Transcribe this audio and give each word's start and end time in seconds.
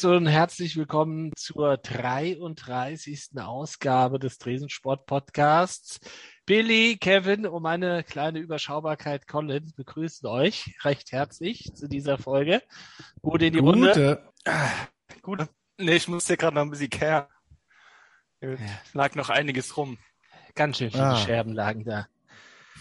allerseits 0.00 0.04
und 0.04 0.26
herzlich 0.26 0.76
willkommen 0.76 1.32
zur 1.36 1.76
33. 1.76 3.30
Ausgabe 3.36 4.18
des 4.18 4.38
Tresensport 4.38 5.06
Podcasts. 5.06 6.00
Billy, 6.46 6.96
Kevin 6.98 7.46
und 7.46 7.62
meine 7.62 8.02
kleine 8.04 8.38
Überschaubarkeit 8.38 9.26
Colin 9.26 9.72
begrüßen 9.76 10.28
euch 10.28 10.74
recht 10.84 11.12
herzlich 11.12 11.72
zu 11.74 11.88
dieser 11.88 12.18
Folge. 12.18 12.62
Gute 13.22 13.46
in 13.46 13.52
die 13.52 13.60
Gute. 13.60 13.78
Runde. 13.78 14.32
Gut. 15.22 15.46
Nee, 15.78 15.96
ich 15.96 16.08
musste 16.08 16.36
gerade 16.36 16.54
noch 16.54 16.62
ein 16.62 16.70
bisschen 16.70 16.90
kehren. 16.90 17.26
Ja. 18.40 18.56
Lag 18.94 19.14
noch 19.14 19.28
einiges 19.28 19.76
rum. 19.76 19.98
Ganz 20.54 20.78
schön 20.78 20.90
viele 20.90 21.04
Ah. 21.04 21.16
Scherben 21.16 21.52
lagen 21.52 21.84
da. 21.84 22.06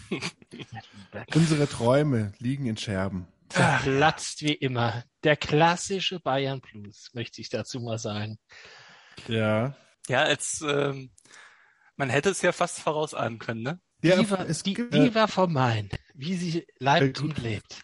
Unsere 1.35 1.67
Träume 1.67 2.33
liegen 2.39 2.65
in 2.65 2.77
Scherben. 2.77 3.27
Platzt 3.49 4.41
wie 4.41 4.53
immer. 4.53 5.03
Der 5.23 5.35
klassische 5.35 6.19
Bayern 6.19 6.61
Blues, 6.61 7.09
möchte 7.13 7.41
ich 7.41 7.49
dazu 7.49 7.79
mal 7.79 7.97
sagen. 7.97 8.37
Ja. 9.27 9.75
Ja, 10.07 10.23
als 10.23 10.63
ähm, 10.67 11.11
man 11.95 12.09
hätte 12.09 12.29
es 12.29 12.41
ja 12.41 12.51
fast 12.51 12.79
vorausahnen 12.79 13.39
können, 13.39 13.61
ne? 13.61 13.79
Ja, 14.03 14.17
Viva, 14.17 14.43
es, 14.45 14.63
die, 14.63 14.79
äh, 14.79 14.91
Viva 14.91 15.27
vom 15.27 15.51
Main, 15.53 15.89
wie 16.13 16.35
sie 16.35 16.65
leibt 16.79 17.19
Äh, 17.19 17.23
und 17.23 17.37
lebt. 17.39 17.81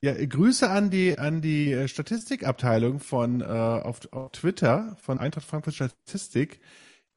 ja, 0.00 0.14
Grüße 0.14 0.70
an 0.70 0.90
die 0.90 1.18
an 1.18 1.42
die 1.42 1.72
äh, 1.72 1.88
Statistikabteilung 1.88 3.00
von 3.00 3.40
äh, 3.40 3.44
auf, 3.44 4.00
auf 4.12 4.30
Twitter 4.32 4.96
von 5.00 5.18
Eintracht 5.18 5.46
Frankfurt 5.46 5.74
Statistik. 5.74 6.60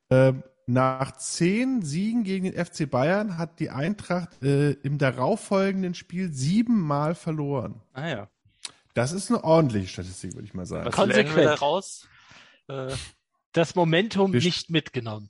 Ähm, 0.09 0.43
nach 0.67 1.15
zehn 1.17 1.81
Siegen 1.83 2.23
gegen 2.23 2.51
den 2.51 2.65
FC 2.65 2.89
Bayern 2.89 3.37
hat 3.37 3.59
die 3.59 3.69
Eintracht 3.69 4.41
äh, 4.43 4.71
im 4.71 4.97
darauffolgenden 4.97 5.93
Spiel 5.93 6.31
siebenmal 6.33 7.13
verloren. 7.15 7.81
Ah 7.93 8.07
ja. 8.07 8.29
Das 8.93 9.11
ist 9.11 9.29
eine 9.29 9.43
ordentliche 9.43 9.87
Statistik, 9.89 10.33
würde 10.35 10.47
ich 10.47 10.53
mal 10.53 10.65
sagen. 10.65 10.85
Was 10.85 10.95
Konsequent. 10.95 11.35
wir 11.35 11.43
daraus? 11.43 12.07
Äh, 12.67 12.93
Das 13.51 13.75
Momentum 13.75 14.33
Wir- 14.33 14.41
nicht 14.41 14.69
mitgenommen. 14.69 15.29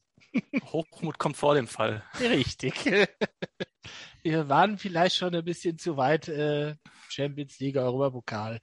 Hochmut 0.71 1.17
kommt 1.17 1.37
vor 1.37 1.55
dem 1.55 1.67
Fall. 1.67 2.03
Richtig. 2.19 2.75
Wir 4.23 4.49
waren 4.49 4.77
vielleicht 4.77 5.15
schon 5.15 5.33
ein 5.35 5.45
bisschen 5.45 5.77
zu 5.77 5.97
weit 5.97 6.27
äh, 6.27 6.75
Champions 7.09 7.59
League, 7.59 7.77
Europapokal. 7.77 8.59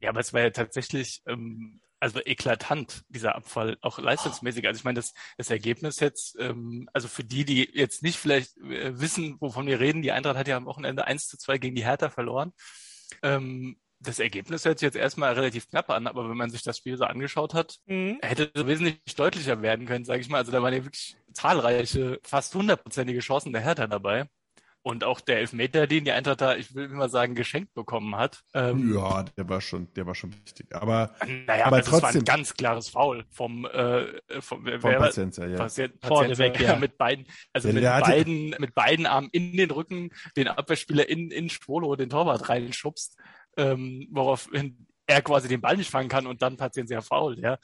Ja, 0.00 0.10
aber 0.10 0.20
es 0.20 0.32
war 0.32 0.40
ja 0.42 0.50
tatsächlich 0.50 1.22
ähm, 1.26 1.80
also 2.00 2.20
eklatant, 2.24 3.04
dieser 3.08 3.34
Abfall, 3.34 3.78
auch 3.80 3.98
leistungsmäßig. 3.98 4.66
Also 4.66 4.78
ich 4.78 4.84
meine, 4.84 4.96
das, 4.96 5.14
das 5.38 5.50
Ergebnis 5.50 6.00
jetzt, 6.00 6.36
ähm, 6.38 6.88
also 6.92 7.08
für 7.08 7.24
die, 7.24 7.44
die 7.44 7.70
jetzt 7.72 8.02
nicht 8.02 8.18
vielleicht 8.18 8.56
äh, 8.58 8.98
wissen, 9.00 9.36
wovon 9.40 9.66
wir 9.66 9.80
reden, 9.80 10.02
die 10.02 10.12
Eintracht 10.12 10.36
hat 10.36 10.48
ja 10.48 10.56
am 10.56 10.66
Wochenende 10.66 11.06
1 11.06 11.28
zu 11.28 11.38
2 11.38 11.58
gegen 11.58 11.74
die 11.74 11.84
Hertha 11.84 12.10
verloren. 12.10 12.52
Ähm, 13.22 13.78
das 14.00 14.18
Ergebnis 14.18 14.64
hört 14.64 14.78
sich 14.78 14.86
jetzt 14.86 14.96
erstmal 14.96 15.32
relativ 15.32 15.68
knapp 15.70 15.90
an, 15.90 16.06
aber 16.06 16.28
wenn 16.28 16.36
man 16.36 16.50
sich 16.50 16.62
das 16.62 16.76
Spiel 16.76 16.98
so 16.98 17.04
angeschaut 17.04 17.54
hat, 17.54 17.78
hätte 17.86 18.50
es 18.52 18.66
wesentlich 18.66 18.98
deutlicher 19.16 19.62
werden 19.62 19.86
können, 19.86 20.04
sage 20.04 20.20
ich 20.20 20.28
mal. 20.28 20.38
Also 20.38 20.52
da 20.52 20.62
waren 20.62 20.74
ja 20.74 20.84
wirklich 20.84 21.16
zahlreiche, 21.32 22.20
fast 22.22 22.54
hundertprozentige 22.54 23.20
Chancen 23.20 23.52
der 23.52 23.62
Hertha 23.62 23.86
dabei. 23.86 24.28
Und 24.86 25.02
auch 25.02 25.18
der 25.20 25.40
Elfmeter, 25.40 25.88
den 25.88 26.04
die 26.04 26.12
Eintracht 26.12 26.40
da, 26.40 26.54
ich 26.54 26.72
will 26.76 26.86
mal 26.86 27.08
sagen, 27.08 27.34
geschenkt 27.34 27.74
bekommen 27.74 28.14
hat. 28.14 28.44
Ähm, 28.54 28.94
Ja, 28.94 29.24
der 29.24 29.48
war 29.48 29.60
schon, 29.60 29.92
der 29.94 30.06
war 30.06 30.14
schon 30.14 30.32
wichtig. 30.32 30.68
Aber 30.70 31.12
naja, 31.44 31.66
Aber 31.66 31.78
das 31.78 31.90
war 31.90 31.98
trotzdem- 32.02 32.20
ein 32.20 32.24
ganz 32.24 32.54
klares 32.54 32.90
Foul 32.90 33.24
vom, 33.32 33.64
äh, 33.64 34.04
vom 34.40 34.62
von 34.64 34.64
wer- 34.64 34.98
Pazienza, 34.98 35.44
ja. 35.44 35.56
Patient, 35.56 35.94
Vorneweg, 36.04 36.52
Pazienza, 36.52 36.72
ja. 36.74 36.78
mit 36.78 36.96
beiden, 36.98 37.26
also 37.52 37.66
Ja, 37.66 37.74
mit 37.74 37.82
der 37.82 37.94
hatte- 37.96 38.10
beiden, 38.12 38.54
mit 38.60 38.74
beiden 38.76 39.06
Armen 39.06 39.28
in 39.32 39.56
den 39.56 39.72
Rücken, 39.72 40.10
den 40.36 40.46
Abwehrspieler 40.46 41.08
in, 41.08 41.32
in 41.32 41.50
Schwolo, 41.50 41.96
den 41.96 42.08
Torwart 42.08 42.48
reinschubst, 42.48 43.16
ähm, 43.56 44.06
woraufhin 44.12 44.85
er 45.06 45.22
quasi 45.22 45.48
den 45.48 45.60
Ball 45.60 45.76
nicht 45.76 45.90
fangen 45.90 46.08
kann 46.08 46.26
und 46.26 46.42
dann 46.42 46.56
Pazienza 46.56 47.00
faul, 47.00 47.38
ja. 47.38 47.58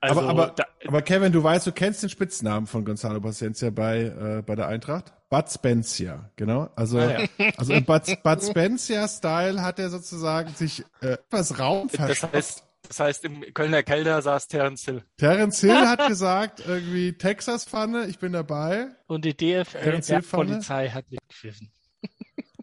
Also, 0.00 0.20
aber, 0.20 0.28
aber, 0.28 0.46
da, 0.48 0.64
aber 0.86 1.02
Kevin, 1.02 1.32
du 1.32 1.42
weißt, 1.42 1.66
du 1.66 1.72
kennst 1.72 2.02
den 2.02 2.10
Spitznamen 2.10 2.66
von 2.66 2.84
Gonzalo 2.84 3.20
Paciencia 3.20 3.70
bei, 3.70 4.02
äh, 4.02 4.42
bei 4.44 4.54
der 4.54 4.68
Eintracht? 4.68 5.12
Bud 5.30 5.50
Spencer, 5.50 6.30
genau. 6.36 6.68
Also, 6.76 6.98
Ah, 7.00 7.24
also 7.56 7.72
im 7.72 7.84
Bud, 7.84 8.02
Bud 8.22 8.42
Spencer-Style 8.42 9.62
hat 9.62 9.78
er 9.78 9.90
sozusagen 9.90 10.54
sich 10.54 10.84
äh, 11.00 11.12
etwas 11.14 11.58
Raum 11.58 11.88
das 11.88 11.96
verschafft. 11.96 12.34
heißt, 12.34 12.62
das 12.88 13.00
heißt, 13.00 13.24
im 13.24 13.40
Kölner 13.54 13.82
Kelder 13.82 14.22
saß 14.22 14.46
Terence 14.48 14.84
Hill. 14.84 15.02
Terence 15.16 15.60
Hill 15.60 15.88
hat 15.88 16.06
gesagt, 16.08 16.62
irgendwie 16.64 17.14
Texas-Pfanne, 17.14 18.06
ich 18.06 18.18
bin 18.18 18.32
dabei. 18.32 18.88
Und 19.06 19.24
die 19.24 19.34
DFL, 19.36 19.64
Terence 19.80 20.06
der 20.06 20.16
Hill 20.18 20.22
vorne? 20.22 20.50
Polizei, 20.52 20.90
hat 20.90 21.10
mitgepfiffen. 21.10 21.66
Ja, 21.66 21.70
gut. 21.70 21.75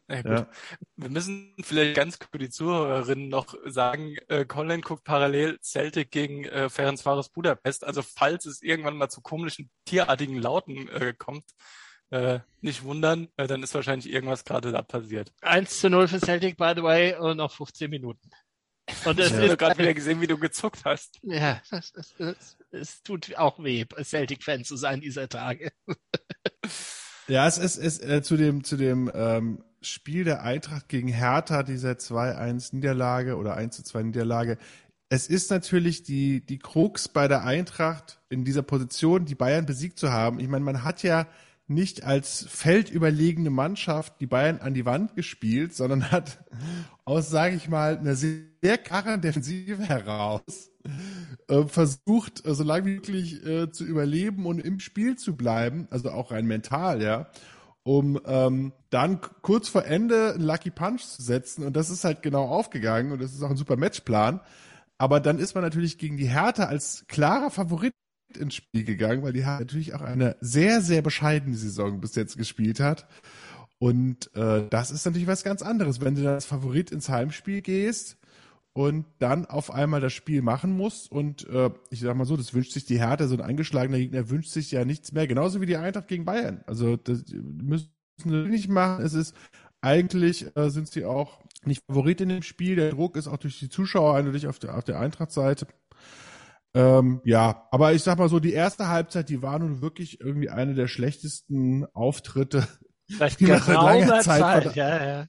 Ja. 0.09 0.47
Wir 0.97 1.09
müssen 1.09 1.55
vielleicht 1.61 1.95
ganz 1.95 2.19
für 2.31 2.37
die 2.37 2.49
Zuhörerinnen 2.49 3.29
noch 3.29 3.55
sagen, 3.65 4.17
äh, 4.27 4.45
Colin 4.45 4.81
guckt 4.81 5.03
parallel 5.03 5.59
Celtic 5.61 6.11
gegen 6.11 6.45
äh, 6.45 6.69
Ferencvaros 6.69 7.29
Budapest. 7.29 7.83
Also 7.83 8.01
falls 8.01 8.45
es 8.45 8.61
irgendwann 8.61 8.97
mal 8.97 9.09
zu 9.09 9.21
komischen 9.21 9.69
tierartigen 9.85 10.37
Lauten 10.37 10.89
äh, 10.89 11.13
kommt, 11.17 11.45
äh, 12.09 12.39
nicht 12.61 12.83
wundern, 12.83 13.29
äh, 13.37 13.47
dann 13.47 13.63
ist 13.63 13.73
wahrscheinlich 13.73 14.11
irgendwas 14.11 14.43
gerade 14.43 14.71
da 14.71 14.81
passiert. 14.81 15.31
1 15.41 15.79
zu 15.79 15.89
0 15.89 16.07
für 16.07 16.19
Celtic, 16.19 16.57
by 16.57 16.73
the 16.75 16.83
way, 16.83 17.15
und 17.15 17.37
noch 17.37 17.51
15 17.51 17.89
Minuten. 17.89 18.29
Und 19.05 19.19
es 19.19 19.27
Ich 19.27 19.33
habe 19.33 19.45
ist 19.45 19.57
gerade 19.57 19.79
wieder 19.79 19.93
gesehen, 19.93 20.19
wie 20.19 20.27
du 20.27 20.37
gezuckt 20.37 20.83
hast. 20.83 21.19
Ja, 21.23 21.61
es, 21.71 21.93
es, 21.95 22.13
es, 22.19 22.57
es 22.71 23.03
tut 23.03 23.35
auch 23.37 23.63
weh, 23.63 23.85
Celtic-Fan 23.85 24.65
zu 24.65 24.75
sein 24.75 24.99
dieser 24.99 25.29
Tage. 25.29 25.71
Ja, 27.27 27.47
es 27.47 27.57
ist, 27.57 27.77
ist 27.77 28.03
äh, 28.03 28.21
zu 28.21 28.35
dem, 28.35 28.63
zu 28.63 28.75
dem 28.75 29.09
ähm, 29.13 29.63
Spiel 29.83 30.23
der 30.23 30.43
Eintracht 30.43 30.89
gegen 30.89 31.07
Hertha, 31.07 31.63
dieser 31.63 31.93
2-1 31.93 32.75
Niederlage 32.75 33.37
oder 33.37 33.57
1-2 33.57 34.03
Niederlage. 34.03 34.57
Es 35.09 35.27
ist 35.27 35.51
natürlich 35.51 36.03
die, 36.03 36.45
die 36.45 36.59
Krux 36.59 37.07
bei 37.07 37.27
der 37.27 37.43
Eintracht 37.43 38.19
in 38.29 38.45
dieser 38.45 38.63
Position, 38.63 39.25
die 39.25 39.35
Bayern 39.35 39.65
besiegt 39.65 39.99
zu 39.99 40.11
haben. 40.11 40.39
Ich 40.39 40.47
meine, 40.47 40.65
man 40.65 40.83
hat 40.83 41.03
ja 41.03 41.27
nicht 41.67 42.03
als 42.03 42.45
feldüberlegene 42.49 43.49
Mannschaft 43.49 44.19
die 44.19 44.27
Bayern 44.27 44.59
an 44.59 44.73
die 44.73 44.85
Wand 44.85 45.15
gespielt, 45.15 45.73
sondern 45.73 46.11
hat 46.11 46.43
aus, 47.05 47.29
sage 47.29 47.55
ich 47.55 47.69
mal, 47.69 47.97
einer 47.97 48.15
sehr 48.15 48.77
karren 48.83 49.21
Defensive 49.21 49.83
heraus 49.83 50.71
äh, 51.47 51.63
versucht, 51.63 52.41
so 52.43 52.63
lange 52.63 52.85
wie 52.85 52.95
möglich 52.95 53.45
äh, 53.45 53.71
zu 53.71 53.85
überleben 53.85 54.45
und 54.45 54.59
im 54.59 54.79
Spiel 54.79 55.17
zu 55.17 55.35
bleiben, 55.35 55.87
also 55.89 56.11
auch 56.11 56.31
rein 56.31 56.45
mental, 56.45 57.01
ja, 57.01 57.29
um 57.83 58.19
ähm, 58.25 58.73
dann 58.89 59.19
kurz 59.41 59.67
vor 59.67 59.85
Ende 59.85 60.33
einen 60.33 60.43
Lucky 60.43 60.71
Punch 60.71 61.01
zu 61.01 61.21
setzen 61.21 61.65
und 61.65 61.75
das 61.75 61.89
ist 61.89 62.03
halt 62.03 62.21
genau 62.21 62.45
aufgegangen 62.45 63.11
und 63.11 63.21
das 63.21 63.33
ist 63.33 63.43
auch 63.43 63.49
ein 63.49 63.57
super 63.57 63.75
Matchplan. 63.75 64.39
Aber 64.97 65.19
dann 65.19 65.39
ist 65.39 65.53
man 65.55 65.63
natürlich 65.63 65.97
gegen 65.97 66.17
die 66.17 66.29
Hertha 66.29 66.65
als 66.65 67.05
klarer 67.07 67.51
Favorit 67.51 67.93
ins 68.37 68.55
Spiel 68.55 68.83
gegangen, 68.83 69.21
weil 69.23 69.33
die 69.33 69.43
Hertha 69.43 69.59
natürlich 69.59 69.93
auch 69.93 70.01
eine 70.01 70.37
sehr, 70.39 70.81
sehr 70.81 71.01
bescheidene 71.01 71.57
Saison 71.57 71.99
bis 71.99 72.15
jetzt 72.15 72.37
gespielt 72.37 72.79
hat. 72.79 73.07
Und 73.79 74.33
äh, 74.35 74.65
das 74.69 74.91
ist 74.91 75.05
natürlich 75.05 75.27
was 75.27 75.43
ganz 75.43 75.61
anderes, 75.61 75.99
wenn 75.99 76.15
du 76.15 76.23
dann 76.23 76.35
als 76.35 76.45
Favorit 76.45 76.91
ins 76.91 77.09
Heimspiel 77.09 77.61
gehst 77.61 78.17
und 78.73 79.05
dann 79.19 79.45
auf 79.45 79.71
einmal 79.71 80.01
das 80.01 80.13
Spiel 80.13 80.41
machen 80.41 80.75
musst. 80.75 81.11
Und 81.11 81.47
äh, 81.47 81.69
ich 81.91 82.01
sag 82.01 82.15
mal 82.15 82.25
so, 82.25 82.35
das 82.35 82.53
wünscht 82.53 82.71
sich 82.73 82.85
die 82.85 82.99
Härte, 82.99 83.27
so 83.27 83.35
ein 83.35 83.41
angeschlagener 83.41 83.99
Gegner 83.99 84.29
wünscht 84.29 84.51
sich 84.51 84.71
ja 84.71 84.83
nichts 84.83 85.11
mehr, 85.11 85.27
genauso 85.27 85.61
wie 85.61 85.67
die 85.67 85.77
Eintracht 85.77 86.07
gegen 86.07 86.25
Bayern. 86.25 86.63
Also 86.65 86.97
das 86.97 87.23
müssen 87.31 87.91
sie 88.17 88.29
nicht 88.29 88.69
machen. 88.69 89.05
Es 89.05 89.13
ist 89.13 89.35
eigentlich 89.81 90.55
äh, 90.55 90.69
sind 90.69 90.87
sie 90.87 91.05
auch 91.05 91.39
nicht 91.65 91.83
Favorit 91.85 92.21
in 92.21 92.29
dem 92.29 92.41
Spiel. 92.41 92.75
Der 92.75 92.91
Druck 92.91 93.15
ist 93.15 93.27
auch 93.27 93.37
durch 93.37 93.59
die 93.59 93.69
Zuschauer 93.69 94.15
eindeutig 94.15 94.47
auf 94.47 94.59
der, 94.59 94.75
auf 94.75 94.83
der 94.83 94.99
Eintracht-Seite. 94.99 95.67
Ähm, 96.75 97.21
ja, 97.23 97.67
aber 97.69 97.93
ich 97.93 98.01
sag 98.01 98.17
mal 98.17 98.29
so, 98.29 98.39
die 98.39 98.53
erste 98.53 98.87
Halbzeit, 98.87 99.29
die 99.29 99.43
war 99.43 99.59
nun 99.59 99.81
wirklich 99.81 100.19
irgendwie 100.19 100.49
eine 100.49 100.73
der 100.73 100.87
schlechtesten 100.87 101.85
Auftritte 101.93 102.67
seit 103.07 103.39
langer 103.41 103.59
geraumer 103.65 104.19
Zeit 104.21 104.63
Zeit. 104.63 104.75
Ja, 104.75 105.05
ja. 105.05 105.27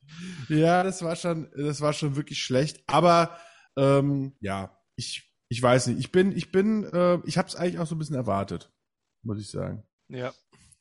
Ja, 0.49 0.83
das 0.83 1.03
war 1.03 1.17
schon, 1.17 1.51
das 1.57 1.81
war 1.81 1.93
schon 1.93 2.17
wirklich 2.17 2.43
schlecht. 2.43 2.83
Aber 2.87 3.39
ähm, 3.77 4.37
ja, 4.41 4.77
ich, 4.97 5.33
ich 5.49 5.63
weiß 5.63 5.89
nicht. 5.89 5.99
Ich 5.99 6.13
bin, 6.13 6.37
ich 6.37 6.53
bin, 6.53 6.85
äh, 6.85 7.19
ich 7.27 7.39
habe 7.39 7.49
es 7.49 7.57
eigentlich 7.57 7.79
auch 7.79 7.87
so 7.87 7.95
ein 7.95 7.99
bisschen 7.99 8.17
erwartet, 8.17 8.73
muss 9.23 9.41
ich 9.41 9.51
sagen. 9.51 9.85
Ja. 10.09 10.33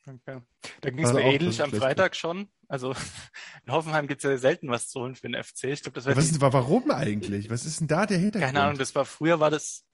Okay. 0.06 0.42
Da 0.82 0.90
ging 0.90 0.98
es 0.98 1.10
Also 1.10 1.18
mir 1.18 1.32
ähnlich 1.32 1.62
am 1.62 1.72
Freitag 1.72 2.14
schon. 2.14 2.48
Also 2.68 2.92
in 3.66 3.72
Hoffenheim 3.72 4.06
gibt 4.06 4.22
es 4.22 4.30
ja 4.30 4.36
selten 4.36 4.68
was 4.68 4.88
zu 4.88 5.00
holen 5.00 5.14
für 5.14 5.28
den 5.28 5.42
FC. 5.42 5.64
Ich 5.64 5.82
glaube, 5.82 5.94
das 5.94 6.06
war 6.06 6.16
Was 6.16 6.26
die 6.26 6.32
ist, 6.32 6.40
warum 6.40 6.90
eigentlich? 6.90 7.48
Was 7.48 7.64
ist 7.64 7.80
denn 7.80 7.88
da 7.88 8.04
der 8.04 8.18
Hintergrund? 8.18 8.52
Keine 8.52 8.64
Ahnung, 8.64 8.78
das 8.78 8.94
war 8.94 9.06
früher 9.06 9.40
war 9.40 9.50
das, 9.50 9.86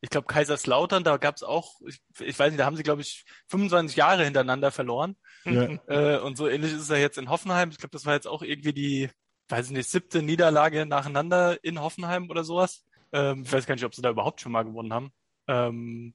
ich 0.00 0.10
glaube 0.10 0.26
Kaiserslautern, 0.26 1.04
da 1.04 1.16
gab's 1.16 1.42
auch, 1.42 1.80
ich, 1.86 2.00
ich 2.20 2.38
weiß 2.38 2.50
nicht, 2.50 2.60
da 2.60 2.66
haben 2.66 2.76
sie 2.76 2.82
glaube 2.82 3.02
ich 3.02 3.24
25 3.48 3.96
Jahre 3.96 4.24
hintereinander 4.24 4.70
verloren. 4.70 5.16
Ja. 5.44 5.78
Äh, 5.88 6.18
und 6.18 6.36
so 6.36 6.48
ähnlich 6.48 6.72
ist 6.72 6.82
es 6.82 6.88
ja 6.88 6.96
jetzt 6.96 7.18
in 7.18 7.30
Hoffenheim. 7.30 7.70
Ich 7.70 7.78
glaube, 7.78 7.92
das 7.92 8.04
war 8.04 8.14
jetzt 8.14 8.26
auch 8.26 8.42
irgendwie 8.42 8.72
die, 8.72 9.10
weiß 9.48 9.66
ich 9.66 9.72
nicht, 9.72 9.88
siebte 9.88 10.22
Niederlage 10.22 10.86
nacheinander 10.86 11.62
in 11.64 11.80
Hoffenheim 11.80 12.30
oder 12.30 12.44
sowas. 12.44 12.84
Ähm, 13.12 13.42
ich 13.44 13.52
weiß 13.52 13.66
gar 13.66 13.74
nicht, 13.74 13.84
ob 13.84 13.94
sie 13.94 14.02
da 14.02 14.10
überhaupt 14.10 14.40
schon 14.40 14.52
mal 14.52 14.64
gewonnen 14.64 14.92
haben. 14.92 15.12
Ähm, 15.48 16.14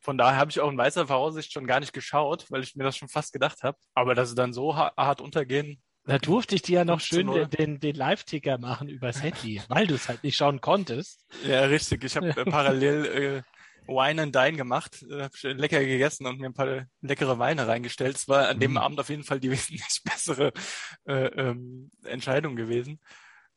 von 0.00 0.18
daher 0.18 0.38
habe 0.38 0.50
ich 0.50 0.60
auch 0.60 0.70
in 0.70 0.78
weißer 0.78 1.06
Voraussicht 1.06 1.52
schon 1.52 1.66
gar 1.66 1.78
nicht 1.78 1.92
geschaut, 1.92 2.50
weil 2.50 2.62
ich 2.62 2.74
mir 2.74 2.84
das 2.84 2.96
schon 2.96 3.08
fast 3.08 3.32
gedacht 3.32 3.62
habe. 3.62 3.78
Aber 3.94 4.14
dass 4.14 4.30
sie 4.30 4.34
dann 4.34 4.52
so 4.52 4.76
ha 4.76 4.92
hart 4.96 5.20
untergehen, 5.20 5.80
Da 6.04 6.18
durfte 6.18 6.56
ich 6.56 6.62
dir 6.62 6.80
ja 6.80 6.84
noch 6.84 7.00
schön 7.00 7.30
den, 7.30 7.50
den, 7.50 7.80
den 7.80 7.94
Live-Ticker 7.94 8.58
machen 8.58 8.88
übers 8.88 9.22
Handy, 9.22 9.62
weil 9.68 9.86
du 9.86 9.94
es 9.94 10.08
halt 10.08 10.24
nicht 10.24 10.36
schauen 10.36 10.60
konntest. 10.60 11.24
Ja, 11.46 11.62
richtig. 11.62 12.02
Ich 12.02 12.16
habe 12.16 12.28
äh, 12.28 12.44
parallel 12.44 13.06
äh, 13.06 13.42
Wine 13.86 14.22
and 14.22 14.34
Dine 14.34 14.56
gemacht, 14.56 15.04
äh, 15.08 15.22
habe 15.22 15.52
lecker 15.52 15.80
gegessen 15.84 16.26
und 16.26 16.40
mir 16.40 16.46
ein 16.46 16.54
paar 16.54 16.86
leckere 17.00 17.38
Weine 17.38 17.68
reingestellt. 17.68 18.16
Es 18.16 18.28
war 18.28 18.48
an 18.48 18.58
dem 18.58 18.72
mhm. 18.72 18.78
Abend 18.78 19.00
auf 19.00 19.10
jeden 19.10 19.24
Fall 19.24 19.38
die 19.38 19.50
wesentlich 19.52 20.02
bessere 20.04 20.52
äh, 21.06 21.26
ähm, 21.26 21.90
Entscheidung 22.04 22.56
gewesen. 22.56 23.00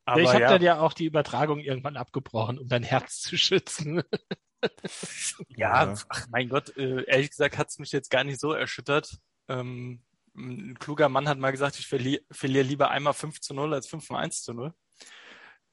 Aber 0.06 0.22
ich 0.22 0.30
habe 0.30 0.42
ja. 0.42 0.50
dann 0.50 0.62
ja 0.62 0.80
auch 0.80 0.94
die 0.94 1.06
Übertragung 1.06 1.60
irgendwann 1.60 1.98
abgebrochen, 1.98 2.60
um 2.60 2.68
dein 2.68 2.84
Herz 2.84 3.22
zu 3.22 3.38
schützen. 3.38 4.04
ja, 5.50 5.96
ach 6.10 6.28
mein 6.30 6.50
Gott, 6.50 6.78
äh, 6.78 7.04
ehrlich 7.06 7.32
gesagt 7.32 7.58
hat's 7.58 7.80
mich 7.80 7.92
jetzt 7.92 8.12
gar 8.12 8.24
nicht 8.24 8.40
so 8.40 8.54
erschüttert. 8.54 9.18
Ähm, 9.48 10.04
ein 10.36 10.78
kluger 10.80 11.10
Mann 11.10 11.28
hat 11.28 11.38
mal 11.38 11.52
gesagt, 11.52 11.80
ich 11.80 11.88
verli 11.88 12.22
verliere 12.32 12.66
lieber 12.66 12.90
einmal 12.90 13.14
5 13.14 13.42
zu 13.42 13.54
0 13.54 13.74
als 13.74 13.88
5 13.88 14.10
mal 14.10 14.20
1 14.20 14.44
zu 14.44 14.54
0. 14.54 14.74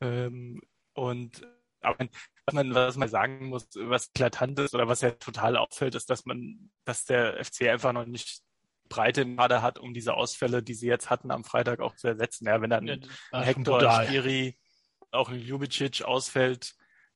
Ähm, 0.00 0.60
und 0.94 1.46
aber 1.80 2.06
was 2.46 2.54
man, 2.54 2.74
was 2.74 2.96
man 2.96 3.08
sagen 3.08 3.48
muss, 3.48 3.68
was 3.74 4.08
eklatant 4.08 4.58
ist 4.58 4.74
oder 4.74 4.88
was 4.88 5.00
ja 5.00 5.10
total 5.12 5.56
auffällt, 5.56 5.94
ist, 5.94 6.10
dass 6.10 6.24
man, 6.24 6.70
dass 6.84 7.04
der 7.04 7.44
FC 7.44 7.62
einfach 7.62 7.92
noch 7.92 8.06
nicht 8.06 8.42
Breite 8.88 9.26
gerade 9.26 9.62
hat, 9.62 9.78
um 9.78 9.94
diese 9.94 10.14
Ausfälle, 10.14 10.62
die 10.62 10.74
sie 10.74 10.86
jetzt 10.86 11.10
hatten, 11.10 11.30
am 11.30 11.44
Freitag 11.44 11.80
auch 11.80 11.96
zu 11.96 12.08
ersetzen. 12.08 12.46
Ja, 12.46 12.60
wenn 12.60 12.70
dann 12.70 12.86
ja, 12.86 12.96
ein 13.32 13.42
Hector, 13.42 13.80
ein 13.82 14.06
Spiri, 14.06 14.58
auch 15.10 15.28
ein 15.30 15.38
Ljubicic 15.38 16.02
ausfällt, 16.02 16.74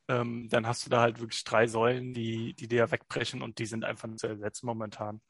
ähm, 0.09 0.49
dann 0.49 0.67
hast 0.67 0.87
du 0.87 0.91
da 0.91 1.01
halt 1.01 1.21
wirklich 1.21 1.45
drei 1.45 1.67
Säulen, 1.67 2.15
die, 2.15 2.55
die 2.55 2.69
dir 2.69 2.91
wegbrechen 2.91 3.43
und 3.43 3.59
die 3.59 3.67
sind 3.67 3.85
einfach 3.85 4.09
zu 4.17 4.27
ersetzen 4.27 4.67
momentan. 4.67 5.21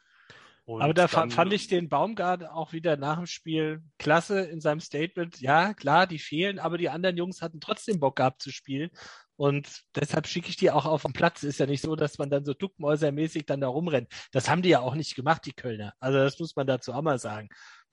Und 0.66 0.82
Aber 0.82 0.94
da 0.94 1.06
dann, 1.06 1.30
fand 1.30 1.52
ich 1.52 1.68
den 1.68 1.88
Baumgart 1.88 2.44
auch 2.50 2.72
wieder 2.72 2.96
nach 2.96 3.18
dem 3.18 3.26
Spiel 3.26 3.84
klasse 3.98 4.40
in 4.40 4.60
seinem 4.60 4.80
Statement. 4.80 5.40
Ja, 5.40 5.74
klar, 5.74 6.08
die 6.08 6.18
fehlen, 6.18 6.58
aber 6.58 6.76
die 6.76 6.88
anderen 6.88 7.16
Jungs 7.16 7.40
hatten 7.40 7.60
trotzdem 7.60 8.00
Bock 8.00 8.16
gehabt 8.16 8.42
zu 8.42 8.50
spielen. 8.50 8.90
Und 9.36 9.82
deshalb 9.94 10.26
schicke 10.26 10.48
ich 10.48 10.56
die 10.56 10.72
auch 10.72 10.84
auf 10.84 11.02
den 11.02 11.12
Platz. 11.12 11.44
Ist 11.44 11.60
ja 11.60 11.66
nicht 11.66 11.82
so, 11.82 11.94
dass 11.94 12.18
man 12.18 12.30
dann 12.30 12.44
so 12.44 12.52
duckmäusermäßig 12.52 13.46
dann 13.46 13.60
da 13.60 13.68
rumrennt. 13.68 14.08
Das 14.32 14.48
haben 14.48 14.62
die 14.62 14.70
ja 14.70 14.80
auch 14.80 14.96
nicht 14.96 15.14
gemacht, 15.14 15.42
die 15.46 15.52
Kölner. 15.52 15.94
Also 16.00 16.18
das 16.18 16.38
muss 16.40 16.56
man 16.56 16.66
dazu 16.66 16.92
auch 16.92 17.02
mal 17.02 17.20
sagen. 17.20 17.48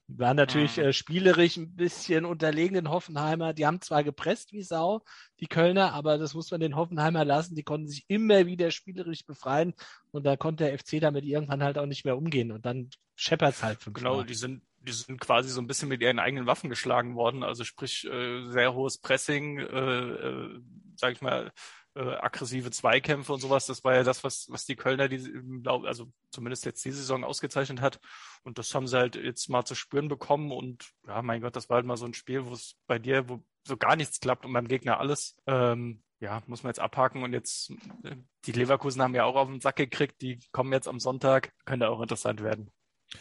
Waren 0.08 0.36
natürlich 0.36 0.80
ah. 0.80 0.86
äh, 0.86 0.94
spielerisch 0.94 1.58
ein 1.58 1.76
bisschen 1.76 2.26
unterlegen, 2.26 2.76
den 2.76 2.90
Hoffenheimer. 2.90 3.54
Die 3.54 3.66
haben 3.66 3.82
zwar 3.82 4.04
gepresst 4.04 4.52
wie 4.52 4.62
Sau, 4.62 5.02
die 5.40 5.48
Kölner, 5.48 5.94
aber 5.94 6.18
das 6.18 6.34
muss 6.34 6.52
man 6.52 6.60
den 6.60 6.76
Hoffenheimer 6.76 7.24
lassen. 7.24 7.56
Die 7.56 7.64
konnten 7.64 7.88
sich 7.88 8.06
immer 8.10 8.46
wieder 8.46 8.70
spielerisch 8.72 9.26
befreien 9.26 9.74
und 10.12 10.26
da 10.26 10.36
konnte 10.36 10.66
der 10.66 10.78
FC 10.78 11.00
damit 11.00 11.26
irgendwann 11.26 11.64
halt 11.64 11.78
auch 11.78 11.86
nicht 11.86 12.06
mehr 12.06 12.18
umgehen 12.18 12.52
und 12.52 12.66
dann 12.66 12.90
scheppert 13.16 13.56
es 13.56 13.64
halt 13.64 13.82
fünfmal. 13.82 14.12
Genau, 14.12 14.24
die 14.24 14.34
sind, 14.34 14.62
die 14.80 14.92
sind 14.92 15.20
quasi 15.20 15.50
so 15.50 15.62
ein 15.62 15.68
bisschen 15.68 15.90
mit 15.90 16.02
ihren 16.02 16.20
eigenen 16.20 16.48
Waffen 16.48 16.70
geschlagen 16.70 17.16
worden. 17.16 17.44
Also 17.44 17.64
sprich, 17.64 18.06
äh, 18.06 18.48
sehr 18.50 18.74
hohes 18.74 18.98
Pressing, 18.98 19.60
äh, 19.60 19.64
äh, 19.64 20.60
sag 20.96 21.14
ich 21.14 21.22
mal, 21.22 21.52
äh, 21.96 22.16
aggressive 22.16 22.72
Zweikämpfe 22.72 23.34
und 23.34 23.40
sowas. 23.40 23.66
Das 23.66 23.84
war 23.84 23.96
ja 23.96 24.04
das, 24.04 24.24
was, 24.24 24.48
was 24.50 24.66
die 24.66 24.76
Kölner, 24.76 25.08
die, 25.08 25.22
also 25.66 26.12
zumindest 26.32 26.66
jetzt 26.66 26.84
diese 26.86 26.98
Saison 26.98 27.24
ausgezeichnet 27.24 27.82
hat. 27.82 28.00
Und 28.44 28.58
das 28.58 28.74
haben 28.74 28.88
sie 28.88 28.98
halt 28.98 29.16
jetzt 29.16 29.50
mal 29.50 29.64
zu 29.66 29.76
spüren 29.76 30.08
bekommen. 30.08 30.52
Und 30.52 30.92
ja, 31.08 31.22
mein 31.22 31.42
Gott, 31.42 31.56
das 31.56 31.70
war 31.70 31.76
halt 31.76 31.86
mal 31.86 31.98
so 31.98 32.06
ein 32.06 32.14
Spiel, 32.14 32.46
wo 32.46 32.54
es 32.54 32.76
bei 32.88 33.00
dir, 33.00 33.30
wo 33.30 33.44
so 33.68 33.78
gar 33.78 33.96
nichts 33.96 34.20
klappt 34.20 34.46
und 34.46 34.54
beim 34.54 34.68
Gegner 34.68 35.00
alles. 35.00 35.36
Ähm, 35.48 36.02
ja, 36.20 36.42
muss 36.48 36.64
man 36.64 36.70
jetzt 36.70 36.80
abhaken. 36.80 37.24
Und 37.24 37.34
jetzt, 37.34 37.72
äh, 38.04 38.16
die 38.46 38.52
Leverkusen 38.54 39.02
haben 39.02 39.16
ja 39.16 39.26
auch 39.26 39.36
auf 39.36 39.48
den 39.48 39.62
Sack 39.62 39.76
gekriegt. 39.76 40.22
Die 40.22 40.40
kommen 40.52 40.74
jetzt 40.74 40.88
am 40.88 41.00
Sonntag. 41.00 41.54
Könnte 41.66 41.90
auch 41.90 42.02
interessant 42.02 42.42
werden. 42.42 42.72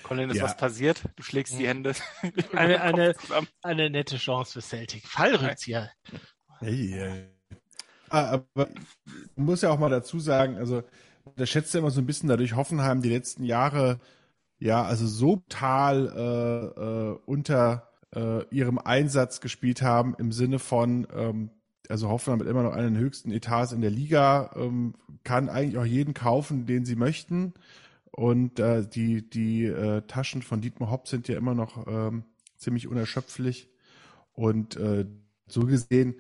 Colin, 0.03 0.31
ist 0.31 0.39
ja. 0.39 0.45
was 0.45 0.57
passiert? 0.57 1.03
Du 1.17 1.23
schlägst 1.23 1.59
die 1.59 1.69
Hände. 1.69 1.95
Eine, 2.53 2.81
eine, 2.81 3.15
eine 3.63 3.91
nette 3.91 4.17
Chance 4.17 4.55
für 4.55 4.63
Celtic. 4.63 5.07
Fallrückzieher. 5.07 5.91
Hey, 6.61 7.03
Ah, 7.03 7.42
aber 8.13 8.45
man 8.55 9.47
muss 9.47 9.63
ja 9.63 9.71
auch 9.71 9.79
mal 9.79 9.91
dazu 9.91 10.21
sagen, 10.21 10.57
also 10.57 10.83
da 11.37 11.47
schätzt 11.47 11.75
ja 11.75 11.81
immer 11.81 11.91
so 11.91 12.01
ein 12.01 12.07
bisschen 12.07 12.29
dadurch 12.29 12.57
Hoffenheim 12.57 13.03
die 13.03 13.11
letzten 13.11 13.45
Jahre 13.45 14.01
ja 14.59 14.85
also 14.85 15.07
so 15.07 15.37
total 15.37 16.13
äh, 16.17 16.81
äh, 16.81 17.19
unter 17.27 17.89
äh, 18.15 18.45
ihrem 18.51 18.79
Einsatz 18.79 19.41
gespielt 19.41 19.83
haben 19.83 20.15
im 20.19 20.33
Sinne 20.33 20.59
von 20.59 21.07
ähm, 21.15 21.51
also 21.89 22.09
Hoffenheim 22.09 22.41
hat 22.41 22.49
immer 22.49 22.63
noch 22.63 22.73
einen 22.73 22.97
höchsten 22.97 23.33
Etats 23.33 23.73
in 23.73 23.81
der 23.81 23.91
Liga, 23.91 24.51
ähm, 24.57 24.95
kann 25.25 25.49
eigentlich 25.49 25.79
auch 25.79 25.85
jeden 25.85 26.15
kaufen, 26.15 26.67
den 26.67 26.85
sie 26.85 26.97
möchten. 26.97 27.55
Und 28.11 28.59
äh, 28.59 28.87
die, 28.87 29.29
die 29.29 29.65
äh, 29.67 30.03
Taschen 30.03 30.43
von 30.43 30.61
Dietmar 30.61 30.91
Hopp 30.91 31.09
sind 31.09 31.29
ja 31.29 31.37
immer 31.37 31.55
noch 31.55 31.87
ähm, 31.87 32.25
ziemlich 32.57 32.89
unerschöpflich. 32.89 33.69
Und 34.33 34.77
äh, 34.77 35.07
so 35.47 35.67
gesehen 35.67 36.15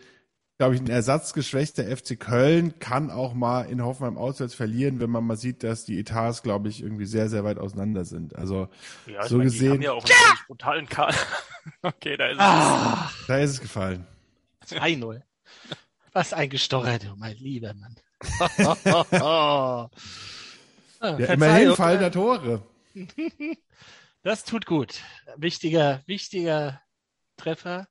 glaube 0.62 0.76
ich, 0.76 0.80
ein 0.80 0.90
ersatzgeschwächter 0.90 1.84
FC 1.84 2.20
Köln 2.20 2.78
kann 2.78 3.10
auch 3.10 3.34
mal 3.34 3.62
in 3.62 3.82
Hoffenheim 3.82 4.16
auswärts 4.16 4.54
verlieren, 4.54 5.00
wenn 5.00 5.10
man 5.10 5.24
mal 5.24 5.36
sieht, 5.36 5.64
dass 5.64 5.84
die 5.84 5.98
Etats, 5.98 6.44
glaube 6.44 6.68
ich, 6.68 6.84
irgendwie 6.84 7.04
sehr, 7.04 7.28
sehr 7.28 7.42
weit 7.42 7.58
auseinander 7.58 8.04
sind. 8.04 8.36
Also 8.36 8.68
ja, 9.06 9.26
so 9.26 9.38
meine, 9.38 9.50
gesehen. 9.50 9.66
Die 9.66 9.74
haben 9.74 9.82
ja 9.82 9.90
auch 9.90 10.04
einen 10.04 10.12
ja! 10.12 10.34
brutalen 10.46 10.88
Karl. 10.88 11.16
okay, 11.82 12.16
da 12.16 12.28
ist 12.28 12.38
ah, 12.38 13.10
es. 13.10 13.26
Da 13.26 13.38
ist 13.38 13.50
es 13.50 13.60
gefallen. 13.60 14.06
2-0. 14.68 15.22
Was 16.12 16.32
ein 16.32 16.48
Gestocher, 16.48 17.00
du, 17.00 17.16
mein 17.16 17.34
lieber 17.38 17.74
Mann. 17.74 17.96
ja, 21.18 21.26
immerhin 21.26 21.74
fallen 21.74 22.00
da 22.00 22.10
Tore. 22.10 22.62
Das 24.22 24.44
tut 24.44 24.66
gut. 24.66 25.00
Wichtiger, 25.34 26.02
wichtiger 26.06 26.80
Treffer. 27.36 27.88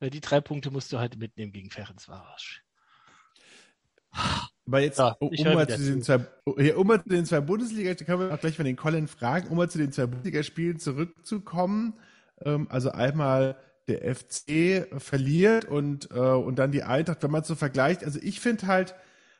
Die 0.00 0.20
drei 0.20 0.40
Punkte 0.40 0.70
musst 0.70 0.92
du 0.92 0.98
halt 0.98 1.18
mitnehmen 1.18 1.52
gegen 1.52 1.70
Ferencvaros. 1.70 2.60
Aber 4.66 4.80
jetzt, 4.80 4.98
ja, 4.98 5.16
um, 5.18 5.30
mal 5.54 5.68
zu 5.68 5.78
den 5.78 6.02
zwei, 6.02 6.18
um 6.74 6.86
mal 6.86 7.02
zu 7.02 7.08
den 7.08 7.24
zwei 7.24 7.40
Bundesliga, 7.40 7.94
können 7.94 8.20
wir 8.20 8.34
auch 8.34 8.40
gleich 8.40 8.58
mal 8.58 8.64
den 8.64 8.76
Colin 8.76 9.08
fragen, 9.08 9.48
um 9.48 9.56
mal 9.56 9.70
zu 9.70 9.78
den 9.78 9.92
zwei 9.92 10.06
Bundesligaspielen 10.06 10.78
zurückzukommen. 10.78 11.98
Ähm, 12.44 12.66
also 12.70 12.90
einmal 12.90 13.56
der 13.88 14.14
FC 14.14 14.86
verliert 15.00 15.64
und, 15.64 16.10
äh, 16.10 16.18
und 16.18 16.58
dann 16.58 16.70
die 16.70 16.82
Eintracht, 16.82 17.22
wenn 17.22 17.30
man 17.30 17.44
so 17.44 17.54
vergleicht. 17.54 18.04
Also 18.04 18.18
ich 18.22 18.40
finde 18.40 18.66
halt, 18.66 18.94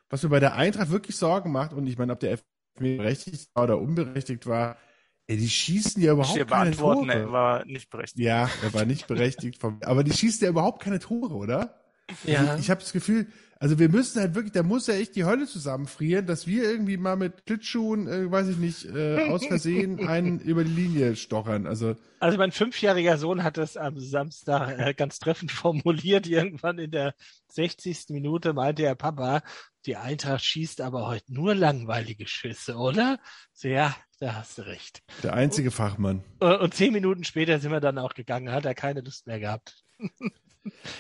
was 0.09 0.23
mir 0.23 0.31
bei 0.31 0.41
der 0.41 0.55
Eintracht 0.55 0.91
wirklich 0.91 1.17
Sorgen 1.17 1.53
macht, 1.53 1.75
und 1.75 1.87
ich 1.87 1.99
meine, 1.99 2.13
ob 2.13 2.21
der 2.21 2.39
FC 2.39 2.45
berechtigt 2.79 3.51
war 3.55 3.65
oder 3.65 3.79
unberechtigt 3.79 4.47
war, 4.47 4.79
Ey, 5.29 5.37
die 5.37 5.49
schießen 5.49 6.03
ja 6.03 6.13
überhaupt 6.13 6.49
keine 6.49 6.71
Tore. 6.71 7.13
Er 7.13 7.31
war 7.31 7.65
nicht 7.67 7.91
berechtigt. 7.91 8.19
Ja, 8.19 8.49
er 8.63 8.73
war 8.73 8.87
nicht 8.87 9.07
berechtigt. 9.07 9.61
Vom, 9.61 9.79
aber 9.85 10.03
die 10.03 10.13
schießen 10.13 10.43
ja 10.43 10.49
überhaupt 10.49 10.83
keine 10.83 10.99
Tore, 10.99 11.35
oder? 11.35 11.79
Ja. 12.25 12.41
Also 12.41 12.61
ich 12.61 12.71
habe 12.71 12.81
das 12.81 12.93
Gefühl, 12.93 13.27
also 13.61 13.79
wir 13.81 13.89
müssen 13.89 14.21
halt 14.21 14.35
wirklich, 14.37 14.53
da 14.53 14.63
muss 14.63 14.87
ja 14.87 14.95
echt 14.95 15.17
die 15.17 15.25
Hölle 15.25 15.47
zusammenfrieren, 15.47 16.27
dass 16.27 16.47
wir 16.47 16.63
irgendwie 16.63 16.97
mal 16.97 17.17
mit 17.17 17.45
Klittschuhen, 17.45 18.07
äh, 18.07 18.31
weiß 18.31 18.49
ich 18.49 18.57
nicht, 18.57 18.85
äh, 18.85 19.29
aus 19.29 19.45
Versehen 19.47 19.99
einen 20.09 20.39
über 20.39 20.63
die 20.63 20.71
Linie 20.71 21.17
stochern. 21.17 21.67
Also, 21.67 21.97
also 22.21 22.39
mein 22.39 22.53
fünfjähriger 22.53 23.19
Sohn 23.19 23.43
hat 23.43 23.57
das 23.57 23.77
am 23.77 23.99
Samstag 23.99 24.79
äh, 24.79 24.95
ganz 24.95 25.19
treffend 25.19 25.51
formuliert. 25.53 26.29
Irgendwann 26.29 26.79
in 26.79 26.93
der 26.93 27.15
60. 27.49 28.11
Minute 28.11 28.53
meinte 28.53 28.85
er, 28.85 28.95
Papa, 28.95 29.43
die 29.87 29.97
Eintracht 29.97 30.45
schießt 30.45 30.81
aber 30.81 31.09
heute 31.09 31.33
nur 31.33 31.57
langweilige 31.57 32.29
Schüsse, 32.29 32.77
oder? 32.77 33.19
So, 33.55 33.67
ja, 33.67 33.97
da 34.21 34.37
hast 34.37 34.59
du 34.59 34.63
recht. 34.63 35.03
Der 35.25 35.33
einzige 35.35 35.73
Fachmann. 35.73 36.23
Und, 36.39 36.61
und 36.61 36.75
zehn 36.75 36.93
Minuten 36.93 37.25
später 37.25 37.59
sind 37.59 37.73
wir 37.73 37.81
dann 37.81 37.99
auch 37.99 38.15
gegangen, 38.15 38.53
hat 38.53 38.67
er 38.67 38.75
keine 38.75 39.01
Lust 39.01 39.27
mehr 39.27 39.41
gehabt. 39.41 39.83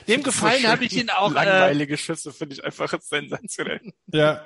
Dem 0.06 0.22
gefallen 0.22 0.62
so 0.62 0.68
habe 0.68 0.84
ich 0.84 0.96
ihn 0.96 1.10
auch. 1.10 1.30
Äh, 1.30 1.34
langweilige 1.34 1.94
äh, 1.94 1.98
Schüsse 1.98 2.32
finde 2.32 2.54
ich 2.54 2.64
einfach 2.64 2.92
sensationell. 3.00 3.80
Ja. 4.06 4.44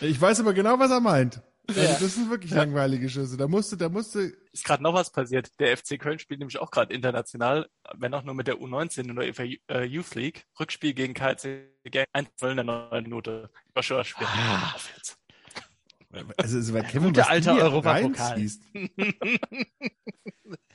Ich 0.00 0.20
weiß 0.20 0.40
aber 0.40 0.52
genau, 0.52 0.78
was 0.78 0.90
er 0.90 1.00
meint. 1.00 1.40
Also 1.68 1.80
ja. 1.80 1.92
das 1.92 2.14
sind 2.14 2.28
wirklich 2.28 2.50
ja. 2.50 2.58
langweilige 2.58 3.08
Schüsse. 3.08 3.36
Da 3.36 3.46
musste, 3.46 3.76
da 3.76 3.88
musste. 3.88 4.32
Ist 4.52 4.64
gerade 4.64 4.82
noch 4.82 4.94
was 4.94 5.10
passiert. 5.10 5.48
Der 5.60 5.76
FC 5.76 5.98
Köln 5.98 6.18
spielt 6.18 6.40
nämlich 6.40 6.58
auch 6.58 6.70
gerade 6.70 6.92
international, 6.92 7.68
wenn 7.94 8.12
auch 8.14 8.24
nur 8.24 8.34
mit 8.34 8.48
der 8.48 8.56
U19 8.56 9.08
in 9.08 9.16
der 9.16 9.24
UEFA 9.24 9.44
äh, 9.68 9.84
Youth 9.84 10.14
League. 10.14 10.44
Rückspiel 10.58 10.92
gegen 10.92 11.14
KC 11.14 11.68
1 12.12 12.28
in 12.42 12.56
der 12.56 12.64
neuen 12.64 13.04
Minute. 13.04 13.50
Joshua 13.76 14.04
spielt. 14.04 14.28
Ah. 14.32 14.74
Also 16.36 16.72
bei 16.72 16.82
Kevin, 16.82 17.08
Gute 17.08 17.28
alter 17.28 17.56
Europapokal. 17.56 18.40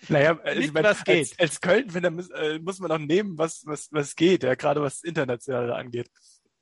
naja, 0.10 0.40
also, 0.40 0.72
meine, 0.74 0.88
was 0.90 1.04
geht. 1.04 1.18
Als, 1.18 1.40
als 1.40 1.62
Köln-Fan 1.62 2.14
muss, 2.14 2.30
äh, 2.32 2.60
muss 2.60 2.80
man 2.80 2.92
auch 2.92 2.98
nehmen, 2.98 3.38
was, 3.38 3.64
was, 3.66 3.90
was 3.92 4.16
geht, 4.16 4.44
ja, 4.44 4.56
gerade 4.56 4.82
was 4.82 5.04
international 5.04 5.72
angeht. 5.74 6.10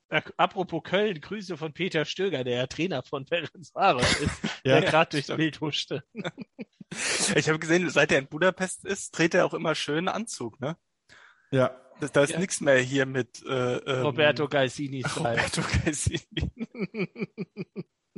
Apropos 0.08 0.82
Köln, 0.84 1.20
Grüße 1.20 1.56
von 1.56 1.72
Peter 1.72 2.04
Stöger, 2.04 2.44
der 2.44 2.68
Trainer 2.68 3.02
von 3.02 3.26
Ferencvaros 3.26 4.20
ist, 4.20 4.30
ja, 4.64 4.80
der 4.80 4.90
gerade 4.90 5.10
durchs 5.10 5.34
Bild 5.34 5.60
huschte. 5.60 6.04
ich 7.34 7.48
habe 7.48 7.58
gesehen, 7.58 7.90
seit 7.90 8.12
er 8.12 8.20
in 8.20 8.28
Budapest 8.28 8.84
ist, 8.84 9.10
dreht 9.18 9.34
er 9.34 9.44
auch 9.46 9.54
immer 9.54 9.74
schön 9.74 10.06
Anzug, 10.08 10.60
ne? 10.60 10.76
Ja. 11.50 11.76
Da, 11.98 12.08
da 12.08 12.22
ist 12.22 12.34
ja. 12.34 12.38
nichts 12.38 12.60
mehr 12.60 12.78
hier 12.78 13.06
mit 13.06 13.42
äh, 13.46 13.76
ähm, 13.78 14.02
Roberto 14.02 14.46
Gaisini. 14.48 15.02
Roberto 15.02 15.62
Gaisini. 15.62 16.50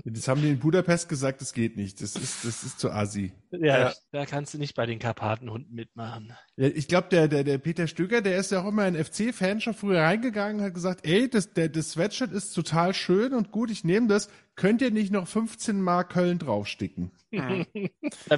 Das 0.05 0.29
haben 0.29 0.41
die 0.43 0.51
in 0.51 0.59
Budapest 0.59 1.09
gesagt, 1.09 1.41
das 1.41 1.53
geht 1.53 1.77
nicht. 1.77 2.01
Das 2.01 2.15
ist, 2.17 2.45
das 2.45 2.63
ist 2.65 2.79
zu 2.79 2.91
assi. 2.91 3.33
Ja, 3.51 3.79
Ja. 3.79 3.93
da 4.13 4.27
kannst 4.27 4.55
du 4.55 4.59
nicht 4.59 4.75
bei 4.75 4.87
den 4.87 4.99
Karpatenhunden 4.99 5.75
mitmachen. 5.75 6.33
Ja, 6.57 6.69
ich 6.69 6.89
glaube, 6.89 7.09
der, 7.11 7.29
der, 7.29 7.45
der 7.45 7.59
Peter 7.59 7.87
Stöger, 7.87 8.21
der 8.21 8.37
ist 8.39 8.53
ja 8.53 8.63
auch 8.63 8.69
immer 8.69 8.83
ein 8.83 8.95
FC-Fan 9.03 9.61
schon 9.61 9.75
früher 9.75 10.01
reingegangen, 10.03 10.63
hat 10.63 10.75
gesagt, 10.75 11.07
ey, 11.07 11.29
das, 11.29 11.53
der, 11.53 11.69
das 11.69 11.91
Sweatshirt 11.93 12.33
ist 12.33 12.53
total 12.53 12.95
schön 12.95 13.35
und 13.35 13.51
gut, 13.51 13.71
ich 13.71 13.85
nehme 13.85 14.07
das. 14.09 14.29
Könnt 14.59 14.83
ihr 14.83 14.91
nicht 14.91 15.13
noch 15.13 15.29
15 15.29 15.81
Mark 15.81 16.11
Köln 16.15 16.41
draufsticken? 16.41 17.13
Damit 17.31 17.69
In 17.75 17.91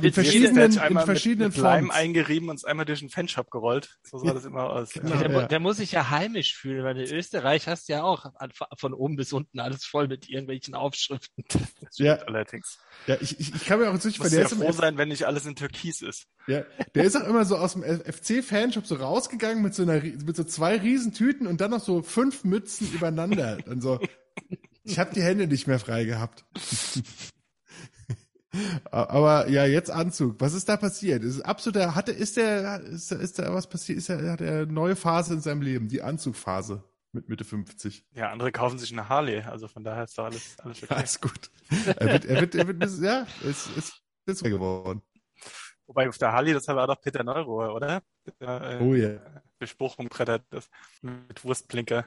jeder- 0.03 0.13
verschiedenen- 0.13 0.55
Der 0.55 0.65
hat 0.65 0.73
sich 0.73 0.83
in 0.91 0.99
verschiedenen 1.01 1.49
mit, 1.49 1.57
mit 1.57 1.63
Leim 1.65 1.91
eingerieben 1.91 2.51
und 2.51 2.57
es 2.57 2.65
einmal 2.67 2.85
durch 2.85 3.01
den 3.01 3.09
Fanshop 3.09 3.51
gerollt. 3.51 3.97
So 4.03 4.19
sah 4.19 4.35
das 4.35 4.45
immer 4.45 4.69
aus. 4.69 4.93
Genau. 4.93 5.17
der, 5.17 5.31
Ja. 5.31 5.47
der 5.47 5.61
muss 5.61 5.79
sich 5.79 5.93
ja 5.93 6.11
heimisch 6.11 6.55
fühlen, 6.57 6.85
weil 6.85 6.99
in 6.99 7.11
Österreich 7.11 7.69
hast 7.69 7.89
du 7.89 7.95
ja 7.95 8.03
auch 8.03 8.27
von 8.77 8.93
oben 8.93 9.17
bis 9.17 9.33
unten 9.33 9.61
alles 9.61 9.87
voll 9.87 10.09
mit 10.09 10.29
irgendwelchen 10.29 10.75
Aufschriften. 10.75 11.43
Ja, 11.95 12.17
Allerdings. 12.17 12.79
ja 13.07 13.17
ich, 13.21 13.41
ich, 13.41 13.55
ich 13.55 13.65
kann 13.65 13.81
mir 13.81 13.89
auch 13.89 14.05
nicht, 14.05 14.23
der 14.23 14.31
ja 14.31 14.41
im 14.49 14.59
froh 14.59 14.73
sein, 14.73 14.99
wenn 14.99 15.09
nicht 15.09 15.25
alles 15.27 15.47
in 15.47 15.57
Türkis 15.57 16.03
ist. 16.03 16.27
ja, 16.47 16.65
der 16.95 17.05
ist 17.05 17.17
auch 17.17 17.27
immer 17.27 17.47
so 17.47 17.57
aus 17.57 17.73
dem 17.73 17.83
FC-Fanshop 17.83 18.85
so 18.87 18.97
rausgegangen 18.97 19.63
mit 19.63 19.75
so 19.75 19.85
einer, 19.85 20.03
mit 20.03 20.37
so 20.37 20.45
zwei 20.45 20.77
riesen 20.77 21.15
Tüten 21.15 21.47
und 21.47 21.63
dann 21.63 21.71
noch 21.71 21.81
so 21.83 22.03
fünf 22.03 22.45
Mützen 22.45 22.93
übereinander. 22.93 23.57
Und 23.67 23.81
so, 23.81 23.99
ich 24.85 24.99
habe 24.99 25.15
die 25.15 25.23
Hände 25.23 25.47
nicht 25.47 25.67
mehr 25.67 25.79
frei 25.79 26.05
gehabt. 26.05 26.45
Aber 28.91 29.49
ja, 29.49 29.65
jetzt 29.65 29.91
Anzug. 29.91 30.41
Was 30.41 30.55
ist 30.55 30.69
da 30.69 30.77
passiert? 30.77 31.23
Ist 31.23 31.41
absoluter, 31.43 31.95
hatte, 31.95 32.11
ist 32.11 32.37
der, 32.37 32.81
ist, 32.81 33.13
da- 33.13 33.17
ist 33.17 33.39
da 33.39 33.55
was 33.55 33.69
passiert? 33.69 33.99
Ist 33.99 34.09
er, 34.09 34.33
hat 34.33 34.41
er 34.41 34.63
eine 34.63 34.73
neue 34.73 34.97
Phase 34.97 35.35
in 35.35 35.41
seinem 35.41 35.63
Leben? 35.63 35.89
Die 35.89 36.03
Anzugphase 36.03 36.83
mit 37.13 37.29
Mitte 37.29 37.45
50. 37.45 38.05
Ja, 38.13 38.31
andere 38.31 38.51
kaufen 38.51 38.79
sich 38.79 38.91
eine 38.93 39.09
Harley, 39.09 39.41
also 39.43 39.69
von 39.69 39.85
daher 39.85 40.05
ist 40.05 40.19
doch 40.19 40.25
alles, 40.25 40.57
alles 40.59 40.83
okay. 40.83 40.95
Alles 40.95 41.21
gut. 41.21 41.51
Er 41.97 42.13
wird, 42.13 42.25
er 42.25 42.41
wird, 42.41 42.55
er 42.57 42.67
wird, 42.67 42.83
ja, 43.01 43.27
es 43.45 43.69
ist, 43.77 44.03
ist 44.27 44.43
geworden. 44.43 45.03
Wobei 45.87 46.09
auf 46.09 46.19
der 46.19 46.33
Harley, 46.33 46.53
das 46.53 46.67
war 46.69 46.87
doch 46.87 47.01
Peter 47.01 47.23
Neurohr, 47.25 47.75
oder? 47.75 48.03
Der, 48.41 48.81
äh, 48.81 48.83
Oh 48.83 48.95
ja. 48.95 49.19
durch 49.59 49.77
Bochum 49.77 50.09
brettert 50.09 50.45
das 50.51 50.69
mit 51.03 51.45
Wurstblinker. 51.45 52.05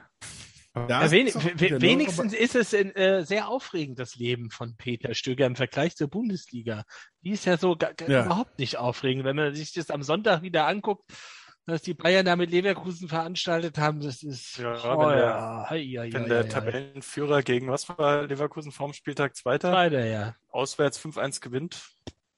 Ja, 0.76 1.08
wen, 1.10 1.28
ist 1.28 1.42
we- 1.44 1.60
wieder 1.60 1.80
wenigstens 1.80 2.32
ist 2.32 2.56
es 2.56 2.72
in, 2.72 2.90
äh, 2.96 3.24
sehr 3.24 3.48
aufregend, 3.48 3.98
das 4.00 4.16
Leben 4.16 4.50
von 4.50 4.76
Peter 4.76 5.14
Stöger 5.14 5.46
im 5.46 5.54
Vergleich 5.54 5.94
zur 5.94 6.08
Bundesliga. 6.08 6.84
Die 7.22 7.30
ist 7.30 7.44
ja 7.44 7.56
so 7.56 7.76
Ja. 8.08 8.24
überhaupt 8.24 8.58
nicht 8.58 8.76
aufregend. 8.76 9.24
Wenn 9.24 9.36
man 9.36 9.54
sich 9.54 9.72
das 9.72 9.90
am 9.90 10.02
Sonntag 10.02 10.42
wieder 10.42 10.66
anguckt, 10.66 11.04
was 11.66 11.80
die 11.82 11.94
Bayern 11.94 12.26
da 12.26 12.34
mit 12.36 12.50
Leverkusen 12.50 13.08
veranstaltet 13.08 13.78
haben, 13.78 14.00
das 14.00 14.22
ist 14.22 14.58
Ja, 14.58 14.74
oh, 14.74 14.98
wenn 15.00 15.08
der- 15.16 15.18
ja, 15.26 15.66
hei, 15.70 16.08
Wenn 16.10 16.28
der. 16.28 16.48
Tabellenführer 16.48 17.42
gegen 17.42 17.68
was 17.68 17.88
war 17.88 18.24
Leverkusen 18.26 18.72
vorm 18.72 18.92
Spieltag 18.92 19.36
Zweiter, 19.36 19.70
Zweiter, 19.70 20.04
ja. 20.04 20.34
auswärts 20.50 20.98
5-1 20.98 21.40
gewinnt. 21.40 21.82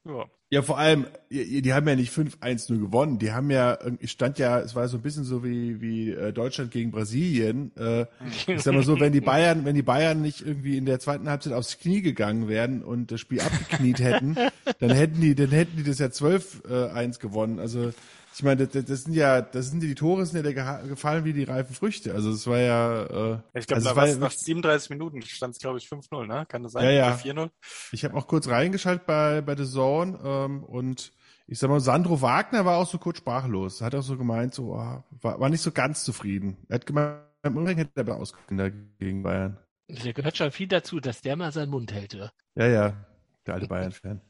Ja. 0.07 0.27
Ja, 0.49 0.63
vor 0.63 0.79
allem, 0.79 1.07
die, 1.29 1.73
haben 1.73 1.89
ja 1.89 1.97
nicht 1.97 2.13
5-1 2.13 2.73
nur 2.73 2.81
gewonnen. 2.81 3.19
Die 3.19 3.33
haben 3.33 3.51
ja, 3.51 3.77
ich 3.99 4.13
stand 4.13 4.39
ja, 4.39 4.61
es 4.61 4.77
war 4.77 4.87
so 4.87 4.97
ein 4.97 5.03
bisschen 5.03 5.25
so 5.25 5.43
wie, 5.43 5.81
wie 5.81 6.13
äh, 6.13 6.33
Deutschland 6.33 6.71
gegen 6.71 6.93
Brasilien. 6.93 7.73
Äh, 7.77 8.07
ich 8.47 8.63
sag 8.63 8.73
mal 8.73 8.85
so, 8.85 9.01
wenn 9.01 9.13
die 9.13 9.21
Bayern, 9.21 9.65
wenn 9.65 9.75
die 9.75 9.83
Bayern 9.83 10.23
nicht 10.23 10.47
irgendwie 10.47 10.77
in 10.77 10.87
der 10.87 11.01
zweiten 11.01 11.29
Halbzeit 11.29 11.53
aufs 11.53 11.81
Knie 11.81 12.01
gegangen 12.01 12.47
wären 12.47 12.85
und 12.85 13.11
das 13.11 13.21
Spiel 13.21 13.41
abgekniet 13.41 13.99
hätten, 13.99 14.37
dann 14.79 14.91
hätten 14.91 15.21
die, 15.21 15.35
dann 15.35 15.51
hätten 15.51 15.79
die 15.79 15.83
das 15.83 15.99
ja 15.99 16.07
12-1 16.07 17.19
gewonnen. 17.19 17.59
Also 17.59 17.93
ich 18.37 18.43
meine, 18.43 18.67
das, 18.67 18.85
das 18.85 19.05
sind 19.05 19.15
ja, 19.15 19.41
das 19.41 19.71
sind 19.71 19.83
die, 19.83 19.89
die 19.89 19.95
Tore 19.95 20.27
sind 20.27 20.37
ja 20.37 20.43
der 20.53 20.83
gefallen 20.87 21.25
wie 21.25 21.33
die 21.33 21.45
reifen 21.45 21.75
Früchte. 21.75 22.13
Also 22.13 22.31
es 22.31 22.47
war 22.47 22.59
ja, 22.59 23.03
äh, 23.05 23.39
Ich 23.55 23.67
glaube, 23.67 23.77
also 23.77 23.89
da 23.89 23.97
war 23.97 24.07
nach 24.17 24.31
37 24.31 24.91
Minuten 24.91 25.23
stand 25.23 25.55
es, 25.55 25.59
glaube 25.59 25.79
ich, 25.79 25.87
5-0, 25.87 26.27
ne? 26.27 26.45
Kann 26.47 26.63
das 26.63 26.73
sein? 26.73 26.85
Ja, 26.85 26.91
ja. 26.91 27.07
Oder 27.15 27.17
4-0? 27.17 27.51
Ich 27.93 28.05
habe 28.05 28.15
auch 28.15 28.27
kurz 28.27 28.47
reingeschaltet 28.49 29.07
bei, 29.07 29.41
bei 29.41 29.57
The 29.57 29.65
Zone 29.65 30.19
ähm, 30.23 30.65
und 30.65 31.13
ich 31.47 31.59
sag 31.59 31.71
mal, 31.71 31.81
Sandro 31.81 32.21
Wagner 32.21 32.67
war 32.67 32.77
auch 32.77 32.87
so 32.87 32.99
kurz 32.99 33.19
sprachlos. 33.19 33.81
Hat 33.81 33.95
auch 33.95 34.03
so 34.03 34.19
gemeint, 34.19 34.53
so, 34.53 34.75
ah, 34.75 35.05
war, 35.23 35.41
war 35.41 35.49
nicht 35.49 35.63
so 35.63 35.73
ganz 35.73 36.05
zufrieden. 36.05 36.59
Er 36.69 36.75
hat 36.75 36.87
gemeint, 36.87 37.21
im 37.43 37.57
Übrigen 37.57 37.79
hätte 37.79 37.93
er 37.95 38.01
aber 38.03 38.17
ausgegangen 38.17 38.95
gegen 38.99 39.23
Bayern. 39.23 39.59
Da 39.89 40.13
gehört 40.13 40.37
schon 40.37 40.51
viel 40.51 40.67
dazu, 40.69 41.01
dass 41.01 41.23
der 41.23 41.37
mal 41.37 41.53
seinen 41.53 41.71
Mund 41.71 41.91
hält. 41.91 42.13
ja. 42.13 42.31
Ja, 42.55 42.67
ja, 42.67 43.07
der 43.47 43.55
alte 43.55 43.69
Bayern-Fan. 43.69 44.21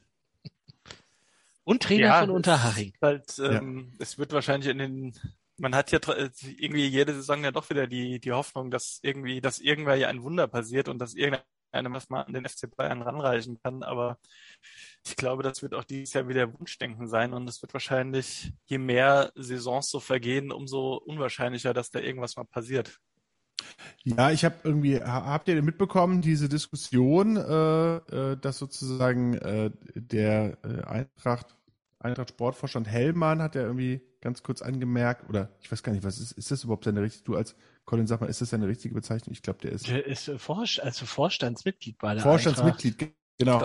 Und 1.67 1.83
Trainer 1.83 2.07
Ja, 2.07 2.21
von 2.21 2.31
Unterhaching. 2.31 2.95
Halt, 3.03 3.39
ähm, 3.39 3.93
Es 3.99 4.19
wird 4.19 4.33
wahrscheinlich 4.33 4.71
in 4.71 4.79
den, 4.79 5.13
man 5.59 5.75
hat 5.75 5.93
ja 5.93 5.99
tra- 5.99 6.17
irgendwie 6.61 6.87
jede 6.87 7.15
Saison 7.15 7.45
ja 7.45 7.53
doch 7.53 7.71
wieder 7.71 7.87
die, 7.87 8.21
die 8.21 8.33
Hoffnung, 8.33 8.71
dass 8.71 9.01
irgendwie, 9.03 9.41
dass 9.41 9.59
irgendwann 9.61 10.01
ja 10.01 10.09
ein 10.09 10.23
Wunder 10.23 10.49
passiert 10.49 10.89
und 10.89 10.99
dass 10.99 11.15
irgendeiner 11.15 11.45
was 11.93 12.09
mal 12.11 12.23
an 12.23 12.33
den 12.33 12.47
FC 12.47 12.67
Bayern 12.69 13.03
ranreichen 13.03 13.61
kann. 13.63 13.83
Aber 13.83 14.19
ich 15.07 15.17
glaube, 15.17 15.43
das 15.43 15.63
wird 15.63 15.75
auch 15.75 15.85
dieses 15.85 16.15
Jahr 16.15 16.29
wieder 16.29 16.53
Wunschdenken 16.59 17.09
sein 17.09 17.35
und 17.35 17.49
es 17.49 17.63
wird 17.63 17.75
wahrscheinlich, 17.75 18.53
je 18.67 18.79
mehr 18.79 19.33
Saisons 19.37 19.91
so 19.91 20.01
vergehen, 20.01 20.53
umso 20.53 20.95
unwahrscheinlicher, 20.97 21.75
dass 21.75 21.91
da 21.91 22.01
irgendwas 22.01 22.37
mal 22.37 22.45
passiert. 22.45 22.99
Ja, 24.05 24.31
ich 24.31 24.45
habe 24.45 24.55
irgendwie, 24.65 25.01
ha- 25.03 25.25
habt 25.27 25.49
ihr 25.49 25.55
denn 25.57 25.65
mitbekommen, 25.65 26.23
diese 26.23 26.49
Diskussion, 26.49 27.37
äh, 27.37 27.97
äh, 27.97 28.37
dass 28.41 28.59
sozusagen 28.59 29.35
äh, 29.35 29.71
der 29.95 30.59
äh, 30.65 30.83
Eintracht, 30.85 31.56
Eintracht 32.07 32.31
Sportvorstand 32.31 32.89
Hellmann 32.89 33.43
hat 33.43 33.55
ja 33.55 33.63
irgendwie 33.63 34.01
ganz 34.21 34.43
kurz 34.43 34.63
angemerkt, 34.63 35.29
oder 35.29 35.51
ich 35.61 35.71
weiß 35.71 35.83
gar 35.83 35.93
nicht, 35.93 36.05
was 36.05 36.19
ist, 36.19 36.33
ist 36.33 36.51
das 36.51 36.65
überhaupt 36.65 36.85
seine 36.85 37.03
richtige, 37.03 37.25
du 37.25 37.37
als 37.37 37.55
Colin, 37.85 38.07
sag 38.07 38.21
mal, 38.21 38.27
ist 38.29 38.41
das 38.41 38.51
seine 38.51 38.67
richtige 38.67 38.95
Bezeichnung? 38.95 39.33
Ich 39.33 39.43
glaube, 39.43 39.61
der 39.63 39.73
ist 39.73 39.87
Der 39.89 40.05
ist 40.07 40.29
äh, 40.29 40.39
Vorst 40.39 40.81
also 40.83 41.07
Vorstandsmitglied 41.07 41.99
bei 41.99 42.15
der 42.15 42.23
Vorstandsmitglied, 42.23 42.99
ge- 42.99 43.11
genau. 43.39 43.61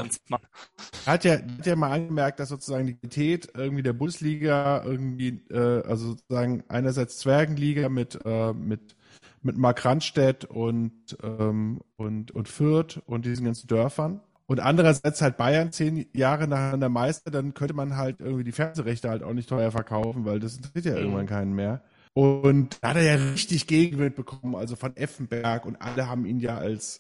Er 1.06 1.14
hat 1.14 1.24
ja, 1.24 1.34
hat 1.34 1.66
ja 1.66 1.76
mal 1.76 1.92
angemerkt, 1.92 2.40
dass 2.40 2.50
sozusagen 2.50 2.86
die 2.88 2.94
Qualität 2.96 3.50
irgendwie 3.56 3.84
der 3.84 3.94
Bundesliga 3.94 4.84
irgendwie, 4.84 5.42
äh, 5.50 5.84
also 5.84 6.10
sozusagen 6.10 6.64
einerseits 6.68 7.18
Zwergenliga 7.20 7.90
mit, 7.90 8.20
äh, 8.24 8.54
mit, 8.54 8.96
mit 9.42 9.58
Mark 9.58 9.84
Randstedt 9.84 10.46
und, 10.46 11.18
ähm, 11.24 11.82
und, 11.98 12.32
und 12.32 12.48
Fürth 12.48 13.02
und 13.08 13.26
diesen 13.26 13.46
ganzen 13.46 13.68
Dörfern. 13.68 14.22
Und 14.52 14.60
andererseits 14.60 15.22
halt 15.22 15.38
Bayern 15.38 15.72
zehn 15.72 16.08
Jahre 16.14 16.48
nacheinander 16.48 16.90
Meister, 16.90 17.32
dann 17.32 17.54
könnte 17.54 17.74
man 17.74 17.96
halt 17.96 18.20
irgendwie 18.20 18.44
die 18.44 18.52
Fernsehrechte 18.52 19.10
halt 19.10 19.24
auch 19.24 19.34
nicht 19.34 19.48
teuer 19.50 19.72
verkaufen, 19.72 20.26
weil 20.26 20.40
das 20.42 20.58
interessiert 20.58 20.86
ja 20.86 20.96
Mhm. 20.96 20.98
irgendwann 21.00 21.28
keinen 21.28 21.54
mehr. 21.56 21.82
Und 22.14 22.78
da 22.82 22.90
hat 22.90 22.98
er 22.98 23.04
ja 23.04 23.16
richtig 23.16 23.68
Gegenwind 23.68 24.16
bekommen, 24.16 24.56
also 24.56 24.76
von 24.76 24.98
Effenberg 24.98 25.66
und 25.66 25.78
alle 25.82 26.10
haben 26.10 26.26
ihn 26.26 26.40
ja 26.42 26.58
als, 26.58 27.00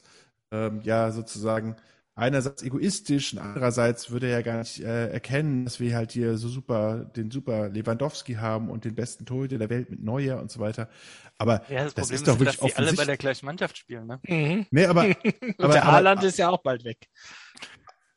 ähm, 0.51 0.79
ja, 0.83 1.11
sozusagen 1.11 1.75
einerseits 2.21 2.63
egoistisch 2.63 3.33
und 3.33 3.39
andererseits 3.39 4.11
würde 4.11 4.27
er 4.27 4.33
ja 4.39 4.41
gar 4.43 4.59
nicht 4.59 4.79
äh, 4.81 5.09
erkennen, 5.09 5.65
dass 5.65 5.79
wir 5.79 5.95
halt 5.95 6.11
hier 6.11 6.37
so 6.37 6.49
super, 6.49 7.05
den 7.05 7.31
super 7.31 7.69
Lewandowski 7.69 8.35
haben 8.35 8.69
und 8.69 8.85
den 8.85 8.95
besten 8.95 9.25
Torhüter 9.25 9.57
der 9.57 9.69
Welt 9.69 9.89
mit 9.89 10.03
Neuer 10.03 10.39
und 10.39 10.51
so 10.51 10.59
weiter. 10.59 10.89
Aber 11.37 11.63
Ja, 11.67 11.83
das, 11.85 11.95
das 11.95 12.09
Problem 12.09 12.15
ist 12.15 12.27
doch 12.27 12.33
ist, 12.33 12.39
wirklich 12.39 12.57
dass 12.57 12.61
die 12.61 12.75
alle 12.75 12.93
bei 12.93 13.05
der 13.05 13.17
gleichen 13.17 13.45
Mannschaft 13.45 13.77
spielen, 13.77 14.07
ne? 14.07 14.19
Mhm. 14.27 14.67
Nee, 14.71 14.85
aber, 14.85 15.05
Und 15.05 15.15
aber, 15.59 15.73
der 15.73 15.85
Haaland 15.85 16.23
ist 16.23 16.37
ja 16.37 16.49
auch 16.49 16.61
bald 16.63 16.83
weg. 16.83 17.07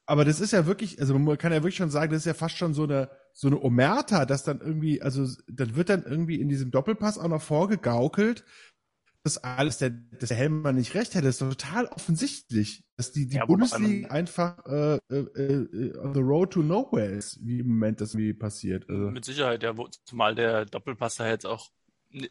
aber 0.06 0.24
das 0.24 0.40
ist 0.40 0.52
ja 0.52 0.66
wirklich, 0.66 1.00
also 1.00 1.18
man 1.18 1.38
kann 1.38 1.52
ja 1.52 1.62
wirklich 1.62 1.76
schon 1.76 1.90
sagen, 1.90 2.12
das 2.12 2.20
ist 2.22 2.26
ja 2.26 2.34
fast 2.34 2.56
schon 2.56 2.74
so 2.74 2.84
eine, 2.84 3.10
so 3.32 3.48
eine 3.48 3.58
Omerta, 3.60 4.26
dass 4.26 4.44
dann 4.44 4.60
irgendwie, 4.60 5.00
also 5.00 5.26
dann 5.48 5.76
wird 5.76 5.88
dann 5.88 6.04
irgendwie 6.04 6.40
in 6.40 6.48
diesem 6.48 6.70
Doppelpass 6.70 7.18
auch 7.18 7.28
noch 7.28 7.40
vorgegaukelt, 7.42 8.44
dass 9.24 9.38
alles 9.38 9.78
der, 9.78 9.90
dass 9.90 10.28
der 10.28 10.36
Helmer 10.38 10.72
nicht 10.72 10.94
recht 10.94 11.14
hätte. 11.14 11.26
Das 11.26 11.36
ist 11.36 11.48
total 11.48 11.86
offensichtlich, 11.86 12.84
dass 12.96 13.12
die, 13.12 13.26
die 13.26 13.38
Ja, 13.38 13.44
Bundesliga 13.46 14.08
einfach 14.10 14.64
äh, 14.66 14.98
äh, 15.10 15.16
äh, 15.16 15.98
on 15.98 16.14
the 16.14 16.20
road 16.20 16.52
to 16.52 16.62
nowhere 16.62 17.06
ist, 17.06 17.38
wie 17.44 17.60
im 17.60 17.68
Moment 17.68 18.00
das 18.00 18.14
irgendwie 18.14 18.34
passiert. 18.34 18.88
Also, 18.88 19.14
Mit 19.14 19.24
Sicherheit, 19.24 19.62
ja, 19.62 19.76
wo, 19.76 19.88
zumal 20.04 20.34
der 20.34 20.64
Doppelpasser 20.66 21.28
jetzt 21.28 21.46
auch 21.46 21.70
ni- 22.10 22.30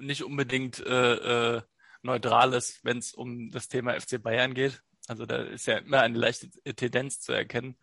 nicht 0.00 0.22
unbedingt 0.24 0.80
äh, 0.80 1.56
äh, 1.56 1.62
neutral 2.02 2.52
ist, 2.54 2.84
wenn 2.84 2.98
es 2.98 3.12
um 3.14 3.50
das 3.50 3.68
Thema 3.68 3.94
FC 3.94 4.18
Bayern 4.18 4.54
geht. 4.54 4.82
Also 5.08 5.26
da 5.26 5.36
ist 5.42 5.66
ja 5.66 5.78
immer 5.78 6.00
eine 6.00 6.18
leichte 6.18 6.48
Tendenz 6.74 7.20
zu 7.20 7.32
erkennen. 7.32 7.76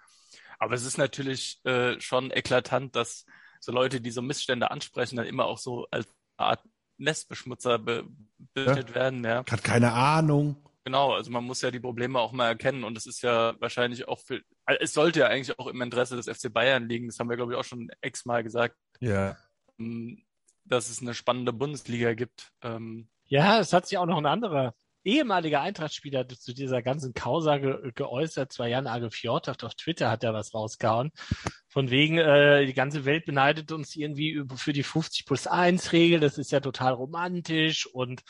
Aber 0.60 0.76
es 0.76 0.86
ist 0.86 0.98
natürlich 0.98 1.62
äh, 1.66 2.00
schon 2.02 2.32
eklatant, 2.32 2.96
dass 2.96 3.26
so 3.60 3.72
Leute, 3.72 4.02
die 4.02 4.12
so 4.12 4.22
Missstände 4.22 4.72
ansprechen, 4.72 5.18
dann 5.18 5.26
immer 5.28 5.46
auch 5.46 5.58
so 5.60 5.88
als 5.92 6.08
Art 6.38 6.64
Nestbeschmutzer 7.00 7.80
be 7.80 8.06
bebildet 8.54 8.94
werden. 8.96 9.24
Ja, 9.24 9.44
hat 9.50 9.64
keine 9.64 9.92
Ahnung. 9.94 10.56
genau. 10.86 11.14
Also 11.14 11.30
man 11.32 11.44
muss 11.44 11.62
ja 11.62 11.72
die 11.72 11.80
Probleme 11.80 12.20
auch 12.20 12.32
mal 12.32 12.48
erkennen 12.48 12.84
und 12.84 12.98
es 12.98 13.06
ist 13.06 13.22
ja 13.22 13.54
wahrscheinlich 13.60 14.08
auch 14.08 14.20
für, 14.20 14.42
also 14.66 14.80
es 14.82 14.94
sollte 14.94 15.20
ja 15.20 15.28
eigentlich 15.28 15.58
auch 15.60 15.68
im 15.68 15.82
Interesse 15.82 16.16
des 16.16 16.28
FC 16.28 16.52
Bayern 16.54 16.88
liegen. 16.88 17.08
Das 17.08 17.20
haben 17.20 17.30
wir 17.30 17.36
glaube 17.38 17.54
ich 17.54 17.58
auch 17.60 17.64
schon 17.64 17.90
x-mal 18.02 18.44
gesagt 18.44 18.76
Ja. 19.00 19.38
ähm, 19.80 20.24
dass 20.66 20.90
es 20.90 21.02
eine 21.02 21.14
spannende 21.14 21.52
Bundesliga 21.54 22.14
gibt. 22.14 22.52
Ähm, 22.62 23.10
Ja, 23.26 23.60
es 23.60 23.74
hat 23.74 23.88
sich 23.88 23.98
auch 23.98 24.06
noch 24.06 24.18
ein 24.18 24.26
anderer 24.26 24.74
ehemaliger 25.04 25.62
Eintrachtspieler 25.62 26.28
zu 26.28 26.54
dieser 26.54 26.82
ganzen 26.82 27.14
Causa 27.14 27.58
ge 27.58 27.92
geäußert. 27.96 28.52
Zwar 28.52 28.68
Jan 28.68 29.12
Fjordhaft 29.12 29.64
auf 29.64 29.76
Twitter 29.76 30.10
hat 30.10 30.24
er 30.24 30.34
was 30.34 30.54
rausgehauen. 30.54 31.12
Von 31.68 31.90
wegen, 31.90 32.18
äh, 32.18 32.66
die 32.66 32.74
ganze 32.74 33.06
Welt 33.06 33.26
beneidet 33.26 33.72
uns 33.72 33.96
irgendwie 33.96 34.44
für 34.56 34.74
die 34.74 34.84
50 34.84 35.26
plus 35.26 35.48
1 35.48 35.94
Regel. 35.94 36.20
Das 36.20 36.38
ist 36.38 36.52
ja 36.52 36.60
total 36.60 36.94
romantisch 36.94 37.86
und 37.86 38.22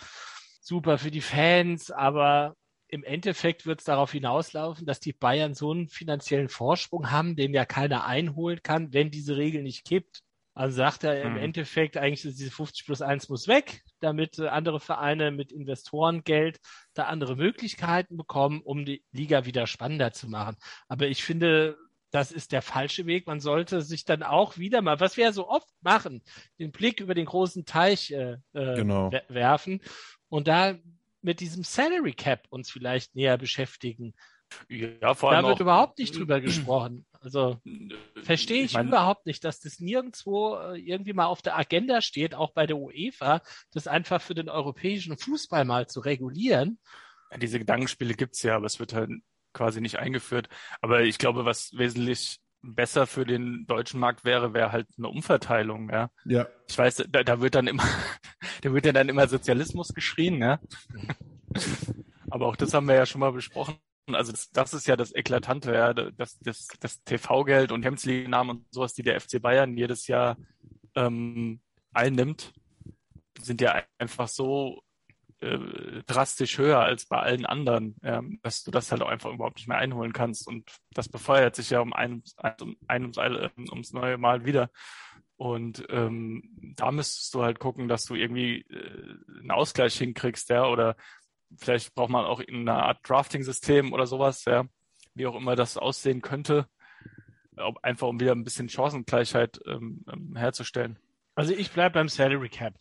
super 0.61 0.97
für 0.97 1.11
die 1.11 1.21
Fans. 1.21 1.91
Aber 1.91 2.55
im 2.87 3.03
Endeffekt 3.03 3.65
wird 3.65 3.79
es 3.79 3.85
darauf 3.85 4.11
hinauslaufen, 4.11 4.85
dass 4.85 4.99
die 4.99 5.13
Bayern 5.13 5.53
so 5.53 5.71
einen 5.71 5.89
finanziellen 5.89 6.49
Vorsprung 6.49 7.11
haben, 7.11 7.35
den 7.35 7.53
ja 7.53 7.65
keiner 7.65 8.05
einholen 8.05 8.61
kann, 8.63 8.93
wenn 8.93 9.11
diese 9.11 9.37
Regel 9.37 9.63
nicht 9.63 9.85
kippt. 9.85 10.23
Also 10.53 10.77
sagt 10.77 11.03
er 11.03 11.21
im 11.21 11.33
mhm. 11.33 11.39
Endeffekt 11.39 11.95
eigentlich, 11.97 12.21
diese 12.21 12.51
50 12.51 12.85
plus 12.85 13.01
1 13.01 13.29
muss 13.29 13.47
weg, 13.47 13.81
damit 13.99 14.39
äh, 14.39 14.47
andere 14.47 14.79
Vereine 14.79 15.31
mit 15.31 15.51
Investorengeld 15.51 16.59
da 16.93 17.05
andere 17.05 17.35
Möglichkeiten 17.35 18.17
bekommen, 18.17 18.61
um 18.61 18.83
die 18.83 19.03
Liga 19.11 19.45
wieder 19.45 19.67
spannender 19.67 20.11
zu 20.11 20.27
machen. 20.27 20.57
Aber 20.87 21.07
ich 21.07 21.23
finde, 21.23 21.77
das 22.11 22.31
ist 22.31 22.51
der 22.51 22.61
falsche 22.61 23.05
Weg. 23.05 23.27
Man 23.27 23.39
sollte 23.39 23.81
sich 23.81 24.03
dann 24.03 24.23
auch 24.23 24.57
wieder 24.57 24.81
mal, 24.81 24.99
was 24.99 25.17
wir 25.17 25.25
ja 25.25 25.31
so 25.31 25.47
oft 25.47 25.69
machen, 25.81 26.23
den 26.57 26.71
Blick 26.71 26.99
über 26.99 27.13
den 27.13 27.25
großen 27.25 27.65
Teich 27.65 28.11
äh, 28.11 28.37
äh 28.53 28.75
genau. 28.75 29.11
werfen 29.27 29.81
und 30.27 30.47
da 30.47 30.75
mit 31.21 31.39
diesem 31.39 31.63
Salary 31.63 32.13
Cap 32.13 32.47
uns 32.49 32.71
vielleicht 32.71 33.15
näher 33.15 33.37
beschäftigen. 33.37 34.13
Ja, 34.67 35.13
vor 35.13 35.31
allem 35.31 35.43
da 35.43 35.47
wird 35.49 35.57
auch, 35.57 35.61
überhaupt 35.61 35.99
nicht 35.99 36.17
drüber 36.17 36.41
gesprochen. 36.41 37.05
Also 37.21 37.59
verstehe 38.23 38.59
ich, 38.59 38.71
ich 38.71 38.73
mein, 38.73 38.87
überhaupt 38.87 39.25
nicht, 39.25 39.43
dass 39.43 39.59
das 39.59 39.79
nirgendwo 39.79 40.55
äh, 40.55 40.79
irgendwie 40.79 41.13
mal 41.13 41.25
auf 41.25 41.41
der 41.41 41.57
Agenda 41.57 42.01
steht, 42.01 42.33
auch 42.33 42.53
bei 42.53 42.65
der 42.65 42.77
UEFA, 42.77 43.41
das 43.71 43.87
einfach 43.87 44.21
für 44.21 44.35
den 44.35 44.49
europäischen 44.49 45.17
Fußball 45.17 45.65
mal 45.65 45.87
zu 45.87 45.99
regulieren. 45.99 46.79
Ja, 47.31 47.37
diese 47.37 47.59
Gedankenspiele 47.59 48.13
gibt's 48.13 48.41
ja, 48.43 48.55
aber 48.55 48.65
es 48.65 48.79
wird 48.79 48.93
halt 48.93 49.11
quasi 49.53 49.81
nicht 49.81 49.99
eingeführt. 49.99 50.47
Aber 50.81 51.01
ich 51.01 51.17
glaube, 51.17 51.45
was 51.45 51.71
wesentlich 51.73 52.39
besser 52.61 53.07
für 53.07 53.25
den 53.25 53.65
deutschen 53.67 53.99
Markt 53.99 54.25
wäre, 54.25 54.53
wäre 54.53 54.71
halt 54.71 54.87
eine 54.97 55.07
Umverteilung, 55.07 55.89
ja. 55.89 56.09
Ja. 56.25 56.47
Ich 56.67 56.77
weiß, 56.77 57.07
da, 57.09 57.23
da 57.23 57.41
wird 57.41 57.55
dann 57.55 57.67
immer, 57.67 57.83
da 58.61 58.73
wird 58.73 58.85
ja 58.85 58.91
dann 58.91 59.09
immer 59.09 59.27
Sozialismus 59.27 59.93
geschrien, 59.93 60.41
ja. 60.41 60.59
Aber 62.29 62.47
auch 62.47 62.55
das 62.55 62.73
haben 62.73 62.87
wir 62.87 62.95
ja 62.95 63.05
schon 63.05 63.21
mal 63.21 63.31
besprochen. 63.31 63.75
Also 64.15 64.31
das, 64.31 64.49
das 64.51 64.73
ist 64.73 64.87
ja 64.87 64.95
das 64.95 65.13
Eklatante, 65.13 65.73
ja, 65.73 65.93
das, 65.93 66.39
das, 66.39 66.67
das 66.79 67.03
TV-Geld 67.03 67.71
und 67.71 67.83
Hemdsliga-Namen 67.83 68.57
und 68.57 68.65
sowas, 68.71 68.93
die 68.93 69.03
der 69.03 69.19
FC 69.19 69.41
Bayern 69.41 69.77
jedes 69.77 70.07
Jahr 70.07 70.37
ähm, 70.95 71.61
einnimmt, 71.93 72.53
sind 73.41 73.61
ja 73.61 73.81
einfach 73.97 74.27
so 74.27 74.81
äh, 75.41 76.03
drastisch 76.05 76.57
höher 76.57 76.79
als 76.79 77.05
bei 77.05 77.17
allen 77.19 77.45
anderen, 77.45 77.95
ähm, 78.03 78.39
dass 78.43 78.63
du 78.63 78.71
das 78.71 78.91
halt 78.91 79.01
auch 79.01 79.07
einfach 79.07 79.31
überhaupt 79.31 79.57
nicht 79.57 79.67
mehr 79.67 79.77
einholen 79.77 80.13
kannst. 80.13 80.47
Und 80.47 80.69
das 80.91 81.07
befeuert 81.07 81.55
sich 81.55 81.69
ja 81.69 81.79
um 81.79 81.93
ein, 81.93 82.23
um, 82.61 82.75
ein 82.87 83.03
ums, 83.03 83.17
ums 83.17 83.93
neue 83.93 84.17
Mal 84.17 84.45
wieder. 84.45 84.69
Und 85.37 85.85
ähm, 85.89 86.73
da 86.75 86.91
müsstest 86.91 87.33
du 87.33 87.43
halt 87.43 87.59
gucken, 87.59 87.87
dass 87.87 88.03
du 88.03 88.15
irgendwie 88.15 88.65
äh, 88.69 89.39
einen 89.39 89.51
Ausgleich 89.51 89.97
hinkriegst, 89.97 90.49
ja, 90.49 90.67
oder 90.67 90.97
vielleicht 91.57 91.93
braucht 91.95 92.09
man 92.09 92.25
auch 92.25 92.41
eine 92.45 92.73
Art 92.73 92.99
Drafting-System 93.07 93.93
oder 93.93 94.07
sowas, 94.07 94.45
ja, 94.45 94.65
wie 95.13 95.27
auch 95.27 95.35
immer 95.35 95.55
das 95.55 95.77
aussehen 95.77 96.21
könnte, 96.21 96.67
ob, 97.57 97.83
einfach 97.83 98.07
um 98.07 98.19
wieder 98.19 98.33
ein 98.33 98.43
bisschen 98.43 98.69
Chancengleichheit 98.69 99.59
ähm, 99.65 100.03
ähm 100.11 100.35
herzustellen. 100.35 100.97
Also 101.35 101.53
ich 101.53 101.71
bleibe 101.71 101.93
beim 101.93 102.09
Salary 102.09 102.49
Cap. 102.49 102.73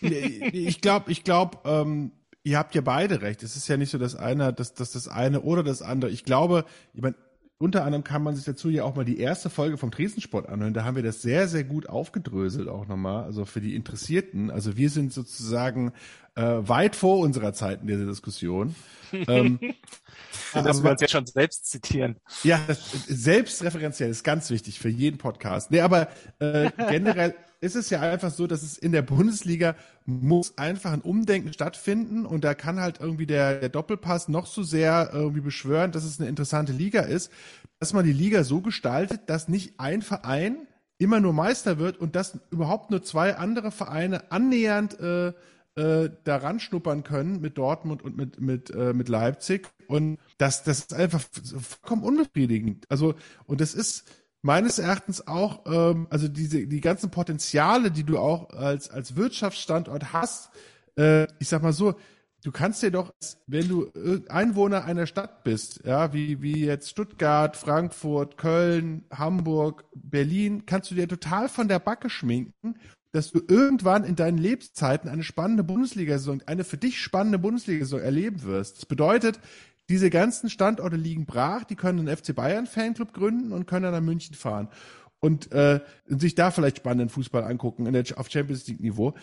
ich 0.00 0.80
glaube, 0.80 1.10
ich 1.10 1.24
glaube, 1.24 1.58
ähm, 1.64 2.12
ihr 2.42 2.58
habt 2.58 2.74
ja 2.74 2.80
beide 2.80 3.22
recht. 3.22 3.42
Es 3.42 3.56
ist 3.56 3.68
ja 3.68 3.76
nicht 3.76 3.90
so, 3.90 3.98
dass 3.98 4.14
einer, 4.14 4.52
dass, 4.52 4.74
dass 4.74 4.92
das 4.92 5.08
eine 5.08 5.42
oder 5.42 5.62
das 5.62 5.82
andere. 5.82 6.10
Ich 6.10 6.24
glaube, 6.24 6.64
ich 6.94 7.02
meine, 7.02 7.16
unter 7.60 7.84
anderem 7.84 8.04
kann 8.04 8.22
man 8.22 8.34
sich 8.34 8.46
dazu 8.46 8.70
ja 8.70 8.84
auch 8.84 8.96
mal 8.96 9.04
die 9.04 9.18
erste 9.18 9.50
Folge 9.50 9.76
vom 9.76 9.90
Tresensport 9.90 10.48
anhören. 10.48 10.72
Da 10.72 10.84
haben 10.84 10.96
wir 10.96 11.02
das 11.02 11.20
sehr, 11.20 11.46
sehr 11.46 11.62
gut 11.62 11.90
aufgedröselt 11.90 12.68
auch 12.68 12.88
nochmal. 12.88 13.24
Also 13.24 13.44
für 13.44 13.60
die 13.60 13.74
Interessierten. 13.74 14.50
Also 14.50 14.78
wir 14.78 14.88
sind 14.88 15.12
sozusagen 15.12 15.92
äh, 16.36 16.42
weit 16.42 16.96
vor 16.96 17.18
unserer 17.18 17.52
Zeit 17.52 17.82
in 17.82 17.88
dieser 17.88 18.06
Diskussion. 18.06 18.74
ähm, 19.12 19.58
das 20.54 20.82
wir 20.82 20.90
uns 20.90 21.02
jetzt 21.02 21.10
schon 21.10 21.26
selbst 21.26 21.66
zitieren. 21.66 22.16
Ja, 22.44 22.60
selbstreferenziell 23.06 24.08
ist 24.08 24.24
ganz 24.24 24.48
wichtig 24.48 24.78
für 24.78 24.88
jeden 24.88 25.18
Podcast. 25.18 25.70
Nee, 25.70 25.82
aber 25.82 26.08
äh, 26.38 26.70
generell 26.88 27.34
ist 27.60 27.76
es 27.76 27.90
ja 27.90 28.00
einfach 28.00 28.30
so, 28.30 28.46
dass 28.46 28.62
es 28.62 28.78
in 28.78 28.92
der 28.92 29.02
Bundesliga 29.02 29.76
muss 30.06 30.56
einfach 30.56 30.92
ein 30.92 31.02
Umdenken 31.02 31.52
stattfinden 31.52 32.24
und 32.24 32.42
da 32.42 32.54
kann 32.54 32.80
halt 32.80 33.00
irgendwie 33.00 33.26
der, 33.26 33.60
der 33.60 33.68
Doppelpass 33.68 34.28
noch 34.28 34.46
so 34.46 34.62
sehr 34.62 35.10
irgendwie 35.12 35.42
beschwören, 35.42 35.92
dass 35.92 36.04
es 36.04 36.18
eine 36.18 36.28
interessante 36.28 36.72
Liga 36.72 37.02
ist, 37.02 37.30
dass 37.80 37.92
man 37.92 38.04
die 38.04 38.12
Liga 38.12 38.44
so 38.44 38.60
gestaltet, 38.60 39.22
dass 39.26 39.48
nicht 39.48 39.80
ein 39.80 40.02
Verein 40.02 40.68
immer 40.98 41.18
nur 41.18 41.32
Meister 41.32 41.78
wird 41.78 41.98
und 41.98 42.14
dass 42.14 42.38
überhaupt 42.50 42.90
nur 42.90 43.02
zwei 43.02 43.36
andere 43.36 43.70
Vereine 43.70 44.30
annähernd 44.30 45.00
äh, 45.00 45.32
äh, 45.76 46.10
daran 46.24 46.60
schnuppern 46.60 47.02
können 47.02 47.40
mit 47.40 47.56
Dortmund 47.56 48.02
und 48.02 48.16
mit 48.16 48.40
mit 48.40 48.70
äh, 48.70 48.92
mit 48.92 49.08
Leipzig 49.08 49.68
und 49.88 50.18
das 50.36 50.62
das 50.62 50.80
ist 50.80 50.94
einfach 50.94 51.20
vollkommen 51.20 52.02
unbefriedigend. 52.02 52.84
Also 52.90 53.14
und 53.46 53.60
das 53.60 53.74
ist 53.74 54.04
meines 54.42 54.78
Erachtens 54.78 55.26
auch, 55.26 55.64
ähm, 55.66 56.06
also 56.10 56.28
diese, 56.28 56.66
die 56.66 56.80
ganzen 56.80 57.10
Potenziale, 57.10 57.90
die 57.90 58.04
du 58.04 58.18
auch 58.18 58.50
als, 58.50 58.90
als 58.90 59.16
Wirtschaftsstandort 59.16 60.12
hast, 60.12 60.50
äh, 60.96 61.24
ich 61.38 61.48
sag 61.48 61.62
mal 61.62 61.72
so, 61.72 61.94
du 62.42 62.52
kannst 62.52 62.82
dir 62.82 62.90
doch, 62.90 63.12
wenn 63.46 63.68
du 63.68 63.90
Einwohner 64.28 64.84
einer 64.84 65.06
Stadt 65.06 65.44
bist, 65.44 65.82
ja, 65.84 66.12
wie, 66.12 66.42
wie 66.42 66.64
jetzt 66.64 66.90
Stuttgart, 66.90 67.56
Frankfurt, 67.56 68.36
Köln, 68.36 69.04
Hamburg, 69.10 69.84
Berlin, 69.94 70.64
kannst 70.66 70.90
du 70.90 70.94
dir 70.94 71.08
total 71.08 71.48
von 71.48 71.68
der 71.68 71.78
Backe 71.78 72.10
schminken, 72.10 72.76
dass 73.12 73.32
du 73.32 73.40
irgendwann 73.48 74.04
in 74.04 74.16
deinen 74.16 74.38
Lebenszeiten 74.38 75.10
eine 75.10 75.24
spannende 75.24 75.64
Bundesliga-Saison, 75.64 76.42
eine 76.46 76.64
für 76.64 76.76
dich 76.76 77.00
spannende 77.00 77.38
Bundesliga-Saison 77.38 78.00
erleben 78.00 78.42
wirst. 78.44 78.78
Das 78.78 78.86
bedeutet, 78.86 79.40
diese 79.88 80.10
ganzen 80.10 80.48
Standorte 80.48 80.96
liegen 80.96 81.26
brach, 81.26 81.64
die 81.64 81.74
können 81.74 81.98
einen 81.98 82.16
FC 82.16 82.34
Bayern 82.34 82.66
Fanclub 82.66 83.12
gründen 83.12 83.52
und 83.52 83.66
können 83.66 83.82
dann 83.82 83.94
nach 83.94 84.00
München 84.00 84.36
fahren 84.36 84.68
und 85.18 85.50
äh, 85.52 85.80
sich 86.06 86.34
da 86.34 86.50
vielleicht 86.50 86.78
spannenden 86.78 87.08
Fußball 87.08 87.44
angucken 87.44 87.86
in 87.86 87.92
der, 87.92 88.04
auf 88.16 88.30
Champions 88.30 88.66
League 88.68 88.80
Niveau. 88.80 89.14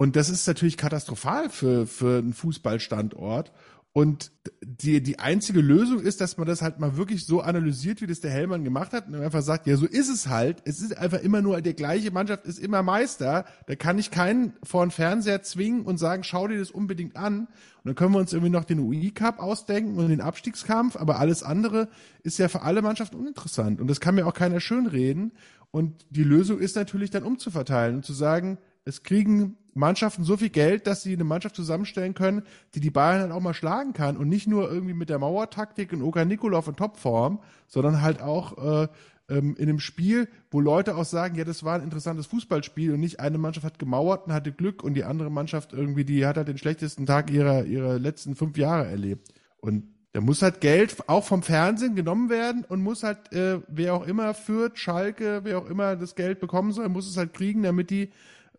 Und 0.00 0.16
das 0.16 0.30
ist 0.30 0.46
natürlich 0.46 0.78
katastrophal 0.78 1.50
für, 1.50 1.86
für 1.86 2.20
einen 2.20 2.32
Fußballstandort. 2.32 3.52
Und 3.92 4.32
die, 4.62 5.02
die 5.02 5.18
einzige 5.18 5.60
Lösung 5.60 6.00
ist, 6.00 6.22
dass 6.22 6.38
man 6.38 6.46
das 6.46 6.62
halt 6.62 6.80
mal 6.80 6.96
wirklich 6.96 7.26
so 7.26 7.42
analysiert, 7.42 8.00
wie 8.00 8.06
das 8.06 8.20
der 8.20 8.30
Hellmann 8.30 8.64
gemacht 8.64 8.94
hat 8.94 9.08
und 9.08 9.16
einfach 9.16 9.42
sagt, 9.42 9.66
ja, 9.66 9.76
so 9.76 9.84
ist 9.84 10.08
es 10.08 10.28
halt. 10.28 10.62
Es 10.64 10.80
ist 10.80 10.96
einfach 10.96 11.20
immer 11.20 11.42
nur, 11.42 11.60
der 11.60 11.74
gleiche 11.74 12.10
Mannschaft 12.12 12.46
ist 12.46 12.58
immer 12.58 12.82
Meister. 12.82 13.44
Da 13.66 13.76
kann 13.76 13.98
ich 13.98 14.10
keinen 14.10 14.54
vor 14.62 14.86
den 14.86 14.90
Fernseher 14.90 15.42
zwingen 15.42 15.82
und 15.82 15.98
sagen, 15.98 16.24
schau 16.24 16.48
dir 16.48 16.58
das 16.58 16.70
unbedingt 16.70 17.16
an. 17.16 17.40
Und 17.40 17.48
dann 17.84 17.94
können 17.94 18.14
wir 18.14 18.20
uns 18.20 18.32
irgendwie 18.32 18.52
noch 18.52 18.64
den 18.64 18.78
UI 18.78 19.10
Cup 19.10 19.38
ausdenken 19.38 19.98
und 19.98 20.08
den 20.08 20.22
Abstiegskampf, 20.22 20.96
aber 20.96 21.18
alles 21.18 21.42
andere 21.42 21.90
ist 22.22 22.38
ja 22.38 22.48
für 22.48 22.62
alle 22.62 22.80
Mannschaften 22.80 23.16
uninteressant. 23.16 23.82
Und 23.82 23.88
das 23.88 24.00
kann 24.00 24.14
mir 24.14 24.26
auch 24.26 24.32
keiner 24.32 24.60
schönreden. 24.60 25.32
Und 25.72 26.06
die 26.08 26.24
Lösung 26.24 26.58
ist 26.58 26.74
natürlich 26.74 27.10
dann 27.10 27.22
umzuverteilen 27.22 27.96
und 27.96 28.06
zu 28.06 28.14
sagen, 28.14 28.56
es 28.84 29.02
kriegen 29.02 29.56
Mannschaften 29.74 30.24
so 30.24 30.36
viel 30.36 30.50
Geld, 30.50 30.86
dass 30.86 31.02
sie 31.02 31.12
eine 31.12 31.24
Mannschaft 31.24 31.54
zusammenstellen 31.54 32.14
können, 32.14 32.42
die 32.74 32.80
die 32.80 32.90
Bayern 32.90 33.20
halt 33.20 33.32
auch 33.32 33.40
mal 33.40 33.54
schlagen 33.54 33.92
kann 33.92 34.16
und 34.16 34.28
nicht 34.28 34.46
nur 34.46 34.70
irgendwie 34.70 34.94
mit 34.94 35.10
der 35.10 35.18
Mauertaktik 35.18 35.92
und 35.92 36.02
Oka 36.02 36.24
Nikolov 36.24 36.68
in 36.68 36.76
Topform, 36.76 37.40
sondern 37.68 38.02
halt 38.02 38.20
auch 38.20 38.82
äh, 38.82 38.88
ähm, 39.28 39.54
in 39.56 39.68
einem 39.68 39.80
Spiel, 39.80 40.28
wo 40.50 40.60
Leute 40.60 40.96
auch 40.96 41.04
sagen, 41.04 41.36
ja, 41.36 41.44
das 41.44 41.64
war 41.64 41.76
ein 41.76 41.84
interessantes 41.84 42.26
Fußballspiel 42.26 42.92
und 42.92 43.00
nicht 43.00 43.20
eine 43.20 43.38
Mannschaft 43.38 43.64
hat 43.64 43.78
gemauert 43.78 44.26
und 44.26 44.32
hatte 44.32 44.52
Glück 44.52 44.82
und 44.82 44.94
die 44.94 45.04
andere 45.04 45.30
Mannschaft 45.30 45.72
irgendwie, 45.72 46.04
die 46.04 46.26
hat 46.26 46.36
halt 46.36 46.48
den 46.48 46.58
schlechtesten 46.58 47.06
Tag 47.06 47.30
ihrer, 47.30 47.64
ihrer 47.64 47.98
letzten 47.98 48.34
fünf 48.34 48.58
Jahre 48.58 48.88
erlebt. 48.88 49.28
Und 49.58 49.84
da 50.12 50.20
muss 50.20 50.42
halt 50.42 50.60
Geld 50.60 51.08
auch 51.08 51.24
vom 51.24 51.42
Fernsehen 51.44 51.94
genommen 51.94 52.30
werden 52.30 52.64
und 52.68 52.82
muss 52.82 53.04
halt, 53.04 53.32
äh, 53.32 53.60
wer 53.68 53.94
auch 53.94 54.04
immer 54.04 54.34
führt, 54.34 54.78
Schalke, 54.78 55.40
wer 55.44 55.58
auch 55.58 55.70
immer 55.70 55.94
das 55.94 56.16
Geld 56.16 56.40
bekommen 56.40 56.72
soll, 56.72 56.88
muss 56.88 57.08
es 57.08 57.16
halt 57.16 57.32
kriegen, 57.32 57.62
damit 57.62 57.90
die 57.90 58.10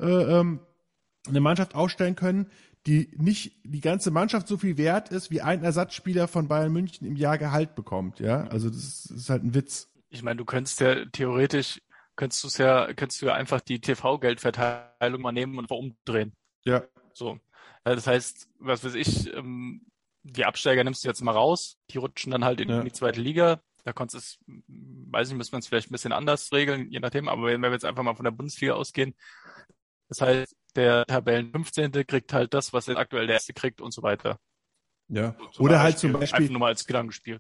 ähm, 0.06 0.60
eine 1.28 1.40
Mannschaft 1.40 1.76
aufstellen 1.76 2.16
können, 2.16 2.50
die 2.88 3.14
nicht 3.16 3.54
die 3.64 3.82
ganze 3.82 4.10
Mannschaft 4.12 4.48
so 4.48 4.58
viel 4.58 4.78
wert 4.78 5.10
ist, 5.10 5.30
wie 5.30 5.42
ein 5.42 5.64
Ersatzspieler 5.64 6.28
von 6.28 6.48
Bayern 6.48 6.72
München 6.72 7.06
im 7.06 7.16
Jahr 7.16 7.38
Gehalt 7.38 7.76
bekommt. 7.76 8.20
Ja, 8.20 8.46
also 8.46 8.70
das 8.70 9.06
ist 9.06 9.30
halt 9.30 9.44
ein 9.44 9.54
Witz. 9.54 9.88
Ich 10.10 10.24
meine, 10.24 10.38
du 10.38 10.46
könntest 10.46 10.80
ja 10.82 11.06
theoretisch 11.06 11.80
könntest 12.16 12.44
du 12.44 12.48
es 12.50 12.58
ja, 12.58 12.94
könntest 12.94 13.22
du 13.22 13.28
ja 13.28 13.34
einfach 13.34 13.62
die 13.62 13.80
TV-Geldverteilung 13.80 15.22
mal 15.22 15.32
nehmen 15.32 15.58
und 15.58 15.72
umdrehen. 15.72 16.34
Ja. 16.64 16.84
So. 17.14 17.40
Das 17.84 18.06
heißt, 18.06 18.48
was 18.60 18.84
weiß 18.84 18.94
ich, 18.96 19.34
ähm, 19.34 19.88
die 20.24 20.46
Absteiger 20.46 20.84
nimmst 20.84 21.04
du 21.04 21.08
jetzt 21.08 21.22
mal 21.22 21.32
raus, 21.32 21.78
die 21.90 21.98
rutschen 21.98 22.32
dann 22.32 22.46
halt 22.46 22.62
in 22.62 22.70
ja. 22.70 22.84
die 22.84 22.92
zweite 22.92 23.20
Liga. 23.20 23.62
Da 23.86 23.94
konntest 23.94 24.40
es, 24.48 24.54
weiß 24.68 25.30
ich, 25.30 25.36
müssen 25.36 25.54
wir 25.54 25.60
es 25.60 25.68
vielleicht 25.68 25.90
ein 25.90 25.94
bisschen 25.94 26.12
anders 26.12 26.52
regeln, 26.52 26.92
je 26.92 27.00
nachdem, 27.00 27.28
aber 27.28 27.48
wenn 27.48 27.62
wir 27.62 27.72
jetzt 27.72 27.86
einfach 27.86 28.04
mal 28.04 28.14
von 28.14 28.26
der 28.26 28.32
Bundesliga 28.32 28.74
ausgehen, 28.74 29.16
das 30.12 30.20
heißt, 30.20 30.58
der 30.76 31.06
Tabellen 31.06 31.52
15. 31.52 32.06
kriegt 32.06 32.34
halt 32.34 32.54
das, 32.54 32.74
was 32.74 32.88
jetzt 32.88 32.98
aktuell 32.98 33.28
der 33.28 33.36
erste 33.36 33.54
kriegt 33.54 33.80
und 33.80 33.94
so 33.94 34.04
weiter. 34.04 34.40
Ja. 35.08 35.38
So 35.54 35.64
Oder 35.64 35.82
halt 35.82 36.00
zum 36.00 36.12
Beispiel. 36.12 36.42
Einfach 36.42 36.52
nur 36.52 36.60
mal 36.60 36.68
als 36.68 36.86
Gedankenspiel. 36.86 37.40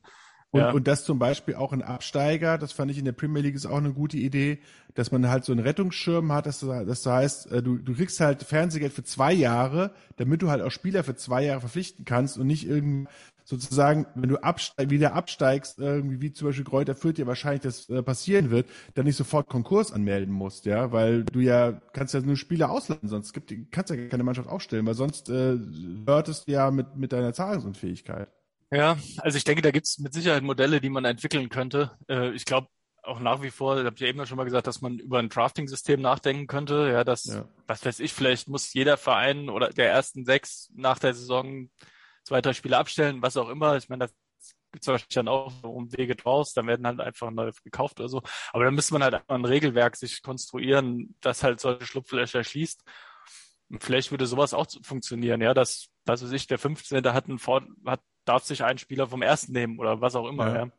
Und, 0.51 0.59
ja. 0.61 0.71
und 0.71 0.87
das 0.87 1.03
zum 1.03 1.19
Beispiel 1.19 1.55
auch 1.55 1.73
ein 1.73 1.81
Absteiger, 1.81 2.57
das 2.57 2.71
fand 2.71 2.89
ich 2.91 2.97
in 2.97 3.03
der 3.03 3.11
Premier 3.11 3.41
League 3.41 3.55
ist 3.55 3.65
auch 3.65 3.77
eine 3.77 3.93
gute 3.93 4.17
Idee, 4.17 4.59
dass 4.93 5.11
man 5.11 5.29
halt 5.29 5.43
so 5.43 5.51
einen 5.51 5.61
Rettungsschirm 5.61 6.31
hat, 6.31 6.45
dass 6.45 6.61
du, 6.61 6.67
dass 6.67 7.03
du 7.03 7.09
heißt, 7.09 7.51
äh, 7.51 7.61
du, 7.61 7.77
du 7.77 7.93
kriegst 7.93 8.21
halt 8.21 8.43
Fernsehgeld 8.43 8.93
für 8.93 9.03
zwei 9.03 9.33
Jahre, 9.33 9.93
damit 10.15 10.41
du 10.41 10.49
halt 10.49 10.61
auch 10.61 10.71
Spieler 10.71 11.03
für 11.03 11.15
zwei 11.15 11.43
Jahre 11.43 11.59
verpflichten 11.59 12.05
kannst 12.05 12.37
und 12.37 12.47
nicht 12.47 12.65
irgendwie 12.65 13.09
sozusagen, 13.43 14.05
wenn 14.15 14.29
du 14.29 14.37
abste 14.37 14.89
wieder 14.89 15.13
absteigst, 15.13 15.79
irgendwie 15.79 16.21
wie 16.21 16.33
zum 16.33 16.47
Beispiel 16.47 16.65
Kräuter 16.65 16.95
Fürth 16.95 17.17
ja 17.17 17.27
wahrscheinlich 17.27 17.61
das 17.61 17.89
äh, 17.89 18.03
passieren 18.03 18.49
wird, 18.51 18.67
dann 18.95 19.05
nicht 19.05 19.15
sofort 19.15 19.47
Konkurs 19.47 19.91
anmelden 19.91 20.33
musst, 20.33 20.65
ja, 20.65 20.91
weil 20.91 21.23
du 21.23 21.39
ja 21.39 21.73
kannst 21.93 22.13
ja 22.13 22.21
nur 22.21 22.37
Spieler 22.37 22.71
ausladen, 22.71 23.09
sonst 23.09 23.33
gibt, 23.33 23.53
kannst 23.71 23.89
ja 23.91 24.07
keine 24.07 24.23
Mannschaft 24.23 24.49
aufstellen, 24.49 24.85
weil 24.85 24.93
sonst 24.93 25.29
äh, 25.29 25.57
hörtest 26.05 26.47
du 26.47 26.51
ja 26.51 26.71
mit, 26.71 26.95
mit 26.95 27.11
deiner 27.11 27.33
Zahlungsunfähigkeit. 27.33 28.29
Ja, 28.71 28.97
also 29.17 29.37
ich 29.37 29.43
denke, 29.43 29.61
da 29.61 29.71
gibt's 29.71 29.99
mit 29.99 30.13
Sicherheit 30.13 30.43
Modelle, 30.43 30.79
die 30.79 30.89
man 30.89 31.03
entwickeln 31.03 31.49
könnte. 31.49 31.91
Äh, 32.07 32.31
ich 32.31 32.45
glaube 32.45 32.67
auch 33.03 33.19
nach 33.19 33.41
wie 33.41 33.49
vor, 33.49 33.83
habt 33.83 33.99
ihr 33.99 34.07
eben 34.07 34.25
schon 34.25 34.37
mal 34.37 34.43
gesagt, 34.43 34.67
dass 34.67 34.81
man 34.81 34.99
über 34.99 35.19
ein 35.19 35.29
Drafting-System 35.29 36.01
nachdenken 36.01 36.47
könnte. 36.47 36.89
Ja, 36.91 37.03
das, 37.03 37.25
ja. 37.25 37.45
was 37.67 37.83
weiß 37.83 37.99
ich, 37.99 38.13
vielleicht 38.13 38.47
muss 38.47 38.73
jeder 38.73 38.97
Verein 38.97 39.49
oder 39.49 39.69
der 39.69 39.89
ersten 39.89 40.23
sechs 40.23 40.71
nach 40.75 40.99
der 40.99 41.13
Saison 41.13 41.69
zwei, 42.23 42.41
drei 42.41 42.53
Spiele 42.53 42.77
abstellen, 42.77 43.21
was 43.21 43.37
auch 43.37 43.49
immer. 43.49 43.77
Ich 43.77 43.89
meine, 43.89 44.05
das 44.05 44.13
gibt 44.71 44.83
es 44.83 44.87
wahrscheinlich 44.87 45.15
dann 45.15 45.27
auch 45.27 45.63
um 45.63 45.91
Wege 45.93 46.15
draus, 46.15 46.53
dann 46.53 46.67
werden 46.67 46.87
halt 46.87 47.01
einfach 47.01 47.29
neu 47.31 47.51
gekauft 47.63 47.99
oder 47.99 48.09
so. 48.09 48.21
Aber 48.53 48.63
dann 48.65 48.73
müsste 48.73 48.93
man 48.93 49.03
halt 49.03 49.15
einfach 49.15 49.35
ein 49.35 49.45
Regelwerk 49.45 49.97
sich 49.97 50.21
konstruieren, 50.21 51.15
das 51.21 51.43
halt 51.43 51.59
solche 51.59 51.85
Schlupflöcher 51.85 52.43
schließt. 52.43 52.83
Und 53.69 53.83
vielleicht 53.83 54.11
würde 54.11 54.25
sowas 54.25 54.53
auch 54.53 54.67
funktionieren, 54.83 55.41
ja, 55.41 55.53
dass, 55.53 55.87
was 56.05 56.23
weiß 56.23 56.31
ich, 56.31 56.47
der 56.47 56.57
15. 56.57 57.05
hat 57.13 57.27
einen 57.27 57.39
Vor 57.39 57.63
hat, 57.85 58.01
darf 58.25 58.43
sich 58.43 58.63
einen 58.63 58.79
Spieler 58.79 59.07
vom 59.07 59.21
ersten 59.21 59.53
nehmen 59.53 59.79
oder 59.79 60.01
was 60.01 60.15
auch 60.15 60.27
immer, 60.27 60.47
ja. 60.47 60.65
ja. 60.65 60.71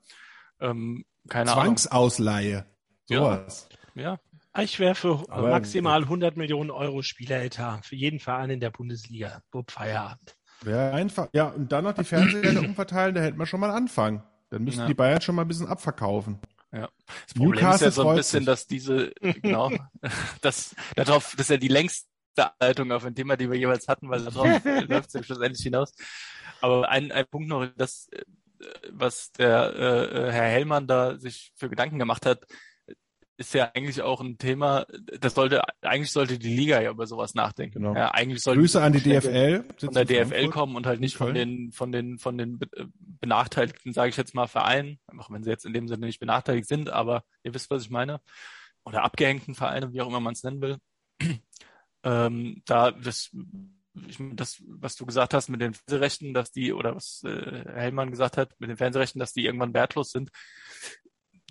Ähm, 0.61 1.05
keine 1.29 1.51
Zwangsausleihe. 1.51 2.67
Sowas. 3.07 3.69
Ja. 3.95 4.03
ja. 4.03 4.19
Ich 4.63 4.79
wäre 4.79 4.95
für 4.95 5.25
Aber, 5.31 5.49
maximal 5.49 6.03
100 6.03 6.37
Millionen 6.37 6.71
Euro 6.71 7.01
Spieleretat 7.01 7.87
für 7.87 7.97
jeden 7.97 8.21
Verein 8.21 8.51
in 8.51 8.61
der 8.61 8.71
Bundesliga. 8.71 9.43
Bub 9.51 9.71
Feierabend. 9.71 10.37
Wäre 10.65 10.93
einfach. 10.93 11.29
Ja, 11.33 11.49
und 11.49 11.71
dann 11.73 11.85
noch 11.85 11.95
die 11.95 12.05
Fernseher 12.05 12.61
umverteilen, 12.61 13.15
da 13.15 13.21
hätten 13.21 13.39
wir 13.39 13.47
schon 13.47 13.61
mal 13.61 13.69
einen 13.69 13.85
Anfang. 13.85 14.23
Dann 14.51 14.65
müssen 14.65 14.81
ja. 14.81 14.87
die 14.87 14.95
Bayern 14.95 15.21
schon 15.21 15.35
mal 15.35 15.43
ein 15.43 15.49
bisschen 15.49 15.67
abverkaufen. 15.67 16.39
Ja. 16.73 16.89
Das 17.27 17.35
Problem 17.35 17.65
Newcastle 17.65 17.89
ist 17.89 17.97
ja 17.97 18.03
so 18.03 18.09
ein 18.09 18.17
bisschen, 18.17 18.41
sich. 18.41 18.47
dass 18.47 18.67
diese, 18.67 19.13
genau, 19.43 19.71
das, 20.41 20.75
darauf, 20.95 21.33
das 21.33 21.47
ist 21.47 21.51
ja 21.51 21.57
die 21.59 21.69
längste 21.69 22.07
Anleitung 22.59 22.93
auf 22.93 23.05
ein 23.05 23.15
Thema, 23.15 23.37
die 23.37 23.51
wir 23.51 23.59
jeweils 23.59 23.89
hatten, 23.89 24.09
weil 24.09 24.25
darauf 24.25 24.47
läuft 24.89 25.09
es 25.09 25.15
ja 25.15 25.23
schlussendlich 25.23 25.63
hinaus. 25.63 25.93
Aber 26.61 26.89
ein, 26.89 27.13
ein 27.13 27.27
Punkt 27.27 27.49
noch, 27.49 27.67
das, 27.77 28.09
was 28.91 29.33
der 29.33 29.75
äh, 29.75 30.33
Herr 30.33 30.45
Hellmann 30.45 30.87
da 30.87 31.19
sich 31.19 31.53
für 31.57 31.69
Gedanken 31.69 31.99
gemacht 31.99 32.25
hat, 32.25 32.47
ist 33.37 33.55
ja 33.55 33.71
eigentlich 33.75 34.03
auch 34.03 34.21
ein 34.21 34.39
Thema, 34.39 34.87
das 35.21 35.35
sollte, 35.35 35.63
eigentlich 35.81 36.13
sollte 36.13 36.39
die 36.39 36.55
Liga 36.55 36.81
ja 36.81 36.91
über 36.91 37.07
sowas 37.07 37.35
nachdenken. 37.35 37.81
Genau. 37.81 37.95
Ja, 37.95 38.11
eigentlich 38.13 38.43
sollte 38.43 38.61
Grüße 38.61 38.83
an 38.83 38.93
die 38.93 39.01
DFL. 39.01 39.65
Von 39.79 39.95
der 39.95 40.05
DFL 40.05 40.49
kommen 40.49 40.77
und 40.77 40.87
halt 40.87 41.01
nicht 41.01 41.17
von 41.17 41.35
den, 41.35 41.73
von 41.73 41.93
den, 41.93 42.19
von 42.19 42.37
den 42.39 42.61
äh, 42.77 42.85
benachteiligten, 42.97 43.93
sage 43.93 44.11
ich 44.11 44.17
jetzt 44.17 44.35
mal, 44.35 44.47
Vereinen, 44.47 44.99
auch 45.19 45.31
wenn 45.31 45.43
sie 45.43 45.51
jetzt 45.51 45.65
in 45.65 45.73
dem 45.73 45.89
Sinne 45.89 46.07
nicht 46.07 46.21
benachteiligt 46.21 46.69
sind, 46.69 46.91
aber 46.91 47.25
ihr 47.43 47.55
wisst, 47.55 47.71
was 47.71 47.83
ich 47.83 47.91
meine. 47.91 48.21
Oder 48.85 49.03
abgehängten 49.03 49.55
Vereine, 49.55 49.93
wie 49.93 50.01
auch 50.01 50.09
immer 50.09 50.21
man 50.21 50.35
es 50.35 50.43
nennen 50.43 50.61
will. 50.61 50.77
ähm, 52.05 52.63
da, 52.67 52.91
das, 52.91 53.31
ich 54.09 54.19
meine, 54.19 54.35
das, 54.35 54.63
was 54.67 54.97
du 54.97 55.07
gesagt 55.07 55.35
hast 55.35 55.49
mit 55.49 55.61
den 55.61 55.75
Fernsehrechten, 55.75 56.35
dass 56.35 56.51
die, 56.51 56.73
oder 56.73 56.97
was 56.97 57.23
äh, 57.25 57.65
Hellmann 57.75 58.11
gesagt 58.11 58.37
hat, 58.37 58.55
mit 58.59 58.71
den 58.71 58.77
Fernsehrechten, 58.77 59.21
dass 59.21 59.33
die 59.33 59.45
irgendwann 59.45 59.75
wertlos 59.75 60.11
sind, 60.11 60.31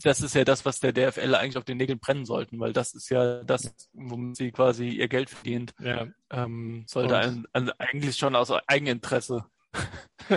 das 0.02 0.22
ist 0.22 0.36
ja 0.36 0.44
das, 0.44 0.66
was 0.66 0.80
der 0.80 0.94
DFL 0.94 1.36
eigentlich 1.36 1.58
auf 1.58 1.64
den 1.64 1.78
Nägeln 1.78 2.00
brennen 2.00 2.26
sollten, 2.26 2.60
weil 2.60 2.74
das 2.74 2.94
ist 2.94 3.10
ja 3.10 3.44
das, 3.44 3.74
womit 3.94 4.38
sie 4.38 4.52
quasi 4.52 4.90
ihr 4.90 5.08
Geld 5.08 5.30
verdient. 5.30 5.74
Ja. 5.80 6.08
Ähm, 6.30 6.86
sollte 6.88 7.18
ein, 7.18 7.46
ein, 7.54 7.72
eigentlich 7.80 8.18
schon 8.18 8.36
aus 8.36 8.52
Eigeninteresse 8.52 9.46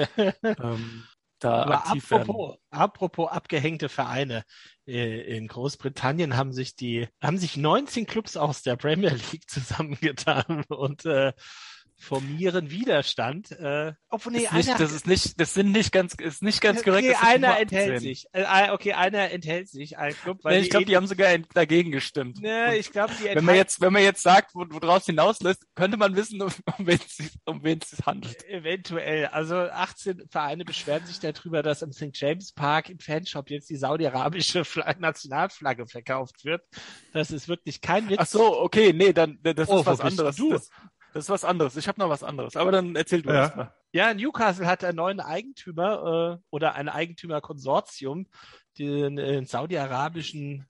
ähm, 0.42 1.04
da 1.38 1.62
Aber 1.62 1.86
aktiv 1.86 2.12
apropos, 2.12 2.50
werden. 2.50 2.60
Apropos 2.70 3.30
abgehängte 3.30 3.88
Vereine. 3.88 4.44
Äh, 4.86 5.36
in 5.36 5.46
Großbritannien 5.46 6.36
haben 6.36 6.52
sich 6.52 6.74
die, 6.74 7.08
haben 7.22 7.38
sich 7.38 7.56
19 7.56 8.06
Clubs 8.06 8.36
aus 8.36 8.62
der 8.62 8.76
Premier 8.76 9.10
League 9.10 9.44
zusammengetan 9.48 10.64
und 10.68 11.04
äh, 11.04 11.32
formieren 11.96 12.70
Widerstand. 12.70 13.50
Äh, 13.52 13.94
obwohl, 14.08 14.32
nee, 14.32 14.44
ist 14.44 14.52
nicht, 14.52 14.68
einer, 14.68 14.78
das 14.78 14.92
ist 14.92 15.06
nicht, 15.06 15.40
das 15.40 15.54
sind 15.54 15.72
nicht 15.72 15.92
ganz, 15.92 16.14
ist 16.14 16.42
nicht 16.42 16.60
ganz 16.60 16.82
korrekt. 16.82 17.08
Okay, 17.08 17.16
einer 17.20 17.58
enthält 17.58 18.00
sich. 18.00 18.26
Äh, 18.32 18.70
okay, 18.70 18.92
einer 18.92 19.30
enthält 19.30 19.68
sich. 19.68 19.98
Ein 19.98 20.14
Club, 20.14 20.40
weil 20.42 20.58
nee, 20.58 20.64
ich 20.64 20.70
glaube, 20.70 20.86
die 20.86 20.96
haben 20.96 21.06
sogar 21.06 21.36
dagegen 21.54 21.90
gestimmt. 21.90 22.38
Nee, 22.40 22.76
ich 22.76 22.92
glaube, 22.92 23.12
die 23.20 23.34
Wenn 23.34 23.44
man 23.44 23.56
jetzt, 23.56 23.80
wenn 23.80 23.92
man 23.92 24.02
jetzt 24.02 24.22
sagt, 24.22 24.54
wo, 24.54 24.64
woraus 24.68 25.06
hinauslässt, 25.06 25.64
könnte 25.74 25.96
man 25.96 26.16
wissen, 26.16 26.42
um, 26.42 26.50
um 26.78 26.86
wen 26.86 26.98
es 27.06 27.38
um 27.44 27.64
es 27.64 28.06
handelt. 28.06 28.44
Eventuell. 28.48 29.26
Also 29.26 29.56
18 29.56 30.24
Vereine 30.28 30.64
beschweren 30.64 31.06
sich 31.06 31.20
darüber, 31.20 31.62
dass 31.62 31.82
im 31.82 31.92
St. 31.92 32.10
James 32.12 32.52
Park 32.52 32.90
im 32.90 32.98
Fanshop 32.98 33.50
jetzt 33.50 33.70
die 33.70 33.76
saudi-arabische 33.76 34.64
Nationalflagge 34.98 35.86
verkauft 35.86 36.44
wird. 36.44 36.62
Das 37.12 37.30
ist 37.30 37.48
wirklich 37.48 37.80
kein 37.80 38.08
Witz. 38.08 38.18
Ach 38.20 38.26
so, 38.26 38.60
okay, 38.60 38.92
nee, 38.92 39.12
dann 39.12 39.38
das 39.42 39.68
oh, 39.68 39.80
ist 39.80 39.86
was 39.86 40.00
anderes. 40.00 40.36
Du? 40.36 40.52
Das, 40.52 40.70
das 41.14 41.26
ist 41.26 41.30
was 41.30 41.44
anderes. 41.44 41.76
Ich 41.76 41.86
habe 41.86 42.00
noch 42.00 42.08
was 42.08 42.24
anderes. 42.24 42.56
Aber 42.56 42.72
dann 42.72 42.96
erzähl 42.96 43.22
du 43.22 43.32
ja. 43.32 43.52
mal. 43.54 43.74
Ja, 43.92 44.12
Newcastle 44.12 44.66
hat 44.66 44.82
einen 44.82 44.96
neuen 44.96 45.20
Eigentümer 45.20 46.40
äh, 46.40 46.44
oder 46.50 46.74
ein 46.74 46.88
Eigentümerkonsortium, 46.88 48.26
den, 48.76 49.14
den 49.14 49.46
saudi-arabischen 49.46 50.66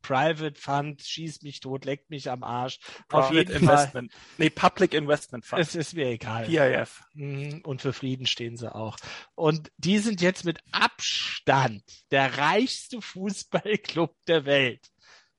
Private 0.00 0.58
Fund, 0.58 1.02
schieß 1.02 1.42
mich 1.42 1.60
tot, 1.60 1.84
leckt 1.84 2.08
mich 2.08 2.30
am 2.30 2.42
Arsch. 2.42 2.78
Private 3.08 3.52
Investment. 3.52 4.10
Fall. 4.12 4.22
Nee, 4.38 4.48
Public 4.48 4.94
Investment 4.94 5.44
Fund. 5.44 5.60
Es 5.60 5.74
ist 5.74 5.92
mir 5.92 6.06
egal. 6.06 6.46
PIF. 6.46 7.02
Mhm, 7.12 7.60
und 7.64 7.82
für 7.82 7.92
Frieden 7.92 8.24
stehen 8.24 8.56
sie 8.56 8.74
auch. 8.74 8.96
Und 9.34 9.70
die 9.76 9.98
sind 9.98 10.22
jetzt 10.22 10.46
mit 10.46 10.60
Abstand 10.72 11.82
der 12.10 12.38
reichste 12.38 13.02
Fußballclub 13.02 14.16
der 14.26 14.46
Welt. 14.46 14.88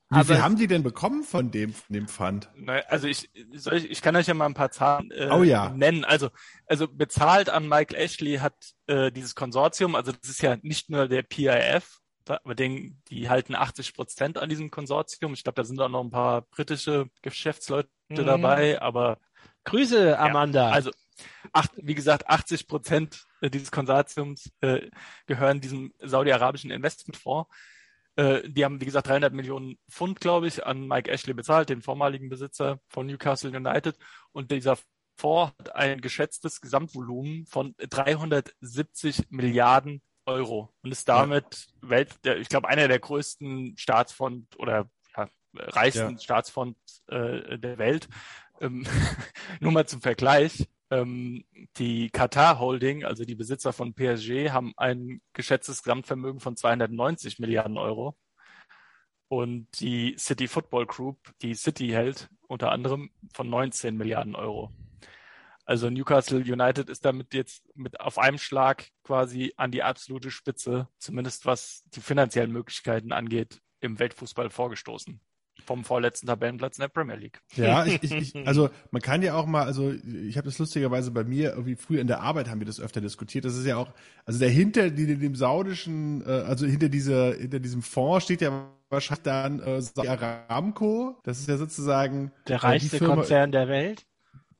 Wie 0.09 0.15
aber 0.15 0.25
viel 0.25 0.41
haben 0.41 0.55
die 0.55 0.65
denn 0.65 0.81
bekommen 0.81 1.23
von 1.23 1.51
dem, 1.51 1.71
von 1.71 1.93
dem 1.93 2.07
Fund? 2.07 2.49
Also 2.87 3.07
ich, 3.07 3.29
soll 3.53 3.75
ich, 3.75 3.91
ich 3.91 4.01
kann 4.01 4.15
euch 4.15 4.25
ja 4.25 4.33
mal 4.33 4.47
ein 4.47 4.55
paar 4.55 4.71
Zahlen 4.71 5.11
äh, 5.11 5.29
oh 5.31 5.43
ja. 5.43 5.69
nennen. 5.69 6.03
Also, 6.03 6.29
also 6.65 6.87
bezahlt 6.87 7.49
an 7.49 7.67
Michael 7.67 7.95
Ashley 7.95 8.37
hat 8.37 8.55
äh, 8.87 9.11
dieses 9.11 9.35
Konsortium, 9.35 9.93
also 9.93 10.11
das 10.11 10.27
ist 10.27 10.41
ja 10.41 10.57
nicht 10.63 10.89
nur 10.89 11.07
der 11.07 11.21
PIF, 11.21 11.99
aber 12.27 12.55
den, 12.55 13.01
die 13.09 13.29
halten 13.29 13.53
80 13.53 13.93
Prozent 13.93 14.37
an 14.39 14.49
diesem 14.49 14.71
Konsortium. 14.71 15.33
Ich 15.33 15.43
glaube, 15.43 15.55
da 15.55 15.63
sind 15.63 15.79
auch 15.79 15.89
noch 15.89 16.03
ein 16.03 16.11
paar 16.11 16.41
britische 16.41 17.07
Geschäftsleute 17.21 17.89
mhm. 18.09 18.25
dabei, 18.25 18.81
aber 18.81 19.19
Grüße, 19.63 20.17
Amanda. 20.17 20.69
Ja, 20.69 20.73
also 20.73 20.91
acht, 21.53 21.71
wie 21.75 21.95
gesagt, 21.95 22.27
80 22.27 22.67
Prozent 22.67 23.25
dieses 23.41 23.71
Konsortiums 23.71 24.51
äh, 24.61 24.89
gehören 25.27 25.61
diesem 25.61 25.93
saudi-arabischen 25.99 26.71
Investmentfonds. 26.71 27.49
Äh, 28.19 28.49
die 28.49 28.65
haben, 28.65 28.81
wie 28.81 28.85
gesagt, 28.85 29.07
300 29.07 29.33
Millionen 29.33 29.77
Pfund, 29.89 30.19
glaube 30.19 30.47
ich, 30.47 30.65
an 30.65 30.85
Mike 30.85 31.09
Ashley 31.09 31.33
bezahlt, 31.33 31.69
den 31.69 31.81
vormaligen 31.81 32.27
Besitzer 32.27 32.81
von 32.89 33.07
Newcastle 33.07 33.55
United. 33.55 33.97
Und 34.33 34.51
dieser 34.51 34.77
Fonds 35.17 35.53
hat 35.57 35.73
ein 35.73 36.01
geschätztes 36.01 36.59
Gesamtvolumen 36.59 37.45
von 37.45 37.75
370 37.77 39.29
Milliarden 39.29 40.01
Euro 40.25 40.73
und 40.83 40.91
ist 40.91 41.07
damit 41.07 41.69
ja. 41.81 41.89
Welt, 41.89 42.19
ich 42.25 42.49
glaube, 42.49 42.67
einer 42.67 42.89
der 42.89 42.99
größten 42.99 43.77
Staatsfonds 43.77 44.57
oder 44.57 44.89
ja, 45.15 45.29
reichsten 45.53 46.11
ja. 46.11 46.19
Staatsfonds 46.19 47.03
äh, 47.07 47.57
der 47.57 47.77
Welt. 47.77 48.09
Ähm, 48.59 48.85
nur 49.61 49.71
mal 49.71 49.87
zum 49.87 50.01
Vergleich. 50.01 50.67
Ähm, 50.91 51.45
die 51.77 52.09
Qatar 52.09 52.59
Holding, 52.59 53.03
also 53.05 53.23
die 53.23 53.35
Besitzer 53.35 53.73
von 53.73 53.93
PSG, 53.93 54.51
haben 54.51 54.73
ein 54.77 55.21
geschätztes 55.33 55.83
Gesamtvermögen 55.83 56.39
von 56.39 56.55
290 56.55 57.39
Milliarden 57.39 57.77
Euro. 57.77 58.17
Und 59.27 59.67
die 59.79 60.15
City 60.17 60.47
Football 60.47 60.87
Group, 60.87 61.17
die 61.43 61.53
City 61.53 61.89
hält, 61.89 62.29
unter 62.47 62.71
anderem 62.71 63.11
von 63.33 63.47
19 63.49 63.95
Milliarden 63.95 64.35
Euro. 64.35 64.73
Also 65.65 65.91
Newcastle 65.91 66.39
United 66.39 66.89
ist 66.89 67.05
damit 67.05 67.35
jetzt 67.35 67.63
mit 67.75 67.99
auf 67.99 68.17
einem 68.17 68.39
Schlag 68.39 68.89
quasi 69.03 69.53
an 69.55 69.69
die 69.69 69.83
absolute 69.83 70.31
Spitze, 70.31 70.87
zumindest 70.97 71.45
was 71.45 71.83
die 71.93 72.01
finanziellen 72.01 72.51
Möglichkeiten 72.51 73.11
angeht, 73.11 73.61
im 73.81 73.99
Weltfußball 73.99 74.49
vorgestoßen 74.49 75.21
vom 75.65 75.83
vorletzten 75.83 76.27
Tabellenplatz 76.27 76.77
in 76.77 76.81
der 76.81 76.87
Premier 76.89 77.15
League. 77.15 77.41
Ja, 77.55 77.85
ich, 77.85 78.01
ich, 78.03 78.11
ich, 78.11 78.35
also 78.47 78.69
man 78.91 79.01
kann 79.01 79.21
ja 79.21 79.35
auch 79.35 79.45
mal, 79.45 79.63
also 79.63 79.91
ich 79.91 80.37
habe 80.37 80.45
das 80.45 80.59
lustigerweise 80.59 81.11
bei 81.11 81.23
mir 81.23 81.51
irgendwie 81.51 81.75
früher 81.75 82.01
in 82.01 82.07
der 82.07 82.21
Arbeit 82.21 82.49
haben 82.49 82.59
wir 82.59 82.67
das 82.67 82.79
öfter 82.79 83.01
diskutiert. 83.01 83.45
Das 83.45 83.55
ist 83.55 83.65
ja 83.65 83.77
auch, 83.77 83.91
also 84.25 84.39
dahinter 84.39 84.89
die, 84.89 85.17
dem 85.17 85.35
saudischen, 85.35 86.23
äh, 86.25 86.29
also 86.29 86.65
hinter 86.65 86.89
dieser, 86.89 87.33
hinter 87.35 87.59
diesem 87.59 87.81
Fonds 87.81 88.25
steht 88.25 88.41
ja 88.41 88.69
wahrscheinlich 88.89 89.23
dann 89.23 89.59
äh, 89.59 90.07
Aramco. 90.07 91.17
Das 91.23 91.39
ist 91.39 91.47
ja 91.47 91.57
sozusagen 91.57 92.31
der 92.47 92.63
reichste 92.63 92.97
Firma, 92.97 93.15
Konzern 93.15 93.51
der 93.51 93.67
Welt. 93.67 94.05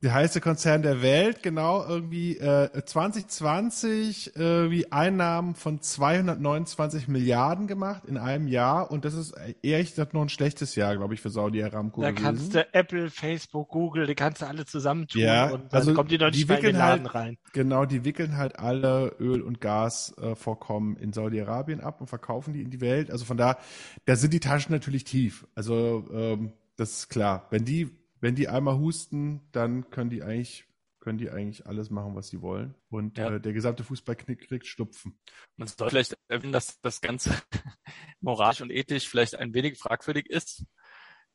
Der 0.02 0.14
heiße 0.14 0.40
Konzern 0.40 0.80
der 0.80 1.02
Welt, 1.02 1.42
genau, 1.42 1.84
irgendwie 1.86 2.38
äh, 2.38 2.70
2020 2.82 4.34
äh, 4.34 4.70
wie 4.70 4.90
Einnahmen 4.90 5.54
von 5.54 5.82
229 5.82 7.06
Milliarden 7.08 7.66
gemacht 7.66 8.04
in 8.06 8.16
einem 8.16 8.48
Jahr 8.48 8.90
und 8.90 9.04
das 9.04 9.12
ist 9.12 9.34
ehrlich 9.62 9.90
gesagt 9.90 10.14
noch 10.14 10.22
ein 10.22 10.30
schlechtes 10.30 10.74
Jahr, 10.74 10.96
glaube 10.96 11.12
ich, 11.12 11.20
für 11.20 11.28
Saudi 11.28 11.62
Aramco 11.62 12.00
Da 12.00 12.12
kannst 12.12 12.54
du 12.54 12.66
Apple, 12.72 13.10
Facebook, 13.10 13.68
Google, 13.68 14.06
die 14.06 14.14
kannst 14.14 14.40
du 14.40 14.46
alle 14.46 14.64
zusammentun 14.64 15.20
Ja, 15.20 15.50
und 15.50 15.72
dann 15.72 15.80
also 15.80 15.92
kommt 15.92 16.10
die 16.10 16.18
noch 16.18 16.30
nicht 16.30 16.48
wickeln 16.48 16.82
halt- 16.82 17.02
Laden 17.02 17.06
rein. 17.06 17.36
Genau, 17.52 17.84
die 17.84 18.04
wickeln 18.04 18.38
halt 18.38 18.58
alle 18.58 19.14
Öl- 19.20 19.42
und 19.42 19.60
Gasvorkommen 19.60 20.96
in 20.96 21.12
Saudi-Arabien 21.12 21.80
ab 21.80 22.00
und 22.00 22.06
verkaufen 22.06 22.54
die 22.54 22.62
in 22.62 22.70
die 22.70 22.80
Welt. 22.80 23.10
Also 23.10 23.26
von 23.26 23.36
da, 23.36 23.58
da 24.06 24.16
sind 24.16 24.32
die 24.32 24.40
Taschen 24.40 24.72
natürlich 24.72 25.04
tief. 25.04 25.46
Also 25.54 26.06
ähm, 26.12 26.52
das 26.76 26.90
ist 26.92 27.08
klar. 27.10 27.46
Wenn 27.50 27.66
die, 27.66 27.90
wenn 28.20 28.34
die 28.34 28.48
einmal 28.48 28.78
husten, 28.78 29.40
dann 29.52 29.90
können 29.90 30.10
die 30.10 30.22
eigentlich, 30.22 30.66
können 31.00 31.18
die 31.18 31.30
eigentlich 31.30 31.66
alles 31.66 31.90
machen, 31.90 32.14
was 32.14 32.28
sie 32.28 32.42
wollen. 32.42 32.74
Und 32.88 33.18
Ja. 33.18 33.34
äh, 33.34 33.40
der 33.40 33.52
gesamte 33.52 33.84
Fußball 33.84 34.16
kriegt, 34.16 34.66
Stupfen. 34.66 35.18
Man 35.56 35.68
sollte 35.68 35.90
vielleicht 35.90 36.16
erwähnen, 36.28 36.52
dass 36.52 36.80
das 36.80 37.00
Ganze 37.00 37.30
moralisch 38.20 38.60
und 38.60 38.70
ethisch 38.70 39.08
vielleicht 39.08 39.34
ein 39.36 39.54
wenig 39.54 39.78
fragwürdig 39.78 40.26
ist. 40.28 40.64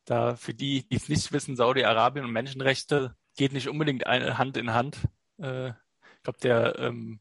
Da 0.05 0.35
für 0.35 0.53
die, 0.53 0.87
die 0.87 0.95
es 0.97 1.09
nicht 1.09 1.31
wissen, 1.31 1.55
Saudi-Arabien 1.55 2.25
und 2.25 2.31
Menschenrechte 2.31 3.15
geht 3.35 3.53
nicht 3.53 3.67
unbedingt 3.67 4.05
ein, 4.05 4.37
Hand 4.37 4.55
in 4.57 4.71
Hand. 4.71 5.07
Äh, 5.39 5.69
ich 5.69 6.23
glaube, 6.23 6.39
der, 6.43 6.77
ähm, 6.79 7.19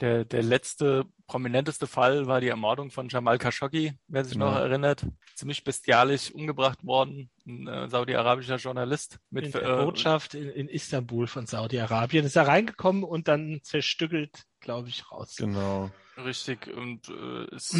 der, 0.00 0.24
der 0.24 0.42
letzte 0.42 1.04
prominenteste 1.26 1.86
Fall 1.86 2.26
war 2.26 2.40
die 2.40 2.48
Ermordung 2.48 2.90
von 2.90 3.08
Jamal 3.08 3.38
Khashoggi, 3.38 3.92
wer 4.08 4.24
sich 4.24 4.34
Genau. 4.34 4.50
noch 4.50 4.58
erinnert. 4.58 5.06
Ziemlich 5.34 5.64
bestialisch 5.64 6.30
umgebracht 6.30 6.84
worden, 6.84 7.30
ein 7.46 7.66
äh, 7.66 7.88
saudi-arabischer 7.88 8.56
Journalist 8.56 9.18
mit 9.30 9.46
in 9.46 9.52
der 9.52 9.62
äh, 9.62 9.84
Botschaft 9.84 10.34
in, 10.34 10.50
in 10.50 10.68
Istanbul 10.68 11.26
von 11.26 11.46
Saudi-Arabien 11.46 12.24
ist 12.24 12.36
er 12.36 12.46
reingekommen 12.46 13.04
und 13.04 13.28
dann 13.28 13.60
zerstückelt, 13.62 14.44
glaube 14.66 14.88
ich, 14.88 15.10
raus. 15.12 15.36
Genau. 15.36 15.90
Richtig, 16.16 16.66
und 16.66 17.08
äh, 17.08 17.54
es, 17.54 17.78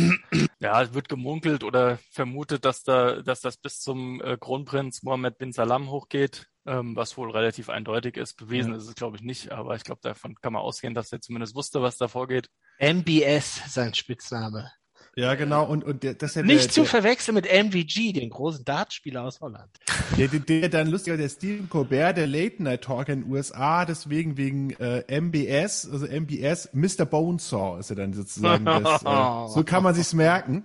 ja, 0.61 0.95
wird 0.95 1.09
gemunkelt 1.09 1.65
oder 1.65 1.99
vermutet, 2.13 2.65
dass 2.65 2.85
da, 2.85 3.23
dass 3.23 3.41
das 3.41 3.57
bis 3.57 3.81
zum 3.81 4.21
äh, 4.23 4.37
Kronprinz 4.39 5.03
Mohammed 5.03 5.37
bin 5.39 5.53
Salam 5.53 5.91
hochgeht, 5.91 6.47
ähm, 6.65 6.95
was 6.95 7.17
wohl 7.17 7.31
relativ 7.33 7.71
eindeutig 7.71 8.17
ist. 8.17 8.35
Bewiesen 8.35 8.73
Ja. 8.73 8.79
ist 8.79 8.87
es, 8.89 8.95
glaube 8.95 9.17
ich, 9.17 9.23
nicht, 9.23 9.51
aber 9.51 9.75
ich 9.75 9.83
glaube, 9.83 10.01
davon 10.03 10.37
kann 10.37 10.53
man 10.53 10.63
ausgehen, 10.63 10.95
dass 10.95 11.11
er 11.13 11.21
zumindest 11.21 11.57
wusste, 11.57 11.83
was 11.83 11.97
da 11.97 12.07
vorgeht. 12.07 12.49
MBS, 12.79 13.63
sein 13.75 13.93
Spitzname. 13.95 14.71
Ja, 15.19 15.35
genau. 15.35 15.65
Und, 15.65 15.83
und 15.83 16.03
der, 16.03 16.13
das 16.13 16.31
ist 16.33 16.37
ja 16.37 16.43
Nicht 16.43 16.65
der, 16.65 16.71
zu 16.71 16.81
der, 16.83 16.91
verwechseln 16.91 17.35
mit 17.35 17.47
MVG, 17.47 18.13
den 18.13 18.29
großen 18.29 18.67
Dartspieler 18.67 19.25
aus 19.25 19.41
Holland. 19.41 19.71
der, 20.19 20.29
der, 20.29 20.41
der 20.41 20.69
dann 20.69 20.89
lustiger, 20.89 21.17
der 21.17 21.31
Stephen 21.31 21.71
Colbert, 21.71 22.19
der 22.19 22.27
Late 22.27 22.63
Night 22.63 22.83
Talker 22.83 23.15
in 23.15 23.23
den 23.23 23.33
USA, 23.33 23.87
deswegen 23.87 24.37
wegen 24.37 24.71
äh, 24.73 25.21
MBS, 25.21 25.89
also 25.91 26.07
MBS, 26.07 26.69
Mr. 26.75 27.07
Bonesaw 27.07 27.79
ist 27.81 27.89
er 27.89 27.97
dann 27.97 28.13
sozusagen. 28.13 28.67
Das, 28.87 29.03
äh, 29.03 29.55
so 29.55 29.65
kann 29.65 29.83
man 29.83 29.95
sich's 29.95 30.13
merken. 30.13 30.65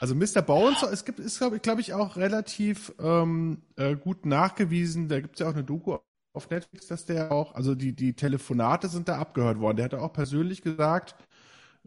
Also 0.00 0.14
Mr. 0.16 0.42
Bonesaw, 0.42 0.90
es 0.90 1.04
gibt, 1.04 1.20
ist 1.20 1.38
glaube 1.38 1.56
ich, 1.56 1.62
glaub 1.62 1.78
ich 1.78 1.94
auch 1.94 2.16
relativ 2.16 2.92
ähm, 3.00 3.62
äh, 3.76 3.94
gut 3.94 4.26
nachgewiesen. 4.26 5.08
Da 5.08 5.20
gibt's 5.20 5.38
ja 5.38 5.48
auch 5.48 5.54
eine 5.54 5.62
Doku 5.62 5.98
auf 6.32 6.50
Netflix, 6.50 6.88
dass 6.88 7.06
der 7.06 7.30
auch, 7.30 7.54
also 7.54 7.74
die 7.74 7.92
die 7.92 8.14
Telefonate 8.14 8.88
sind 8.88 9.08
da 9.08 9.18
abgehört 9.18 9.60
worden. 9.60 9.76
Der 9.76 9.84
hat 9.84 9.94
auch 9.94 10.12
persönlich 10.12 10.62
gesagt, 10.62 11.14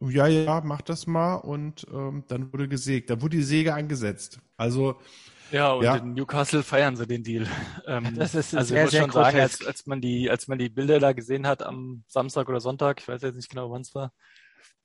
ja 0.02 0.28
ja, 0.28 0.62
mach 0.64 0.82
das 0.82 1.08
mal 1.08 1.36
und 1.36 1.86
ähm, 1.92 2.24
dann 2.28 2.52
wurde 2.54 2.68
gesägt. 2.68 3.10
Dann 3.10 3.22
wurde 3.22 3.38
die 3.38 3.44
Säge 3.44 3.74
angesetzt. 3.74 4.40
Also 4.58 5.00
Ja, 5.50 5.72
und 5.74 5.94
Ja. 5.94 5.94
in 5.94 6.14
Newcastle 6.14 6.64
feiern 6.64 6.96
sie 6.96 7.06
den 7.06 7.24
Deal. 7.24 7.48
Ähm, 7.86 8.14
Das 8.18 8.34
ist 8.36 8.50
also 8.54 8.74
sehr, 8.74 8.76
ich 8.76 8.82
muss 8.82 8.96
sehr 8.96 8.96
schon 8.96 9.12
sagen, 9.12 9.40
als, 9.40 9.64
als 9.64 9.86
man 9.86 10.02
die, 10.02 10.30
als 10.30 10.48
man 10.48 10.58
die 10.58 10.70
Bilder 10.70 11.00
da 11.00 11.14
gesehen 11.14 11.46
hat 11.48 11.62
am 11.62 12.04
Samstag 12.08 12.50
oder 12.50 12.60
Sonntag, 12.60 13.00
ich 13.02 13.08
weiß 13.08 13.22
jetzt 13.22 13.36
nicht 13.36 13.50
genau, 13.50 13.70
wann 13.72 13.82
es 13.82 13.94
war, 13.94 14.14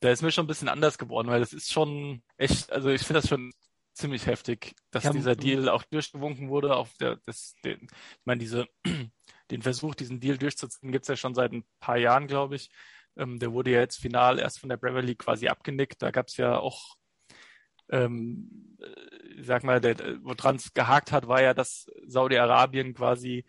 da 0.00 0.10
ist 0.10 0.22
mir 0.22 0.32
schon 0.32 0.44
ein 0.44 0.48
bisschen 0.48 0.68
anders 0.68 0.98
geworden, 0.98 1.28
weil 1.28 1.40
das 1.40 1.52
ist 1.54 1.72
schon 1.72 2.22
echt, 2.38 2.72
also 2.72 2.90
ich 2.90 3.02
finde 3.02 3.20
das 3.22 3.28
schon 3.30 3.52
ziemlich 3.94 4.26
heftig, 4.26 4.74
dass 4.90 5.08
Ja, 5.08 5.12
dieser 5.12 5.36
Deal 5.36 5.68
auch 5.68 5.84
durchgewunken 5.84 6.50
wurde. 6.50 6.76
Auf 6.76 6.94
der, 6.98 7.16
das, 7.26 7.54
den, 7.64 7.80
ich 7.84 8.26
meine, 8.26 8.40
diese, 8.40 8.66
den 9.50 9.62
Versuch, 9.62 9.94
diesen 9.96 10.20
Deal 10.20 10.38
durchzuziehen, 10.38 10.92
gibt's 10.92 11.08
ja 11.08 11.16
schon 11.16 11.34
seit 11.34 11.52
ein 11.52 11.64
paar 11.80 11.98
Jahren, 11.98 12.26
glaube 12.28 12.56
ich. 12.56 12.70
Ähm, 13.18 13.38
der 13.38 13.52
wurde 13.52 13.72
ja 13.72 13.80
jetzt 13.80 14.00
final 14.00 14.38
erst 14.38 14.60
von 14.60 14.68
der 14.68 14.76
Premier 14.78 15.02
League 15.02 15.18
quasi 15.18 15.48
abgenickt. 15.48 16.00
Da 16.02 16.10
gab's 16.10 16.36
ja 16.36 16.58
auch 16.58 16.96
ähm, 17.90 18.76
äh, 18.80 19.42
sag 19.42 19.64
mal, 19.64 19.82
woran 20.22 20.56
es 20.56 20.72
gehakt 20.74 21.12
hat, 21.12 21.28
war 21.28 21.42
ja, 21.42 21.54
dass 21.54 21.86
Saudi-Arabien 22.06 22.94
quasi 22.94 23.44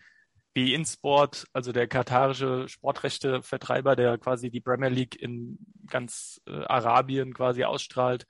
wie 0.53 0.73
InSport, 0.73 1.45
also 1.53 1.71
der 1.71 1.88
katarische 1.88 2.67
Sportrechtevertreiber, 2.67 3.95
der 3.95 4.17
quasi 4.17 4.49
die 4.49 4.62
Premier 4.62 4.89
League 4.89 5.15
in 5.21 5.60
ganz 5.88 6.41
äh, 6.47 6.63
Arabien 6.65 7.34
quasi 7.34 7.63
ausstrahlt, 7.63 8.25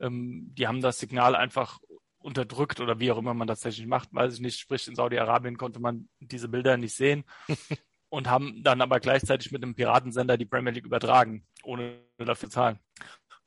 ähm, 0.00 0.52
die 0.54 0.66
haben 0.66 0.80
das 0.80 0.98
Signal 0.98 1.36
einfach 1.36 1.78
unterdrückt 2.18 2.80
oder 2.80 3.00
wie 3.00 3.10
auch 3.12 3.18
immer 3.18 3.34
man 3.34 3.48
das 3.48 3.60
tatsächlich 3.60 3.86
macht, 3.86 4.12
weiß 4.12 4.34
ich 4.34 4.40
nicht. 4.40 4.58
Sprich, 4.58 4.88
in 4.88 4.94
Saudi-Arabien 4.94 5.56
konnte 5.56 5.80
man 5.80 6.08
diese 6.18 6.48
Bilder 6.48 6.76
nicht 6.76 6.94
sehen 6.94 7.24
und 8.10 8.28
haben 8.28 8.62
dann 8.62 8.82
aber 8.82 9.00
gleichzeitig 9.00 9.50
mit 9.52 9.62
einem 9.62 9.74
Piratensender 9.74 10.36
die 10.36 10.44
Premier 10.44 10.72
League 10.72 10.84
übertragen, 10.84 11.46
ohne 11.62 12.00
dafür 12.18 12.50
zu 12.50 12.54
zahlen. 12.54 12.78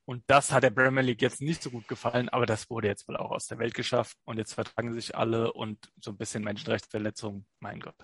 Und 0.05 0.23
das 0.27 0.51
hat 0.51 0.63
der 0.63 0.69
Premier 0.69 1.01
League 1.01 1.21
jetzt 1.21 1.41
nicht 1.41 1.63
so 1.63 1.69
gut 1.69 1.87
gefallen, 1.87 2.27
aber 2.27 2.45
das 2.45 2.69
wurde 2.69 2.89
jetzt 2.89 3.07
wohl 3.07 3.15
auch 3.15 3.31
aus 3.31 3.47
der 3.47 3.59
Welt 3.59 3.73
geschafft 3.73 4.17
und 4.25 4.37
jetzt 4.37 4.53
vertragen 4.53 4.93
sich 4.93 5.15
alle 5.15 5.53
und 5.53 5.79
so 6.01 6.11
ein 6.11 6.17
bisschen 6.17 6.43
Menschenrechtsverletzungen, 6.43 7.45
mein 7.61 7.79
Gott. 7.79 7.95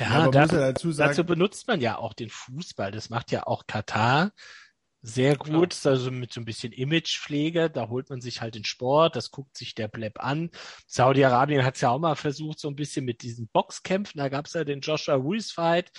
Ja, 0.00 0.08
aber 0.08 0.32
da, 0.32 0.42
muss 0.42 0.52
ja 0.52 0.58
dazu 0.58 0.90
sagen, 0.90 1.10
dazu 1.10 1.24
benutzt 1.24 1.68
man 1.68 1.80
ja 1.80 1.98
auch 1.98 2.14
den 2.14 2.30
Fußball. 2.30 2.90
Das 2.90 3.10
macht 3.10 3.30
ja 3.30 3.46
auch 3.46 3.66
Katar 3.68 4.32
sehr 5.06 5.36
gut, 5.36 5.86
also 5.86 6.10
mit 6.10 6.32
so 6.32 6.40
ein 6.40 6.44
bisschen 6.44 6.72
Imagepflege. 6.72 7.70
Da 7.70 7.88
holt 7.88 8.10
man 8.10 8.20
sich 8.20 8.40
halt 8.40 8.56
den 8.56 8.64
Sport, 8.64 9.14
das 9.14 9.30
guckt 9.30 9.56
sich 9.56 9.74
der 9.76 9.86
Pleb 9.86 10.18
an. 10.18 10.50
Saudi-Arabien 10.88 11.64
hat 11.64 11.76
es 11.76 11.80
ja 11.80 11.90
auch 11.90 12.00
mal 12.00 12.16
versucht, 12.16 12.58
so 12.58 12.68
ein 12.68 12.74
bisschen 12.74 13.04
mit 13.04 13.22
diesen 13.22 13.46
Boxkämpfen. 13.48 14.18
Da 14.18 14.28
gab 14.28 14.46
es 14.46 14.54
ja 14.54 14.64
den 14.64 14.80
Joshua 14.80 15.14
Ruiz 15.14 15.52
Fight. 15.52 15.92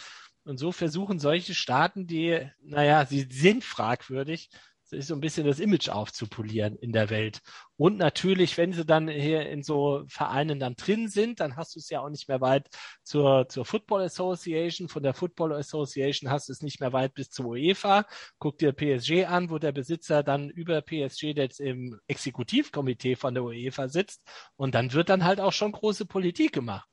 Und 0.44 0.58
so 0.58 0.74
versuchen 0.74 1.20
solche 1.20 1.56
Staaten, 1.56 2.06
die, 2.06 2.50
naja, 2.62 3.06
sie 3.06 3.28
sind 3.30 3.64
fragwürdig, 3.64 4.50
sich 4.84 5.06
so 5.06 5.14
ein 5.14 5.22
bisschen 5.22 5.48
das 5.48 5.60
Image 5.60 5.88
aufzupolieren 5.88 6.76
in 6.76 6.92
der 6.92 7.10
Welt. 7.10 7.42
Und 7.78 7.98
natürlich, 7.98 8.58
wenn 8.58 8.74
sie 8.74 8.86
dann 8.86 9.08
hier 9.08 9.48
in 9.50 9.64
so 9.64 10.04
Vereinen 10.08 10.60
dann 10.60 10.76
drin 10.76 11.08
sind, 11.08 11.40
dann 11.40 11.56
hast 11.56 11.76
du 11.76 11.80
es 11.80 11.90
ja 11.90 12.02
auch 12.02 12.10
nicht 12.10 12.28
mehr 12.28 12.42
weit 12.42 12.68
zur, 13.04 13.48
zur 13.50 13.66
Football 13.66 14.02
Association. 14.02 14.90
Von 14.90 15.04
der 15.04 15.14
Football 15.14 15.54
Association 15.54 16.30
hast 16.30 16.50
du 16.50 16.54
es 16.54 16.62
nicht 16.62 16.80
mehr 16.80 16.94
weit 16.94 17.14
bis 17.14 17.30
zur 17.30 17.48
UEFA. 17.48 18.06
Guck 18.40 18.58
dir 18.58 18.74
PSG 18.74 19.26
an, 19.26 19.50
wo 19.50 19.60
der 19.60 19.72
Besitzer 19.72 20.24
dann 20.24 20.50
über 20.50 20.82
PSG 20.82 21.36
jetzt 21.36 21.60
im 21.60 22.00
Exekutivkomitee 22.08 23.16
von 23.16 23.34
der 23.34 23.44
UEFA 23.44 23.88
sitzt. 23.88 24.24
Und 24.56 24.74
dann 24.74 24.94
wird 24.94 25.10
dann 25.10 25.24
halt 25.24 25.40
auch 25.40 25.54
schon 25.54 25.72
große 25.72 26.06
Politik 26.06 26.54
gemacht. 26.54 26.88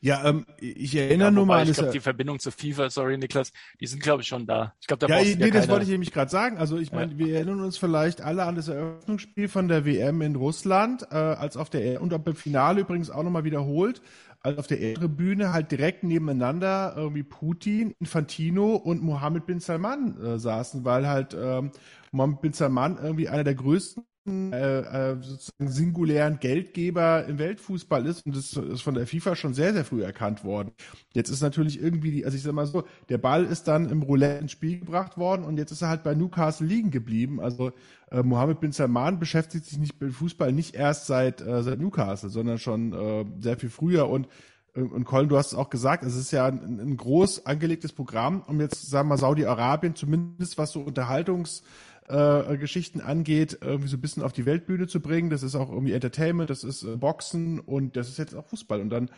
ja, 0.00 0.26
ähm, 0.26 0.46
ich 0.58 0.96
erinnere 0.96 1.28
Ja, 1.28 1.30
nur 1.32 1.46
mal 1.46 1.56
an 1.58 1.62
ich 1.62 1.68
das 1.68 1.78
glaube, 1.78 1.92
die 1.92 2.00
Verbindung 2.00 2.38
zu 2.38 2.50
FIFA, 2.50 2.88
sorry 2.88 3.18
Niklas, 3.18 3.52
die 3.78 3.86
sind 3.86 4.02
glaube 4.02 4.22
ich 4.22 4.28
schon 4.28 4.46
da. 4.46 4.74
Ich 4.80 4.86
glaube, 4.86 5.06
da 5.06 5.14
Ja, 5.14 5.22
nee, 5.22 5.34
dir 5.34 5.50
das 5.50 5.68
wollte 5.68 5.84
ich 5.84 5.90
nämlich 5.90 6.12
gerade 6.12 6.30
sagen. 6.30 6.56
Also 6.56 6.78
ich 6.78 6.92
meine, 6.92 7.18
wir 7.18 7.34
erinnern 7.34 7.60
uns 7.60 7.76
vielleicht 7.76 8.20
alle 8.20 8.44
an 8.44 8.54
das 8.54 8.68
Eröffnungsspiel 8.68 9.48
von 9.48 9.68
der 9.68 9.84
WM 9.84 10.22
in 10.22 10.29
Russland, 10.36 11.06
äh, 11.10 11.14
als 11.14 11.56
auf 11.56 11.70
der 11.70 12.00
und 12.02 12.10
beim 12.24 12.34
Finale 12.34 12.80
übrigens 12.80 13.10
auch 13.10 13.22
nochmal 13.22 13.44
wiederholt, 13.44 14.02
als 14.42 14.58
auf 14.58 14.66
der 14.66 14.94
Tribüne 14.94 15.52
halt 15.52 15.70
direkt 15.70 16.02
nebeneinander 16.02 16.94
irgendwie 16.96 17.22
Putin, 17.22 17.94
Infantino 17.98 18.74
und 18.76 19.02
Mohammed 19.02 19.46
bin 19.46 19.60
Salman 19.60 20.20
äh, 20.20 20.38
saßen, 20.38 20.84
weil 20.84 21.06
halt 21.06 21.36
ähm, 21.38 21.72
Mohammed 22.12 22.40
bin 22.40 22.52
Salman 22.52 22.98
irgendwie 23.02 23.28
einer 23.28 23.44
der 23.44 23.54
größten 23.54 24.04
äh, 24.28 25.12
äh, 25.12 25.16
sozusagen 25.22 25.70
singulären 25.70 26.38
Geldgeber 26.40 27.24
im 27.24 27.38
Weltfußball 27.38 28.04
ist 28.04 28.26
und 28.26 28.36
das 28.36 28.52
ist 28.52 28.82
von 28.82 28.92
der 28.92 29.06
FIFA 29.06 29.34
schon 29.34 29.54
sehr, 29.54 29.72
sehr 29.72 29.84
früh 29.84 30.02
erkannt 30.02 30.44
worden. 30.44 30.72
Jetzt 31.14 31.30
ist 31.30 31.40
natürlich 31.40 31.80
irgendwie 31.80 32.10
die, 32.10 32.24
also 32.26 32.36
ich 32.36 32.42
sag 32.42 32.52
mal 32.52 32.66
so, 32.66 32.84
der 33.08 33.16
Ball 33.16 33.44
ist 33.46 33.66
dann 33.66 33.88
im 33.88 34.02
Roulette 34.02 34.40
ins 34.42 34.52
Spiel 34.52 34.80
gebracht 34.80 35.16
worden 35.16 35.44
und 35.44 35.56
jetzt 35.56 35.70
ist 35.70 35.80
er 35.80 35.88
halt 35.88 36.02
bei 36.02 36.14
Newcastle 36.14 36.66
liegen 36.66 36.90
geblieben. 36.90 37.40
Also 37.40 37.72
äh, 38.10 38.22
Mohammed 38.22 38.60
bin 38.60 38.72
Salman 38.72 39.18
beschäftigt 39.18 39.64
sich 39.64 39.78
nicht 39.78 39.98
mit 40.00 40.12
Fußball 40.12 40.52
nicht 40.52 40.74
erst 40.74 41.06
seit, 41.06 41.40
äh, 41.40 41.62
seit 41.62 41.80
Newcastle, 41.80 42.28
sondern 42.28 42.58
schon 42.58 42.92
äh, 42.92 43.24
sehr 43.40 43.56
viel 43.56 43.70
früher 43.70 44.08
und 44.10 44.28
äh, 44.74 44.82
und 44.82 45.04
Colin, 45.04 45.30
du 45.30 45.38
hast 45.38 45.48
es 45.48 45.54
auch 45.54 45.70
gesagt, 45.70 46.04
es 46.04 46.14
ist 46.14 46.30
ja 46.30 46.46
ein, 46.46 46.78
ein 46.78 46.96
groß 46.96 47.46
angelegtes 47.46 47.92
Programm, 47.92 48.42
um 48.46 48.60
jetzt, 48.60 48.88
sagen 48.88 49.08
wir 49.08 49.14
mal, 49.14 49.18
Saudi-Arabien, 49.18 49.94
zumindest 49.94 50.58
was 50.58 50.72
so 50.72 50.80
Unterhaltungs- 50.80 51.62
äh, 52.08 52.56
Geschichten 52.58 53.00
angeht, 53.00 53.58
irgendwie 53.60 53.88
so 53.88 53.96
ein 53.96 54.00
bisschen 54.00 54.22
auf 54.22 54.32
die 54.32 54.46
Weltbühne 54.46 54.86
zu 54.88 55.00
bringen. 55.00 55.30
Das 55.30 55.42
ist 55.42 55.54
auch 55.54 55.70
irgendwie 55.70 55.92
Entertainment, 55.92 56.50
das 56.50 56.64
ist 56.64 56.82
äh, 56.82 56.96
Boxen 56.96 57.60
und 57.60 57.96
das 57.96 58.08
ist 58.08 58.18
jetzt 58.18 58.34
auch 58.34 58.46
Fußball. 58.46 58.80
Und 58.80 58.90
dann 58.90 59.10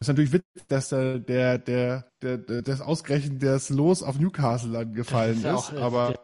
ist 0.00 0.08
natürlich 0.08 0.32
witzig, 0.32 0.66
dass 0.68 0.90
der, 0.90 1.18
der, 1.18 1.58
der, 1.58 2.10
der, 2.22 2.38
der 2.38 2.62
das 2.62 2.80
ausgerechnet 2.80 3.42
das 3.42 3.70
Los 3.70 4.02
auf 4.02 4.18
Newcastle 4.18 4.72
dann 4.72 4.92
gefallen 4.92 5.36
ist. 5.38 5.44
ja 5.44 5.54
auch, 5.54 5.72
äh, 5.72 5.78
aber 5.78 6.14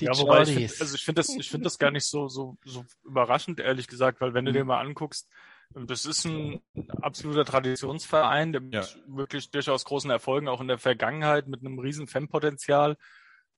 Die 0.00 0.06
ja, 0.06 0.16
wobei 0.16 0.42
ich 0.42 0.48
Jordis. 0.48 0.72
find, 0.72 0.80
also 0.80 0.94
ich 0.94 1.04
finde 1.04 1.20
das, 1.20 1.28
ich 1.28 1.50
finde 1.50 1.64
das 1.64 1.78
gar 1.78 1.90
nicht 1.90 2.06
so, 2.06 2.28
so, 2.28 2.56
so 2.64 2.84
überraschend, 3.04 3.60
ehrlich 3.60 3.86
gesagt, 3.88 4.20
weil 4.20 4.34
wenn 4.34 4.44
du 4.44 4.52
dir 4.52 4.64
mal 4.64 4.80
anguckst, 4.80 5.28
Das 5.74 6.04
ist 6.04 6.24
ein 6.24 6.60
absoluter 7.02 7.44
Traditionsverein, 7.44 8.52
der 8.52 8.60
mit 8.60 8.74
Ja. 8.74 8.86
wirklich 9.08 9.50
durchaus 9.50 9.84
großen 9.84 10.10
Erfolgen 10.10 10.46
auch 10.48 10.60
in 10.60 10.68
der 10.68 10.78
Vergangenheit 10.78 11.46
mit 11.48 11.60
einem 11.60 11.78
riesen 11.78 12.06
Fanpotenzial. 12.06 12.96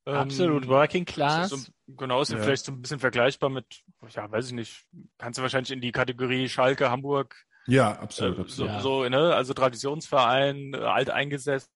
Ähm, 0.07 0.15
Absolut 0.15 0.69
Working 0.69 1.05
ist 1.05 1.13
Class. 1.15 1.51
So, 1.51 1.59
genau, 1.89 2.23
ist 2.23 2.31
ja. 2.31 2.39
Ja. 2.39 2.45
vielleicht 2.45 2.65
so 2.65 2.73
ein 2.73 2.81
bisschen 2.81 2.99
vergleichbar 3.01 3.51
mit, 3.51 3.67
ja, 4.11 4.31
weiß 4.31 4.47
ich 4.47 4.53
nicht, 4.53 4.85
kannst 5.19 5.39
du 5.39 5.43
wahrscheinlich 5.43 5.73
in 5.73 5.81
die 5.81 5.93
Kategorie 5.93 6.49
Schalke, 6.49 6.91
Hamburg, 6.91 7.35
Ja, 7.67 7.93
äh, 7.93 7.97
absolut, 7.99 8.37
so, 8.37 8.65
absolut. 8.65 8.71
Ja. 8.73 8.81
so, 8.81 9.09
ne, 9.09 9.35
also 9.35 9.53
Traditionsverein, 9.55 10.75
äh, 10.75 10.79
alteingesessen, 10.79 11.69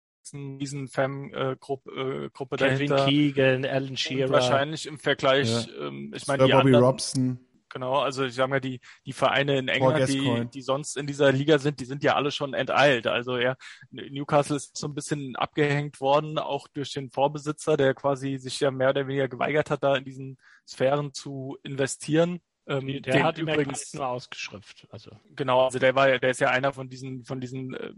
riesen 0.60 0.86
Fan-Gruppe 0.88 1.90
äh, 2.26 2.30
Gruppe 2.32 2.56
Kevin 2.56 2.88
dahinter. 2.88 3.06
Keegan, 3.06 3.64
Alan 3.64 3.88
Und 3.90 3.98
Shearer. 4.00 4.30
wahrscheinlich 4.30 4.86
im 4.86 4.98
Vergleich, 4.98 5.68
ähm, 5.80 6.12
ich 6.14 6.26
meine, 6.26 6.42
Bobby 6.44 6.52
anderen, 6.54 6.84
Robson. 6.84 7.38
Genau, 7.70 8.00
also 8.00 8.24
ich 8.24 8.34
sage 8.34 8.50
mal, 8.50 8.60
die, 8.60 8.80
die 9.06 9.12
Vereine 9.12 9.58
in 9.58 9.68
England, 9.68 10.08
die, 10.08 10.48
die 10.52 10.62
sonst 10.62 10.96
in 10.96 11.06
dieser 11.06 11.32
Liga 11.32 11.58
sind, 11.58 11.80
die 11.80 11.84
sind 11.84 12.02
ja 12.02 12.16
alle 12.16 12.30
schon 12.30 12.52
enteilt. 12.52 13.06
Also 13.06 13.38
ja, 13.38 13.54
Newcastle 13.90 14.56
ist 14.56 14.76
so 14.76 14.88
ein 14.88 14.94
bisschen 14.94 15.36
abgehängt 15.36 16.00
worden, 16.00 16.38
auch 16.38 16.66
durch 16.68 16.92
den 16.92 17.10
Vorbesitzer, 17.10 17.76
der 17.76 17.94
quasi 17.94 18.38
sich 18.38 18.58
ja 18.60 18.70
mehr 18.70 18.90
oder 18.90 19.06
weniger 19.06 19.28
geweigert 19.28 19.70
hat, 19.70 19.82
da 19.82 19.96
in 19.96 20.04
diesen 20.04 20.36
Sphären 20.66 21.14
zu 21.14 21.56
investieren. 21.62 22.40
Ähm, 22.66 22.86
Der 22.86 23.00
den 23.00 23.24
hat 23.24 23.38
übrigens, 23.38 23.92
nur 23.94 24.06
ausgeschrift. 24.06 24.86
Also 24.90 25.10
genau, 25.34 25.64
also 25.64 25.78
der 25.78 25.94
war 25.94 26.08
ja, 26.08 26.18
der 26.18 26.30
ist 26.30 26.40
ja 26.40 26.50
einer 26.50 26.72
von 26.72 26.88
diesen, 26.88 27.24
von 27.24 27.40
diesen, 27.40 27.74
äh, 27.74 27.92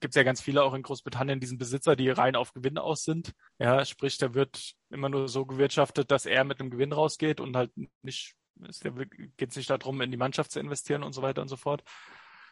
gibt's 0.00 0.16
ja 0.16 0.22
ganz 0.22 0.40
viele 0.40 0.64
auch 0.64 0.74
in 0.74 0.82
Großbritannien, 0.82 1.38
diesen 1.38 1.58
Besitzer, 1.58 1.94
die 1.94 2.10
rein 2.10 2.34
auf 2.34 2.52
Gewinn 2.52 2.78
aus 2.78 3.04
sind. 3.04 3.32
Ja, 3.58 3.84
sprich, 3.84 4.18
da 4.18 4.34
wird 4.34 4.72
immer 4.90 5.08
nur 5.08 5.28
so 5.28 5.46
gewirtschaftet, 5.46 6.10
dass 6.10 6.26
er 6.26 6.44
mit 6.44 6.58
einem 6.60 6.70
Gewinn 6.70 6.92
rausgeht 6.92 7.40
und 7.40 7.56
halt 7.56 7.70
nicht, 8.02 8.34
es 8.68 8.80
geht 8.80 9.50
es 9.50 9.56
nicht 9.56 9.70
darum, 9.70 10.00
in 10.00 10.10
die 10.10 10.16
Mannschaft 10.16 10.50
zu 10.50 10.60
investieren 10.60 11.02
und 11.02 11.12
so 11.12 11.22
weiter 11.22 11.42
und 11.42 11.48
so 11.48 11.56
fort. 11.56 11.82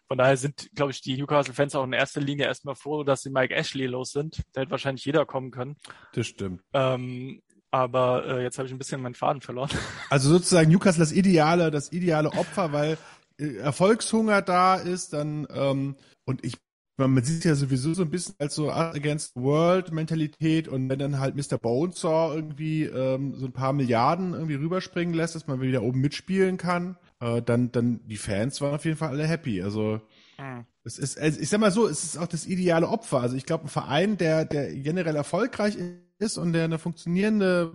Von 0.07 0.19
daher 0.19 0.37
sind, 0.37 0.69
glaube 0.75 0.93
ich, 0.93 1.01
die 1.01 1.17
Newcastle-Fans 1.17 1.75
auch 1.75 1.85
in 1.85 1.95
erster 1.95 2.21
Linie 2.21 2.47
erstmal 2.47 2.75
froh, 2.75 3.05
dass 3.05 3.23
sie 3.23 3.31
Mike 3.31 3.55
Ashley 3.55 3.87
los 3.87 4.13
sind. 4.13 4.43
Da 4.53 4.61
hätte 4.61 4.71
wahrscheinlich 4.71 5.05
jeder 5.05 5.25
kommen 5.25 5.51
können. 5.51 5.77
Das 6.13 6.27
stimmt. 6.27 6.63
Ähm, 6.75 7.41
aber 7.71 8.27
äh, 8.27 8.43
jetzt 8.43 8.59
habe 8.59 8.67
ich 8.67 8.73
ein 8.73 8.79
bisschen 8.79 9.01
meinen 9.01 9.15
Faden 9.15 9.41
verloren. 9.41 9.71
Also 10.11 10.29
sozusagen 10.29 10.71
Newcastle 10.71 11.01
das 11.01 11.13
ideale, 11.13 11.71
das 11.71 11.91
ideale 11.91 12.33
Opfer, 12.33 12.73
weil 12.73 12.99
äh, 13.39 13.57
Erfolgshunger 13.57 14.43
da 14.43 14.77
ist, 14.77 15.13
dann 15.15 15.47
ähm, 15.51 15.97
und 16.25 16.45
ich 16.45 16.57
man 16.97 17.25
sieht 17.25 17.45
ja 17.45 17.55
sowieso 17.55 17.93
so 17.95 18.03
ein 18.03 18.11
bisschen 18.11 18.35
als 18.39 18.55
so 18.55 18.71
against 18.71 19.35
the 19.35 19.41
World 19.41 19.93
Mentalität 19.93 20.69
und 20.69 20.89
wenn 20.89 20.99
dann 20.99 21.19
halt 21.19 21.35
Mr. 21.35 21.59
Bonesaw 21.59 22.35
irgendwie 22.35 22.85
ähm, 22.85 23.35
so 23.35 23.47
ein 23.47 23.53
paar 23.53 23.73
Milliarden 23.73 24.35
irgendwie 24.35 24.55
rüberspringen 24.55 25.15
lässt, 25.15 25.35
dass 25.35 25.47
man 25.47 25.61
wieder 25.61 25.83
oben 25.83 26.01
mitspielen 26.01 26.57
kann, 26.57 26.97
äh, 27.21 27.43
dann 27.43 27.73
dann 27.73 28.01
die 28.07 28.17
Fans 28.17 28.61
waren 28.61 28.75
auf 28.75 28.85
jeden 28.85 28.97
Fall 28.97 29.11
alle 29.11 29.27
happy. 29.27 29.63
Also 29.63 30.01
es 30.85 30.99
ist, 30.99 31.19
also 31.19 31.41
ich 31.41 31.49
sag 31.49 31.61
mal 31.61 31.71
so, 31.71 31.89
es 31.89 32.05
ist 32.05 32.19
auch 32.19 32.27
das 32.27 32.47
ideale 32.47 32.89
Opfer. 32.89 33.21
Also 33.21 33.37
ich 33.37 33.47
glaube, 33.47 33.65
ein 33.65 33.69
Verein, 33.69 34.17
der, 34.17 34.45
der 34.45 34.75
generell 34.75 35.17
erfolgreich 35.17 35.77
ist 36.19 36.39
und 36.39 36.53
der 36.53 36.65
eine 36.65 36.79
funktionierende 36.79 37.73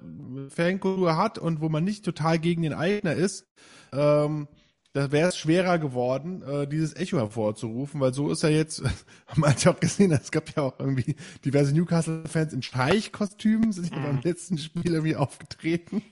Fankultur 0.49 1.17
hat 1.17 1.37
und 1.37 1.61
wo 1.61 1.69
man 1.69 1.83
nicht 1.83 2.05
total 2.05 2.39
gegen 2.39 2.61
den 2.61 2.73
Eigner 2.73 3.13
ist, 3.13 3.47
ähm, 3.91 4.47
da 4.93 5.11
wäre 5.11 5.29
es 5.29 5.37
schwerer 5.37 5.77
geworden, 5.77 6.41
äh, 6.41 6.67
dieses 6.67 6.95
Echo 6.95 7.17
hervorzurufen, 7.17 7.99
weil 7.99 8.13
so 8.13 8.31
ist 8.31 8.43
er 8.43 8.49
jetzt, 8.49 8.81
haben 9.27 9.41
wir 9.41 9.55
ja 9.57 9.71
auch 9.71 9.79
gesehen, 9.79 10.11
es 10.11 10.31
gab 10.31 10.55
ja 10.55 10.63
auch 10.63 10.79
irgendwie 10.79 11.15
diverse 11.45 11.73
Newcastle-Fans 11.73 12.53
in 12.53 12.61
Streichkostümen, 12.63 13.71
sind 13.71 13.91
ja 13.91 13.99
beim 13.99 14.21
letzten 14.21 14.57
Spiel 14.57 14.93
irgendwie 14.93 15.15
aufgetreten. 15.15 16.01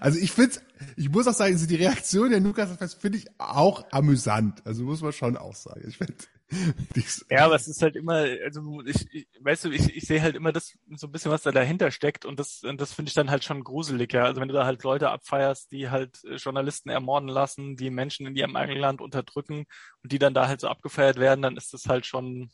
Also 0.00 0.18
ich 0.18 0.32
find's, 0.32 0.62
ich 0.96 1.10
muss 1.10 1.26
auch 1.26 1.34
sagen, 1.34 1.54
die 1.66 1.74
Reaktion 1.74 2.30
der 2.30 2.40
Newcastle-Fans 2.40 2.94
finde 2.94 3.18
ich 3.18 3.26
auch 3.36 3.84
amüsant. 3.90 4.64
Also 4.64 4.84
muss 4.84 5.02
man 5.02 5.12
schon 5.12 5.36
auch 5.36 5.54
sagen. 5.54 5.84
Ich 5.86 5.98
finde, 5.98 6.14
Ja, 7.30 7.46
aber 7.46 7.56
es 7.56 7.66
ist 7.66 7.82
halt 7.82 7.96
immer, 7.96 8.24
also 8.44 8.80
ich, 8.84 9.06
ich 9.12 9.28
weißt 9.40 9.64
du, 9.64 9.70
ich, 9.70 9.96
ich 9.96 10.04
sehe 10.06 10.22
halt 10.22 10.36
immer 10.36 10.52
das 10.52 10.78
so 10.94 11.08
ein 11.08 11.12
bisschen, 11.12 11.32
was 11.32 11.42
da 11.42 11.50
dahinter 11.50 11.90
steckt 11.90 12.24
und 12.24 12.38
das, 12.38 12.62
und 12.62 12.80
das 12.80 12.92
finde 12.92 13.08
ich 13.08 13.14
dann 13.14 13.30
halt 13.30 13.42
schon 13.44 13.64
gruselig, 13.64 14.12
ja. 14.12 14.24
Also 14.24 14.40
wenn 14.40 14.48
du 14.48 14.54
da 14.54 14.64
halt 14.64 14.82
Leute 14.84 15.10
abfeierst, 15.10 15.72
die 15.72 15.90
halt 15.90 16.22
äh, 16.24 16.36
Journalisten 16.36 16.88
ermorden 16.88 17.28
lassen, 17.28 17.76
die 17.76 17.90
Menschen 17.90 18.26
in 18.26 18.36
ihrem 18.36 18.54
eigenen 18.56 18.78
Land 18.80 19.00
unterdrücken 19.00 19.66
und 20.02 20.12
die 20.12 20.18
dann 20.18 20.34
da 20.34 20.46
halt 20.46 20.60
so 20.60 20.68
abgefeiert 20.68 21.16
werden, 21.18 21.42
dann 21.42 21.56
ist 21.56 21.72
das 21.72 21.86
halt 21.86 22.06
schon 22.06 22.50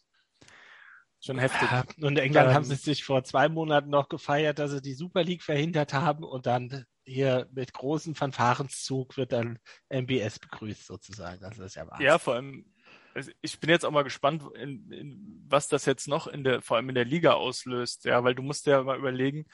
schon 1.20 1.38
heftig. 1.38 1.68
Und 1.98 2.12
in 2.12 2.16
England 2.16 2.48
Ähm, 2.48 2.54
haben 2.54 2.64
sie 2.64 2.74
sich 2.74 3.04
vor 3.04 3.22
zwei 3.24 3.48
Monaten 3.48 3.90
noch 3.90 4.08
gefeiert, 4.08 4.58
dass 4.58 4.72
sie 4.72 4.82
die 4.82 4.94
Super 4.94 5.22
League 5.22 5.42
verhindert 5.42 5.92
haben 5.92 6.24
und 6.24 6.46
dann 6.46 6.84
hier 7.04 7.48
mit 7.52 7.72
großem 7.72 8.14
Fanfarenzug 8.14 9.16
wird 9.16 9.32
dann 9.32 9.58
MBS 9.88 10.38
begrüßt 10.38 10.86
sozusagen. 10.86 11.44
Also 11.44 11.62
das 11.62 11.72
ist 11.72 11.76
ja 11.76 11.86
Wahnsinn. 11.86 12.06
Ja, 12.06 12.18
vor 12.18 12.34
allem, 12.34 12.64
ich 13.40 13.60
bin 13.60 13.70
jetzt 13.70 13.84
auch 13.84 13.90
mal 13.90 14.04
gespannt, 14.04 14.42
in, 14.54 14.90
in, 14.90 15.44
was 15.48 15.68
das 15.68 15.84
jetzt 15.84 16.08
noch 16.08 16.26
in 16.26 16.44
der, 16.44 16.62
vor 16.62 16.76
allem 16.76 16.88
in 16.88 16.94
der 16.94 17.04
Liga 17.04 17.32
auslöst, 17.32 18.04
ja, 18.04 18.22
weil 18.24 18.34
du 18.34 18.42
musst 18.42 18.66
ja 18.66 18.82
mal 18.82 18.98
überlegen, 18.98 19.46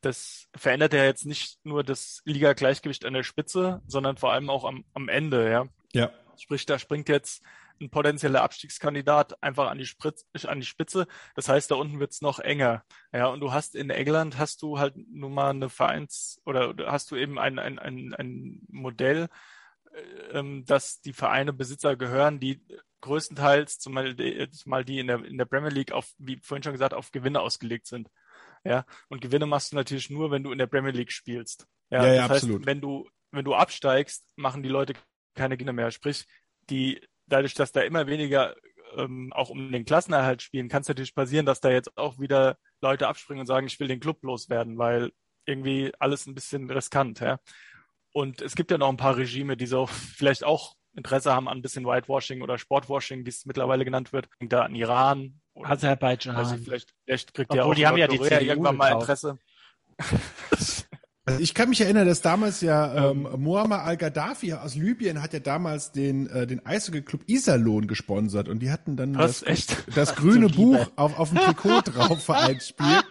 das 0.00 0.48
verändert 0.54 0.92
ja 0.92 1.04
jetzt 1.04 1.26
nicht 1.26 1.58
nur 1.64 1.82
das 1.82 2.22
Liga-Gleichgewicht 2.24 3.04
an 3.04 3.14
der 3.14 3.22
Spitze, 3.22 3.82
sondern 3.86 4.16
vor 4.16 4.32
allem 4.32 4.50
auch 4.50 4.64
am, 4.64 4.84
am 4.94 5.08
Ende, 5.08 5.50
ja. 5.50 5.66
ja. 5.92 6.10
Sprich, 6.36 6.66
da 6.66 6.78
springt 6.78 7.08
jetzt 7.08 7.42
ein 7.80 7.90
potenzieller 7.90 8.42
Abstiegskandidat 8.42 9.42
einfach 9.42 9.70
an 9.70 9.78
die, 9.78 9.86
Spritz, 9.86 10.24
an 10.44 10.60
die 10.60 10.66
Spitze. 10.66 11.06
Das 11.34 11.48
heißt, 11.48 11.70
da 11.70 11.74
unten 11.74 12.00
wird's 12.00 12.22
noch 12.22 12.38
enger. 12.38 12.84
Ja, 13.12 13.26
und 13.26 13.40
du 13.40 13.52
hast 13.52 13.74
in 13.74 13.90
England 13.90 14.38
hast 14.38 14.62
du 14.62 14.78
halt 14.78 14.94
nun 14.96 15.34
mal 15.34 15.50
eine 15.50 15.68
Vereins- 15.68 16.40
oder, 16.44 16.74
hast 16.86 17.10
du 17.10 17.16
eben 17.16 17.38
ein, 17.38 17.58
ein, 17.58 17.78
ein, 17.78 18.14
ein 18.14 18.60
Modell, 18.68 19.28
dass 20.66 21.00
die 21.00 21.12
Vereine 21.12 21.52
Besitzer 21.52 21.96
gehören, 21.96 22.40
die 22.40 22.60
größtenteils, 23.00 23.78
zumal 23.78 24.14
die, 24.14 24.50
zumal 24.50 24.84
die 24.84 24.98
in 24.98 25.06
der, 25.06 25.24
in 25.24 25.38
der 25.38 25.44
Premier 25.44 25.70
League 25.70 25.92
auf, 25.92 26.12
wie 26.18 26.38
vorhin 26.42 26.62
schon 26.62 26.72
gesagt, 26.72 26.94
auf 26.94 27.12
Gewinne 27.12 27.40
ausgelegt 27.40 27.86
sind. 27.86 28.08
Ja, 28.64 28.84
und 29.08 29.20
Gewinne 29.20 29.46
machst 29.46 29.72
du 29.72 29.76
natürlich 29.76 30.10
nur, 30.10 30.30
wenn 30.30 30.42
du 30.42 30.50
in 30.50 30.58
der 30.58 30.66
Premier 30.66 30.90
League 30.90 31.12
spielst. 31.12 31.66
Ja, 31.90 32.04
Ja, 32.04 32.12
ja, 32.12 32.22
das 32.22 32.30
heißt, 32.30 32.44
absolut. 32.44 32.66
wenn 32.66 32.80
du, 32.80 33.08
wenn 33.30 33.44
du 33.44 33.54
absteigst, 33.54 34.24
machen 34.36 34.62
die 34.62 34.68
Leute 34.68 34.94
keine 35.34 35.56
Gewinne 35.56 35.72
mehr. 35.72 35.90
Sprich, 35.90 36.26
die, 36.68 37.00
dadurch, 37.26 37.54
dass 37.54 37.72
da 37.72 37.82
immer 37.82 38.06
weniger 38.06 38.56
ähm, 38.96 39.32
auch 39.32 39.50
um 39.50 39.70
den 39.70 39.84
Klassenerhalt 39.84 40.42
spielen, 40.42 40.68
kann 40.68 40.82
es 40.82 40.88
natürlich 40.88 41.14
passieren, 41.14 41.46
dass 41.46 41.60
da 41.60 41.70
jetzt 41.70 41.96
auch 41.96 42.18
wieder 42.18 42.58
Leute 42.80 43.06
abspringen 43.06 43.40
und 43.40 43.46
sagen, 43.46 43.66
ich 43.66 43.78
will 43.78 43.88
den 43.88 44.00
Club 44.00 44.22
loswerden, 44.22 44.78
weil 44.78 45.12
irgendwie 45.44 45.92
alles 45.98 46.26
ein 46.26 46.34
bisschen 46.34 46.68
riskant, 46.70 47.20
ja. 47.20 47.38
Und 48.16 48.40
es 48.40 48.54
gibt 48.54 48.70
ja 48.70 48.78
noch 48.78 48.88
ein 48.88 48.96
paar 48.96 49.18
Regime, 49.18 49.58
die 49.58 49.66
so 49.66 49.84
vielleicht 49.84 50.42
auch 50.42 50.74
Interesse 50.94 51.34
haben 51.34 51.48
an 51.48 51.58
ein 51.58 51.60
bisschen 51.60 51.84
Whitewashing 51.84 52.40
oder 52.40 52.56
Sportwashing, 52.56 53.26
wie 53.26 53.28
es 53.28 53.44
mittlerweile 53.44 53.84
genannt 53.84 54.14
wird. 54.14 54.30
Denkt 54.40 54.54
da 54.54 54.62
an 54.62 54.74
Iran 54.74 55.42
oder 55.52 55.68
Aserbaidschan. 55.68 56.56
ich, 56.56 56.64
vielleicht, 56.64 56.94
vielleicht 57.04 57.34
kriegt 57.34 57.50
Obwohl, 57.50 57.58
ja 57.58 57.64
auch 57.66 57.74
die 57.74 57.86
haben 57.86 57.98
ja 57.98 58.08
die 58.08 58.18
CDU 58.18 58.46
irgendwann 58.46 58.78
mal. 58.78 58.92
Interesse. 58.92 59.36
Also 61.26 61.40
ich 61.40 61.52
kann 61.52 61.68
mich 61.68 61.80
erinnern, 61.82 62.06
dass 62.06 62.22
damals 62.22 62.62
ja 62.62 63.10
ähm, 63.10 63.28
Muammar 63.36 63.82
al-Gaddafi 63.82 64.54
aus 64.54 64.76
Libyen 64.76 65.20
hat 65.20 65.34
ja 65.34 65.40
damals 65.40 65.92
den 65.92 66.26
äh, 66.28 66.46
den 66.46 66.64
Eishockey-Club 66.64 67.24
Iserlohn 67.26 67.86
gesponsert 67.86 68.48
und 68.48 68.60
die 68.60 68.70
hatten 68.70 68.96
dann 68.96 69.12
das, 69.12 69.42
Echt? 69.42 69.76
das 69.94 70.14
grüne 70.14 70.48
Buch 70.48 70.86
auf 70.96 71.18
auf 71.18 71.30
dem 71.30 71.38
Trikot 71.38 71.82
drauf 71.84 72.24
für 72.24 72.36
ein 72.36 72.60
Spiel. 72.60 73.00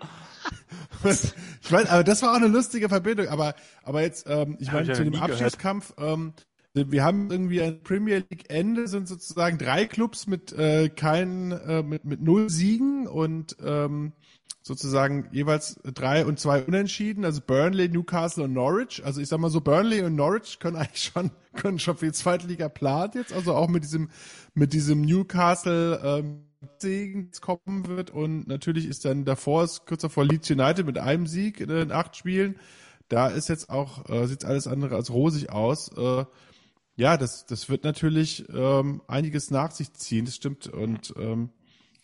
ich 1.06 1.72
weiß, 1.72 1.89
aber 1.89 2.04
das 2.04 2.22
war 2.22 2.32
auch 2.32 2.38
eine 2.38 2.48
lustige 2.48 2.89
Verbindung. 2.89 3.28
Aber 3.28 3.56
aber 3.84 4.02
jetzt, 4.02 4.26
ähm, 4.30 4.58
ich 4.60 4.72
meine 4.72 4.94
zu 4.94 5.04
dem. 5.04 5.15
Abstiegskampf. 5.15 5.94
Ähm, 5.98 6.34
wir 6.74 7.06
haben 7.06 7.32
irgendwie 7.32 7.62
ein 7.62 7.82
Premier 7.84 8.24
League 8.30 8.50
Ende 8.50 8.89
sind 8.89 9.08
sozusagen 9.08 9.58
drei 9.58 9.86
Clubs 9.86 10.28
mit 10.28 10.52
äh, 10.52 10.89
keinen 10.89 11.52
äh, 11.54 11.84
mit 11.84 12.04
mit 12.04 12.22
null 12.22 12.50
Siegen 12.50 13.08
und 13.08 13.56
ähm, 13.63 14.12
sozusagen 14.65 15.28
jeweils 15.32 15.80
drei 15.84 16.25
und 16.25 16.39
zwei 16.39 16.63
Unentschieden, 16.63 17.23
also 17.23 17.39
Burnley, 17.39 17.88
Newcastle 17.88 18.45
und 18.45 18.54
Norwich. 18.54 19.06
Also 19.06 19.21
ich 19.21 19.28
sag 19.28 19.39
mal 19.39 19.51
so, 19.51 19.62
Burnley 19.62 20.01
und 20.01 20.15
Norwich 20.15 20.58
können 20.58 20.75
eigentlich 20.75 21.04
schon, 21.04 21.30
können 21.54 21.78
schon 21.78 21.97
für 21.97 22.08
die 22.08 22.13
zweite 22.13 22.47
Liga 22.47 22.71
jetzt, 23.13 23.32
also 23.32 23.54
auch 23.54 23.67
mit 23.67 23.84
diesem, 23.84 24.10
mit 24.56 24.73
diesem 24.73 25.01
Newcastle 25.01 26.01
ähm, 26.04 26.45
Segen 26.80 27.30
kommen 27.41 27.86
wird 27.88 28.10
und 28.10 28.47
natürlich 28.47 28.88
ist 28.88 29.06
dann 29.06 29.23
davor 29.23 29.65
ist 29.65 29.86
kurz 29.86 30.01
davor 30.01 30.25
Leeds 30.25 30.49
United 30.49 30.87
mit 30.87 30.98
einem 30.98 31.27
Sieg 31.27 31.60
in 31.60 31.92
acht 31.92 32.15
Spielen. 32.15 32.56
Da 33.08 33.27
ist 33.27 33.50
jetzt 33.50 33.69
auch, 33.69 34.10
äh, 34.10 34.25
sieht 34.25 34.46
alles 34.46 34.65
andere 34.65 34.96
als 34.96 35.12
rosig 35.12 35.52
aus. 35.52 35.90
Äh, 35.96 36.25
ja, 36.96 37.17
das, 37.17 37.46
das 37.46 37.69
wird 37.69 37.83
natürlich 37.83 38.46
ähm, 38.50 39.04
einiges 39.08 39.52
nach 39.52 39.69
sich 39.69 39.94
ziehen, 39.94 40.25
das 40.25 40.35
stimmt. 40.35 40.65
Und 40.65 41.13
ähm, 41.19 41.52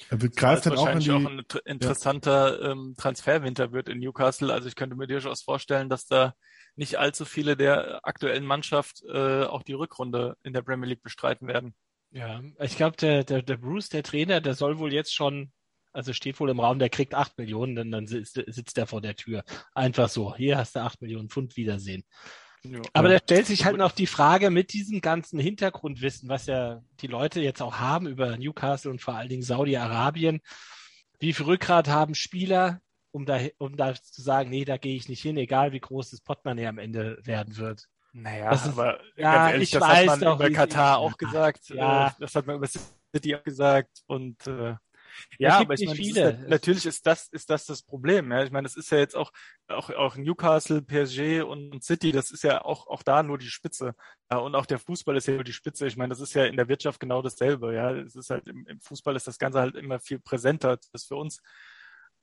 er 0.10 0.22
wird, 0.22 0.36
greift 0.36 0.66
dann 0.66 0.74
es 0.74 0.80
auch 0.80 0.88
in 0.88 0.96
wahrscheinlich 0.96 1.06
die. 1.06 1.12
auch 1.12 1.30
ein 1.30 1.40
inter- 1.40 1.66
interessanter 1.66 2.72
ähm, 2.72 2.96
Transferwinter 2.98 3.72
wird 3.72 3.90
in 3.90 4.00
Newcastle. 4.00 4.52
Also 4.52 4.68
ich 4.68 4.76
könnte 4.76 4.96
mir 4.96 5.08
durchaus 5.08 5.42
vorstellen, 5.42 5.90
dass 5.90 6.08
da 6.08 6.34
nicht 6.76 6.98
allzu 6.98 7.26
viele 7.26 7.58
der 7.58 8.06
aktuellen 8.06 8.46
Mannschaft 8.46 9.04
äh, 9.12 9.44
auch 9.44 9.64
die 9.64 9.74
Rückrunde 9.74 10.38
in 10.44 10.54
der 10.54 10.62
Premier 10.62 10.90
League 10.90 11.04
bestreiten 11.04 11.48
werden. 11.48 11.76
Ja, 12.12 12.42
ich 12.60 12.76
glaube, 12.76 12.98
der, 12.98 13.24
der, 13.24 13.42
der 13.42 13.58
Bruce, 13.58 13.90
der 13.90 14.04
Trainer, 14.04 14.42
der 14.42 14.54
soll 14.54 14.80
wohl 14.80 14.92
jetzt 14.92 15.14
schon, 15.14 15.52
also 15.94 16.14
steht 16.14 16.40
wohl 16.40 16.50
im 16.50 16.60
Raum, 16.60 16.80
der 16.80 16.90
kriegt 16.90 17.14
acht 17.14 17.38
Millionen, 17.38 17.76
denn 17.76 17.92
dann 17.92 18.08
sitzt, 18.08 18.42
sitzt 18.48 18.78
er 18.78 18.88
vor 18.88 19.02
der 19.02 19.16
Tür. 19.16 19.44
Einfach 19.74 20.10
so, 20.10 20.36
hier 20.36 20.58
hast 20.58 20.76
du 20.76 20.80
acht 20.80 21.02
Millionen 21.02 21.30
Pfund 21.30 21.56
Wiedersehen. 21.56 22.04
Aber 22.94 23.10
da 23.10 23.18
stellt 23.18 23.48
sich 23.48 23.66
halt 23.66 23.78
noch 23.78 23.92
die 23.92 24.08
Frage 24.08 24.50
mit 24.52 24.74
diesem 24.74 25.02
ganzen 25.02 25.40
Hintergrundwissen, 25.40 26.30
was 26.30 26.46
ja 26.46 26.84
die 27.00 27.08
Leute 27.08 27.42
jetzt 27.42 27.62
auch 27.62 27.80
haben 27.80 28.08
über 28.08 28.38
Newcastle 28.38 28.92
und 28.92 29.02
vor 29.02 29.16
allen 29.16 29.30
Dingen 29.30 29.42
Saudi-Arabien. 29.42 30.42
Wie 31.20 31.34
viel 31.34 31.46
Rückgrat 31.46 31.88
haben 31.88 32.14
Spieler, 32.14 32.82
um 33.12 33.26
da, 33.26 33.40
um 33.58 33.76
da 33.78 33.96
zu 33.96 34.22
sagen, 34.22 34.50
nee, 34.50 34.66
da 34.66 34.78
gehe 34.78 34.96
ich 34.96 35.10
nicht 35.10 35.22
hin, 35.22 35.38
egal 35.38 35.72
wie 35.72 35.80
groß 35.80 36.12
das 36.12 36.22
Portemonnaie 36.22 36.68
am 36.68 36.78
Ende 36.78 37.20
werden 37.24 37.58
wird. 37.58 37.88
Naja, 38.14 38.50
das 38.50 38.66
ist, 38.66 38.74
aber 38.74 39.00
ja, 39.16 39.34
ganz 39.34 39.54
ehrlich, 39.54 39.74
ich 39.74 39.80
das 39.80 39.82
weiß 39.82 39.98
hat 39.98 40.06
man 40.08 40.20
doch, 40.20 40.40
über 40.40 40.52
Katar 40.52 40.98
auch 40.98 41.18
gesagt. 41.18 41.70
Ja. 41.70 42.08
Äh, 42.08 42.12
das 42.20 42.36
hat 42.36 42.46
man 42.46 42.58
über 42.58 42.68
City 42.68 43.36
auch 43.36 43.44
gesagt. 43.44 44.02
Und 44.06 44.46
äh, 44.48 44.76
ja, 45.38 45.60
aber 45.60 45.74
ich 45.74 45.86
meine, 45.86 45.96
viele. 45.96 46.32
Ist, 46.32 46.50
natürlich 46.50 46.86
ist 46.86 47.06
das, 47.06 47.28
ist 47.30 47.50
das 47.50 47.66
das 47.66 47.82
Problem. 47.82 48.32
Ja? 48.32 48.44
Ich 48.44 48.52
meine, 48.52 48.66
das 48.66 48.76
ist 48.76 48.92
ja 48.92 49.00
jetzt 49.00 49.16
auch, 49.16 49.32
auch, 49.68 49.90
auch 49.92 50.16
Newcastle, 50.16 50.82
PSG 50.82 51.42
und 51.44 51.84
City, 51.84 52.12
das 52.12 52.32
ist 52.32 52.44
ja 52.44 52.64
auch, 52.64 52.88
auch 52.88 53.04
da 53.04 53.24
nur 53.24 53.38
die 53.38 53.50
Spitze. 53.50 53.96
Ja, 54.32 54.38
und 54.38 54.56
auch 54.56 54.66
der 54.66 54.80
Fußball 54.80 55.18
ist 55.18 55.28
ja 55.28 55.36
nur 55.36 55.44
die 55.44 55.54
Spitze. 55.54 55.88
Ich 55.88 55.98
meine, 55.98 56.10
das 56.10 56.20
ist 56.20 56.34
ja 56.34 56.46
in 56.46 56.58
der 56.58 56.68
Wirtschaft 56.68 57.00
genau 57.00 57.22
dasselbe. 57.22 57.74
Ja, 57.74 57.92
es 57.92 58.16
ist 58.16 58.30
halt 58.30 58.48
im, 58.48 58.66
im 58.68 58.80
Fußball 58.82 59.16
ist 59.16 59.28
das 59.28 59.38
Ganze 59.40 59.60
halt 59.60 59.76
immer 59.76 60.00
viel 60.00 60.20
präsenter 60.20 60.78
als 60.94 61.06
für 61.06 61.16
uns. 61.16 61.42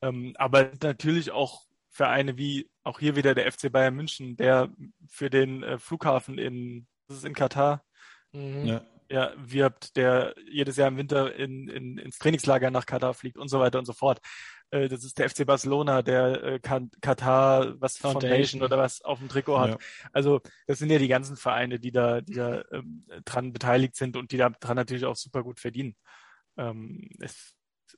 Ähm, 0.03 0.34
aber 0.38 0.70
natürlich 0.82 1.30
auch 1.30 1.66
Vereine 1.90 2.36
wie 2.36 2.70
auch 2.84 3.01
hier 3.01 3.16
wieder 3.16 3.34
der 3.34 3.51
FC 3.51 3.72
Bayern 3.72 3.94
München, 3.94 4.36
der 4.36 4.70
für 5.09 5.30
den 5.30 5.62
äh, 5.62 5.78
Flughafen 5.78 6.38
in, 6.38 6.86
das 7.09 7.18
ist 7.18 7.24
in 7.24 7.34
Katar, 7.34 7.82
Mhm. 8.32 8.66
ja. 8.66 8.84
Ja, 9.09 9.32
wirbt, 9.36 9.96
der 9.96 10.34
jedes 10.50 10.76
Jahr 10.76 10.88
im 10.88 10.96
Winter 10.96 11.34
in, 11.34 11.68
in, 11.68 11.98
ins 11.98 12.18
Trainingslager 12.18 12.70
nach 12.70 12.86
Katar 12.86 13.14
fliegt 13.14 13.38
und 13.38 13.48
so 13.48 13.59
weiter 13.61 13.78
und 13.78 13.86
so 13.86 13.92
fort. 13.92 14.20
Äh, 14.70 14.88
das 14.88 15.04
ist 15.04 15.18
der 15.18 15.30
FC 15.30 15.46
Barcelona, 15.46 16.02
der 16.02 16.42
äh, 16.44 16.59
Katar 16.61 17.80
was 17.80 17.96
Foundation. 17.96 18.30
Foundation 18.30 18.62
oder 18.62 18.78
was 18.78 19.02
auf 19.02 19.18
dem 19.18 19.28
Trikot 19.28 19.59
hat. 19.59 19.70
Ja. 19.70 19.78
Also 20.12 20.40
das 20.66 20.78
sind 20.78 20.90
ja 20.90 20.98
die 20.98 21.09
ganzen 21.09 21.36
Vereine, 21.36 21.78
die 21.78 21.92
da, 21.92 22.20
die 22.20 22.34
da 22.34 22.62
ähm, 22.72 23.06
dran 23.24 23.52
beteiligt 23.52 23.96
sind 23.96 24.16
und 24.16 24.32
die 24.32 24.36
da 24.36 24.50
dran 24.50 24.76
natürlich 24.76 25.04
auch 25.04 25.16
super 25.16 25.42
gut 25.42 25.61
verdienen. 25.61 25.96
Ähm, 26.56 27.09
ist 27.18 27.54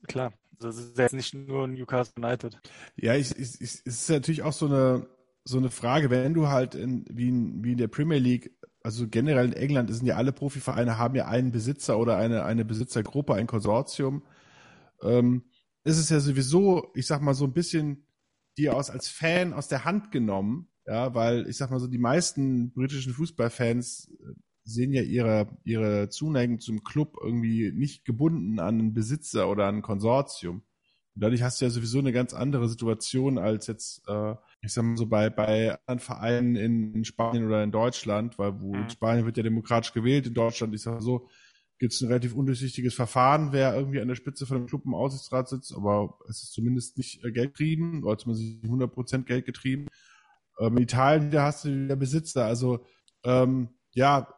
klar. 0.07 0.33
Also 0.63 0.69
es 0.69 0.87
ist 0.91 0.99
jetzt 0.99 1.15
nicht 1.15 1.35
nur 1.35 1.67
Newcastle 1.67 2.23
United. 2.23 2.61
Ja, 2.97 3.15
ich, 3.15 3.33
ich, 3.33 3.61
ich, 3.61 3.61
es 3.61 3.83
ist 3.85 4.11
natürlich 4.11 4.43
auch 4.43 4.53
so 4.53 4.67
eine, 4.67 5.09
so 5.45 5.59
eine 5.59 5.71
Frage, 5.71 6.11
wenn 6.11 6.35
du 6.35 6.49
halt 6.49 6.75
in, 6.75 7.05
wie, 7.11 7.29
in, 7.29 7.65
wie 7.65 7.73
in 7.73 7.79
der 7.79 7.89
Premier 7.89 8.19
League, 8.19 8.55
also 8.83 9.09
generell 9.09 9.47
in 9.47 9.53
England 9.53 9.95
sind 9.95 10.07
ja 10.07 10.17
alle 10.17 10.33
Profivereine 10.33 10.99
haben 10.99 11.15
ja 11.15 11.27
einen 11.27 11.53
Besitzer 11.53 11.99
oder 11.99 12.17
eine, 12.17 12.45
eine 12.45 12.65
Besitzergruppe, 12.65 13.35
ein 13.35 13.47
Konsortium. 13.47 14.23
Ähm, 15.03 15.45
ist 15.85 15.99
es 15.99 16.11
ja 16.11 16.21
sowieso, 16.21 16.91
ich 16.95 17.07
sag 17.07 17.23
mal, 17.23 17.35
so 17.35 17.45
ein 17.45 17.53
bisschen 17.53 18.07
dir 18.59 18.77
aus 18.77 18.91
als 18.91 19.09
Fan 19.09 19.53
aus 19.53 19.69
der 19.69 19.85
Hand 19.85 20.13
genommen, 20.13 20.69
ja, 20.87 21.15
weil 21.15 21.49
ich 21.49 21.57
sag 21.57 21.71
mal 21.71 21.81
so, 21.81 21.87
die 21.87 21.99
meisten 21.99 22.73
britischen 22.73 23.13
Fußballfans 23.13 24.11
äh, 24.11 24.33
sehen 24.65 24.93
ja 24.93 25.03
ihre, 25.03 25.59
ihre 25.65 26.09
Zuneigung 26.09 26.61
zum 26.61 26.83
Club 26.85 27.17
irgendwie 27.23 27.73
nicht 27.73 28.05
gebunden 28.05 28.61
an 28.61 28.79
einen 28.79 28.95
Besitzer 28.95 29.49
oder 29.49 29.67
an 29.67 29.77
ein 29.77 29.83
Konsortium. 29.83 30.63
Dadurch 31.15 31.43
hast 31.43 31.61
du 31.61 31.65
ja 31.67 31.71
sowieso 31.71 31.99
eine 31.99 32.13
ganz 32.13 32.33
andere 32.35 32.69
Situation 32.69 33.37
als 33.39 33.67
jetzt, 33.67 34.03
äh, 34.09 34.35
ich 34.63 34.73
sag 34.73 34.85
mal 34.85 34.97
so 34.97 35.07
bei, 35.07 35.29
bei 35.31 35.77
anderen 35.87 35.99
Vereinen 35.99 36.57
in, 36.57 36.95
in 36.95 37.05
Spanien 37.05 37.47
oder 37.47 37.63
in 37.63 37.73
Deutschland, 37.73 38.39
weil 38.39 38.61
wo 38.61 38.75
Mhm. 38.77 38.83
in 38.83 38.91
Spanien 38.91 39.27
wird 39.27 39.37
ja 39.37 39.43
demokratisch 39.43 39.93
gewählt, 39.93 40.27
in 40.27 40.35
Deutschland, 40.35 40.75
ich 40.75 40.83
sag 40.83 41.03
so, 41.03 41.29
gibt 41.79 41.93
es 41.95 42.01
ein 42.01 42.09
relativ 42.09 42.35
undurchsichtiges 42.35 42.95
Verfahren, 42.95 43.53
wer 43.53 43.75
irgendwie 43.75 44.01
an 44.01 44.09
der 44.09 44.15
Spitze 44.15 44.47
von 44.47 44.59
einem 44.59 44.67
Club 44.67 44.85
im 44.85 44.95
Aussichtsrat 44.95 45.49
sitzt, 45.49 45.75
aber 45.75 46.19
es 46.29 46.43
ist 46.43 46.53
zumindest 46.53 46.97
nicht 46.99 47.25
äh, 47.25 47.33
geldgetrieben, 47.33 48.05
oder 48.05 48.19
zumindest 48.19 48.63
nicht 48.63 48.71
100% 48.73 49.25
geldgetrieben. 49.25 49.87
Ähm, 50.59 50.77
in 50.77 50.83
Italien, 50.83 51.31
da 51.31 51.45
hast 51.45 51.65
du 51.65 51.71
wieder 51.71 51.97
Besitzer, 51.97 52.45
also 52.45 52.85
ähm, 53.25 53.71
ja, 53.93 54.35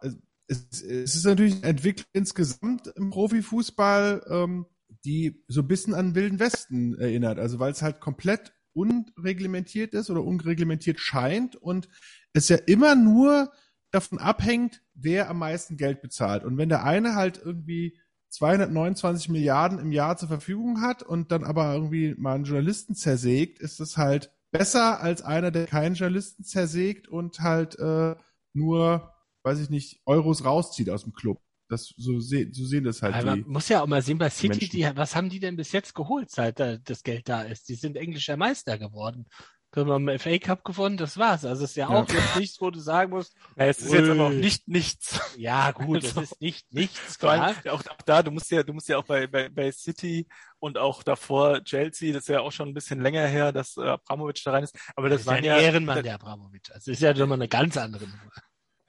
es, 0.46 0.82
es 0.82 1.14
ist 1.16 1.24
natürlich 1.24 1.54
eine 1.56 1.64
Entwicklung 1.70 2.06
insgesamt 2.12 2.86
im 2.96 3.10
Profifußball, 3.10 4.24
ähm, 4.30 4.66
die 5.04 5.44
so 5.48 5.62
ein 5.62 5.68
bisschen 5.68 5.94
an 5.94 6.08
den 6.08 6.14
Wilden 6.14 6.38
Westen 6.40 6.98
erinnert. 6.98 7.38
Also 7.38 7.58
weil 7.58 7.72
es 7.72 7.82
halt 7.82 8.00
komplett 8.00 8.52
unreglementiert 8.74 9.94
ist 9.94 10.10
oder 10.10 10.24
unreglementiert 10.24 10.98
scheint 10.98 11.56
und 11.56 11.88
es 12.32 12.48
ja 12.48 12.56
immer 12.56 12.94
nur 12.94 13.52
davon 13.90 14.18
abhängt, 14.18 14.82
wer 14.94 15.28
am 15.28 15.38
meisten 15.38 15.76
Geld 15.76 16.00
bezahlt. 16.00 16.44
Und 16.44 16.56
wenn 16.56 16.70
der 16.70 16.84
eine 16.84 17.14
halt 17.14 17.40
irgendwie 17.44 17.98
229 18.30 19.28
Milliarden 19.28 19.78
im 19.78 19.92
Jahr 19.92 20.16
zur 20.16 20.28
Verfügung 20.28 20.80
hat 20.80 21.02
und 21.02 21.30
dann 21.32 21.44
aber 21.44 21.74
irgendwie 21.74 22.14
mal 22.16 22.34
einen 22.34 22.44
Journalisten 22.44 22.94
zersägt, 22.94 23.58
ist 23.58 23.78
das 23.78 23.98
halt 23.98 24.32
besser 24.50 25.00
als 25.00 25.22
einer, 25.22 25.50
der 25.50 25.66
keinen 25.66 25.94
Journalisten 25.94 26.42
zersägt 26.42 27.08
und 27.08 27.40
halt 27.40 27.78
äh, 27.78 28.16
nur, 28.54 29.12
weiß 29.42 29.60
ich 29.60 29.68
nicht, 29.68 30.00
Euros 30.06 30.44
rauszieht 30.44 30.88
aus 30.88 31.04
dem 31.04 31.12
Club. 31.12 31.42
Das 31.72 31.92
so, 31.96 32.20
se 32.20 32.48
so 32.52 32.64
sehen 32.64 32.84
das 32.84 33.02
halt 33.02 33.14
Aber 33.14 33.22
die. 33.22 33.28
man 33.42 33.44
muss 33.46 33.68
ja 33.68 33.82
auch 33.82 33.86
mal 33.86 34.02
sehen, 34.02 34.18
bei 34.18 34.30
City, 34.30 34.68
die, 34.68 34.88
was 34.94 35.16
haben 35.16 35.28
die 35.30 35.40
denn 35.40 35.56
bis 35.56 35.72
jetzt 35.72 35.94
geholt, 35.94 36.30
seit 36.30 36.60
da 36.60 36.76
das 36.78 37.02
Geld 37.02 37.28
da 37.28 37.42
ist? 37.42 37.68
Die 37.68 37.74
sind 37.74 37.96
englischer 37.96 38.36
Meister 38.36 38.78
geworden. 38.78 39.26
Können 39.70 39.88
wir 39.88 39.96
im 40.12 40.18
FA 40.18 40.38
Cup 40.38 40.64
gewonnen, 40.64 40.98
das 40.98 41.16
war's. 41.16 41.46
Also 41.46 41.64
es 41.64 41.70
ist 41.70 41.76
ja 41.76 41.88
Ja. 41.90 42.02
auch 42.02 42.08
jetzt 42.10 42.36
nichts, 42.36 42.60
wo 42.60 42.70
du 42.70 42.78
sagen 42.78 43.10
musst, 43.10 43.34
Ja, 43.56 43.64
es 43.66 43.78
ist 43.78 43.90
jetzt 43.92 44.10
aber 44.10 44.26
auch 44.26 44.30
Ui. 44.30 44.36
nicht 44.36 44.68
nichts. 44.68 45.18
ja 45.38 45.70
gut, 45.70 46.04
das 46.04 46.14
Also, 46.16 46.20
ist 46.20 46.40
nicht 46.42 46.66
nichts, 46.74 47.16
Vor 47.16 47.30
klar. 47.30 47.42
allem 47.46 47.56
auch, 47.70 47.80
auch 47.86 48.02
da, 48.04 48.22
du 48.22 48.30
musst 48.30 48.50
ja, 48.50 48.62
du 48.62 48.74
musst 48.74 48.88
ja 48.90 48.98
auch 48.98 49.04
bei, 49.04 49.26
bei, 49.26 49.48
bei 49.48 49.72
City 49.72 50.28
und 50.58 50.76
auch 50.76 51.02
davor 51.02 51.64
Chelsea, 51.64 52.12
das 52.12 52.24
ist 52.24 52.28
ja 52.28 52.40
auch 52.40 52.52
schon 52.52 52.68
ein 52.68 52.74
bisschen 52.74 53.00
länger 53.00 53.26
her, 53.26 53.50
dass 53.50 53.78
äh, 53.78 53.80
Abramovic 53.82 54.42
da 54.44 54.50
rein 54.52 54.64
ist. 54.64 54.76
Aber 54.94 55.08
das, 55.08 55.20
Das 55.20 55.20
ist 55.22 55.26
ja 55.26 55.32
waren 55.32 55.38
ein 55.38 55.44
ja 55.44 55.58
Ehrenmann, 55.58 56.02
der 56.02 56.14
Abramowitsch. 56.16 56.68
Das 56.68 56.86
ist 56.86 57.00
ja 57.00 57.16
schon 57.16 57.28
mal 57.30 57.36
eine 57.36 57.48
ganz 57.48 57.76
andere 57.78 58.04
Nummer. 58.06 58.30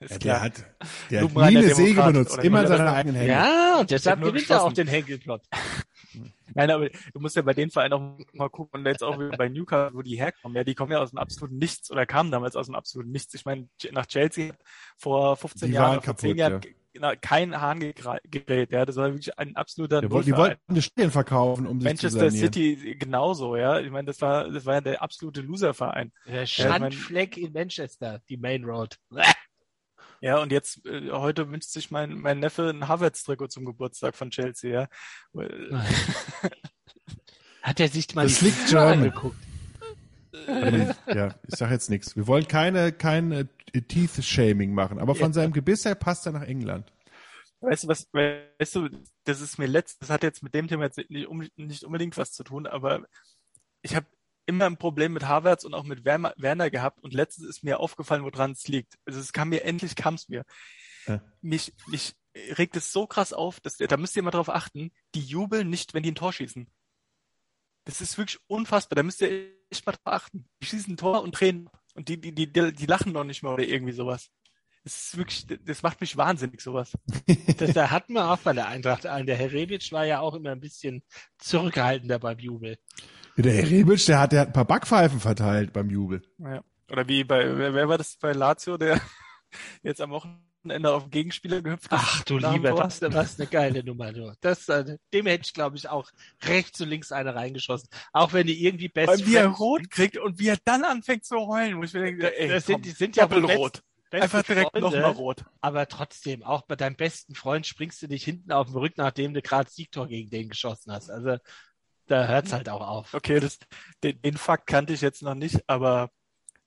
Ist 0.04 0.12
Ja, 0.12 0.18
klar. 0.18 0.34
der 0.34 0.42
hat, 0.42 0.64
der 1.10 1.22
hat 1.22 1.34
nie 1.34 1.58
eine 1.58 1.74
Säge 1.74 2.02
benutzt, 2.02 2.38
immer 2.44 2.66
seine 2.66 2.92
eigenen 2.92 3.16
Hände. 3.16 3.32
Ja, 3.32 3.76
und 3.80 3.90
deshalb 3.90 4.20
nur 4.20 4.32
gewinnt 4.32 4.50
er 4.50 4.62
auch 4.62 4.72
den 4.72 4.86
Henkelplot. 4.88 5.42
Nein, 6.54 6.70
aber 6.70 6.88
du 6.88 7.20
musst 7.20 7.34
ja 7.34 7.42
bei 7.42 7.54
den 7.54 7.70
Vereinen 7.70 7.92
auch 7.94 8.18
mal 8.32 8.48
gucken 8.48 8.80
und 8.80 8.86
jetzt 8.86 9.02
auch 9.02 9.18
wieder 9.18 9.36
bei 9.36 9.48
Newcastle, 9.48 9.96
wo 9.96 10.02
die 10.02 10.16
herkommen. 10.16 10.56
Ja, 10.56 10.62
die 10.62 10.74
kommen 10.76 10.92
ja 10.92 11.00
aus 11.00 11.10
dem 11.10 11.18
absoluten 11.18 11.58
Nichts 11.58 11.90
oder 11.90 12.06
kamen 12.06 12.30
damals 12.30 12.54
aus 12.54 12.66
dem 12.66 12.76
absoluten 12.76 13.10
Nichts. 13.10 13.34
Ich 13.34 13.44
meine, 13.44 13.68
nach 13.90 14.06
Chelsea 14.06 14.50
hat 14.50 14.58
vor 14.96 15.36
15 15.36 15.68
Die 15.68 15.74
Jahren, 15.74 15.94
vor 15.94 16.02
kaputt, 16.02 16.20
10 16.20 16.36
Jahren 16.36 16.52
ja. 16.52 16.58
ge- 16.58 16.74
genau, 16.92 17.12
kein 17.20 17.60
Hahn 17.60 17.80
gerät. 17.80 18.70
Ja, 18.70 18.84
das 18.86 18.94
war 18.94 19.08
wirklich 19.08 19.36
ein 19.36 19.56
absoluter 19.56 20.02
Die, 20.02 20.10
wollten- 20.12 20.26
die 20.30 20.36
wollten 20.36 20.74
die 20.74 20.82
Stadien 20.82 21.10
verkaufen, 21.10 21.66
um 21.66 21.80
sich 21.80 21.96
zu 21.98 22.06
Manchester. 22.06 22.30
City 22.30 22.96
genauso, 23.00 23.56
ja. 23.56 23.80
Ich 23.80 23.90
meine, 23.90 24.06
das 24.06 24.20
war, 24.20 24.48
das 24.48 24.64
war 24.66 24.74
ja 24.74 24.80
der 24.82 25.02
absolute 25.02 25.40
Loserverein. 25.40 26.12
Der 26.28 26.44
ich 26.44 26.56
mein- 26.60 26.68
Schandfleck 26.92 27.36
in 27.36 27.52
Manchester, 27.52 28.20
die 28.28 28.36
Main 28.36 28.62
Road. 28.64 28.96
Ja, 30.24 30.40
und 30.40 30.52
jetzt, 30.52 30.86
äh, 30.86 31.10
heute 31.10 31.50
wünscht 31.50 31.68
sich 31.68 31.90
mein, 31.90 32.14
mein 32.18 32.38
Neffe 32.38 32.70
ein 32.70 32.88
Havertz-Trikot 32.88 33.48
zum 33.48 33.66
Geburtstag 33.66 34.16
von 34.16 34.30
Chelsea, 34.30 34.70
ja. 34.70 34.88
Hat 37.62 37.78
er 37.78 37.88
sich 37.88 38.14
mal 38.14 38.26
Das 38.26 38.38
die 38.38 38.46
liegt 38.46 38.74
angeguckt? 38.74 39.36
Ja, 41.12 41.34
ich 41.46 41.56
sag 41.56 41.70
jetzt 41.70 41.90
nichts. 41.90 42.16
Wir 42.16 42.26
wollen 42.26 42.48
keine, 42.48 42.92
kein 42.92 43.32
äh, 43.32 43.44
Teeth-Shaming 43.82 44.72
machen, 44.72 44.98
aber 44.98 45.14
von 45.14 45.26
Ja. 45.26 45.32
seinem 45.34 45.52
Gebiss 45.52 45.84
her 45.84 45.94
passt 45.94 46.24
er 46.24 46.32
nach 46.32 46.44
England. 46.44 46.90
Weißt 47.60 47.84
du 47.84 47.88
was, 47.88 48.08
weißt 48.10 48.76
du, 48.76 48.88
das 49.24 49.42
ist 49.42 49.58
mir 49.58 49.66
letzt, 49.66 50.00
das 50.00 50.08
hat 50.08 50.22
jetzt 50.22 50.42
mit 50.42 50.54
dem 50.54 50.68
Thema 50.68 50.84
jetzt 50.84 50.96
nicht, 51.10 51.26
um, 51.26 51.46
nicht 51.56 51.84
unbedingt 51.84 52.16
was 52.16 52.32
zu 52.32 52.44
tun, 52.44 52.66
aber 52.66 53.04
ich 53.82 53.94
habe 53.94 54.06
immer 54.46 54.66
ein 54.66 54.76
Problem 54.76 55.12
mit 55.12 55.24
Havertz 55.24 55.64
und 55.64 55.74
auch 55.74 55.84
mit 55.84 56.04
Werner, 56.04 56.70
gehabt 56.70 57.02
und 57.02 57.14
letztens 57.14 57.48
ist 57.48 57.64
mir 57.64 57.80
aufgefallen, 57.80 58.24
woran 58.24 58.52
es 58.52 58.68
liegt. 58.68 58.94
Also 59.04 59.20
es 59.20 59.32
kam 59.32 59.48
mir, 59.50 59.64
endlich 59.64 59.96
kam 59.96 60.14
es 60.14 60.28
mir. 60.28 60.44
Ja. 61.06 61.22
Mich, 61.40 61.72
mich 61.86 62.14
regt 62.34 62.76
es 62.76 62.92
so 62.92 63.06
krass 63.06 63.32
auf, 63.32 63.60
dass, 63.60 63.76
da 63.76 63.96
müsst 63.96 64.16
ihr 64.16 64.22
mal 64.22 64.30
drauf 64.30 64.48
achten, 64.48 64.92
die 65.14 65.20
jubeln 65.20 65.70
nicht, 65.70 65.94
wenn 65.94 66.02
die 66.02 66.12
ein 66.12 66.16
Tor 66.16 66.32
schießen. 66.32 66.68
Das 67.84 68.00
ist 68.00 68.16
wirklich 68.16 68.40
unfassbar, 68.46 68.96
da 68.96 69.02
müsst 69.02 69.20
ihr 69.20 69.50
echt 69.70 69.86
mal 69.86 69.92
drauf 69.92 70.14
achten. 70.14 70.48
Die 70.62 70.66
schießen 70.66 70.94
ein 70.94 70.96
Tor 70.96 71.22
und 71.22 71.32
drehen 71.32 71.68
und 71.94 72.08
die, 72.08 72.20
die, 72.20 72.34
die, 72.34 72.50
die 72.50 72.86
lachen 72.86 73.12
noch 73.12 73.24
nicht 73.24 73.42
mal 73.42 73.54
oder 73.54 73.64
irgendwie 73.64 73.92
sowas. 73.92 74.30
Das 74.84 75.06
ist 75.06 75.16
wirklich, 75.16 75.46
das 75.64 75.82
macht 75.82 76.02
mich 76.02 76.14
wahnsinnig, 76.18 76.60
sowas. 76.60 76.92
Das, 77.56 77.72
da 77.72 77.90
hatten 77.90 78.12
wir 78.12 78.30
auch 78.30 78.38
bei 78.38 78.52
der 78.52 78.68
Eintracht 78.68 79.06
einen. 79.06 79.26
Der 79.26 79.36
Herr 79.36 79.50
Rebic 79.50 79.90
war 79.92 80.04
ja 80.04 80.20
auch 80.20 80.34
immer 80.34 80.50
ein 80.50 80.60
bisschen 80.60 81.02
zurückhaltender 81.38 82.18
beim 82.18 82.38
Jubel. 82.38 82.76
Der 83.38 83.54
Herr 83.54 83.70
Rebic, 83.70 84.04
der 84.04 84.20
hat, 84.20 84.32
der 84.32 84.40
hat 84.42 84.48
ein 84.48 84.52
paar 84.52 84.66
Backpfeifen 84.66 85.20
verteilt 85.20 85.72
beim 85.72 85.88
Jubel. 85.88 86.22
Ja. 86.38 86.62
Oder 86.90 87.08
wie 87.08 87.24
bei, 87.24 87.56
wer, 87.56 87.88
war 87.88 87.96
das 87.96 88.16
bei 88.16 88.32
Lazio, 88.32 88.76
der 88.76 89.00
jetzt 89.82 90.02
am 90.02 90.10
Wochenende 90.10 90.92
auf 90.92 91.04
den 91.04 91.10
Gegenspieler 91.10 91.62
gehüpft 91.62 91.86
ist? 91.86 91.92
Ach 91.92 92.22
du 92.24 92.36
lieber, 92.36 92.76
was, 92.76 93.00
was 93.00 93.40
eine 93.40 93.48
geile 93.48 93.82
Nummer. 93.82 94.12
Du. 94.12 94.34
Das, 94.42 94.68
äh, 94.68 94.98
dem 95.14 95.26
hätte 95.26 95.44
ich, 95.46 95.54
glaube 95.54 95.78
ich, 95.78 95.88
auch 95.88 96.10
rechts 96.42 96.78
und 96.82 96.90
links 96.90 97.10
eine 97.10 97.34
reingeschossen. 97.34 97.88
Auch 98.12 98.34
wenn 98.34 98.46
die 98.46 98.62
irgendwie 98.62 98.88
best 98.88 99.08
allem, 99.08 99.26
wie 99.26 99.36
er 99.36 99.48
rot 99.48 99.88
kriegt 99.88 100.18
und 100.18 100.38
wie 100.38 100.48
er 100.48 100.58
dann 100.64 100.84
anfängt 100.84 101.24
zu 101.24 101.36
heulen, 101.36 101.78
wo 101.78 101.84
ich 101.84 101.94
mir 101.94 102.02
denke, 102.02 102.38
ey, 102.38 102.48
das 102.48 102.66
komm, 102.66 102.74
sind, 102.74 102.84
die 102.84 102.90
sind 102.90 103.16
ja 103.16 103.30
wohl 103.30 103.40
doppelrot. 103.40 103.82
Einfach 104.22 104.42
direkt 104.42 104.74
nochmal 104.74 105.12
rot. 105.12 105.44
Aber 105.60 105.88
trotzdem, 105.88 106.42
auch 106.42 106.62
bei 106.62 106.76
deinem 106.76 106.96
besten 106.96 107.34
Freund 107.34 107.66
springst 107.66 108.02
du 108.02 108.06
nicht 108.06 108.24
hinten 108.24 108.52
auf 108.52 108.68
den 108.68 108.76
Rücken, 108.76 109.00
nachdem 109.00 109.34
du 109.34 109.42
gerade 109.42 109.70
Siegtor 109.70 110.08
gegen 110.08 110.30
den 110.30 110.48
geschossen 110.48 110.92
hast. 110.92 111.10
Also 111.10 111.38
da 112.06 112.26
hört's 112.26 112.52
halt 112.52 112.68
auch 112.68 112.86
auf. 112.86 113.14
Okay, 113.14 113.40
das, 113.40 113.58
den, 114.02 114.20
den 114.20 114.36
Fakt 114.36 114.66
kannte 114.66 114.92
ich 114.92 115.00
jetzt 115.00 115.22
noch 115.22 115.34
nicht, 115.34 115.60
aber 115.68 116.10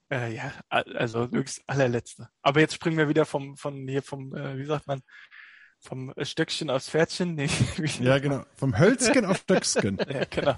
Äh, 0.09 0.35
ja, 0.35 0.53
also 0.69 1.29
höchst 1.29 1.63
allerletzte. 1.67 2.29
Aber 2.41 2.61
jetzt 2.61 2.75
springen 2.75 2.97
wir 2.97 3.09
wieder 3.09 3.25
vom, 3.25 3.57
von 3.57 3.87
hier 3.89 4.01
vom, 4.01 4.33
äh, 4.33 4.57
wie 4.57 4.65
sagt 4.65 4.87
man, 4.87 5.01
vom 5.79 6.13
Stöckchen 6.21 6.69
aufs 6.69 6.89
Pferdchen. 6.89 7.35
Nee, 7.35 7.49
ja, 7.99 8.17
genau. 8.19 8.45
Vom 8.55 8.79
Hölzchen 8.79 9.25
auf 9.25 9.39
Stöcksken. 9.39 9.97
ja, 10.09 10.23
genau. 10.29 10.55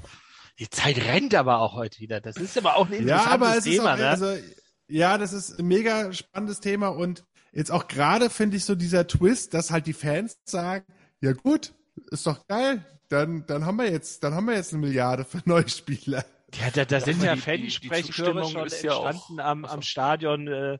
Die 0.59 0.69
Zeit 0.69 0.97
rennt 0.97 1.33
aber 1.33 1.59
auch 1.61 1.73
heute 1.73 1.99
wieder. 1.99 2.21
Das 2.21 2.37
ist 2.37 2.59
aber 2.59 2.75
auch 2.75 2.85
ein 2.87 2.93
interessantes 2.93 3.25
ja, 3.25 3.33
aber 3.33 3.57
es 3.57 3.63
Thema, 3.63 3.95
ist 3.95 3.95
auch, 3.95 3.97
ne? 3.97 4.09
Also, 4.09 4.47
ja, 4.89 5.17
das 5.17 5.33
ist 5.33 5.59
ein 5.59 5.67
mega 5.67 6.11
spannendes 6.11 6.59
Thema 6.59 6.89
und 6.89 7.23
jetzt 7.53 7.71
auch 7.71 7.87
gerade 7.87 8.29
finde 8.29 8.57
ich 8.57 8.65
so 8.65 8.75
dieser 8.75 9.07
Twist, 9.07 9.53
dass 9.53 9.71
halt 9.71 9.87
die 9.87 9.93
Fans 9.93 10.37
sagen, 10.45 10.85
ja 11.21 11.33
gut, 11.33 11.73
ist 12.11 12.25
doch 12.25 12.45
geil, 12.47 12.85
dann, 13.09 13.45
dann 13.45 13.65
haben 13.65 13.77
wir 13.77 13.89
jetzt, 13.89 14.23
dann 14.23 14.33
haben 14.33 14.47
wir 14.47 14.55
jetzt 14.55 14.73
eine 14.73 14.85
Milliarde 14.85 15.25
für 15.25 15.41
neue 15.45 15.67
Spieler. 15.69 16.25
Ja, 16.55 16.71
da, 16.71 16.85
da 16.85 16.99
sind 16.99 17.21
ja 17.21 17.35
Fansprechchöre 17.35 18.43
schon 18.49 18.61
entstanden 18.61 19.37
ja 19.37 19.45
am, 19.45 19.65
am 19.65 19.81
Stadion, 19.83 20.47
äh, 20.47 20.79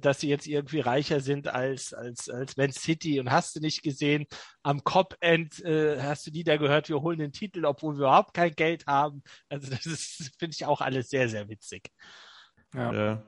dass 0.00 0.20
sie 0.20 0.28
jetzt 0.28 0.46
irgendwie 0.46 0.80
reicher 0.80 1.20
sind 1.20 1.48
als, 1.48 1.94
als, 1.94 2.28
als 2.28 2.56
Man 2.56 2.72
City 2.72 3.20
und 3.20 3.30
hast 3.30 3.56
du 3.56 3.60
nicht 3.60 3.82
gesehen, 3.82 4.26
am 4.62 4.84
Cop-End 4.84 5.64
äh, 5.64 6.02
hast 6.02 6.26
du 6.26 6.30
die 6.30 6.44
da 6.44 6.56
gehört, 6.56 6.88
wir 6.88 7.00
holen 7.00 7.20
den 7.20 7.32
Titel, 7.32 7.64
obwohl 7.64 7.94
wir 7.94 8.06
überhaupt 8.06 8.34
kein 8.34 8.52
Geld 8.52 8.86
haben. 8.86 9.22
Also 9.48 9.70
das 9.70 9.86
ist, 9.86 10.32
finde 10.38 10.54
ich 10.54 10.66
auch 10.66 10.80
alles 10.80 11.08
sehr, 11.08 11.28
sehr 11.28 11.48
witzig. 11.48 11.90
Ja. 12.74 12.92
ja. 12.92 13.22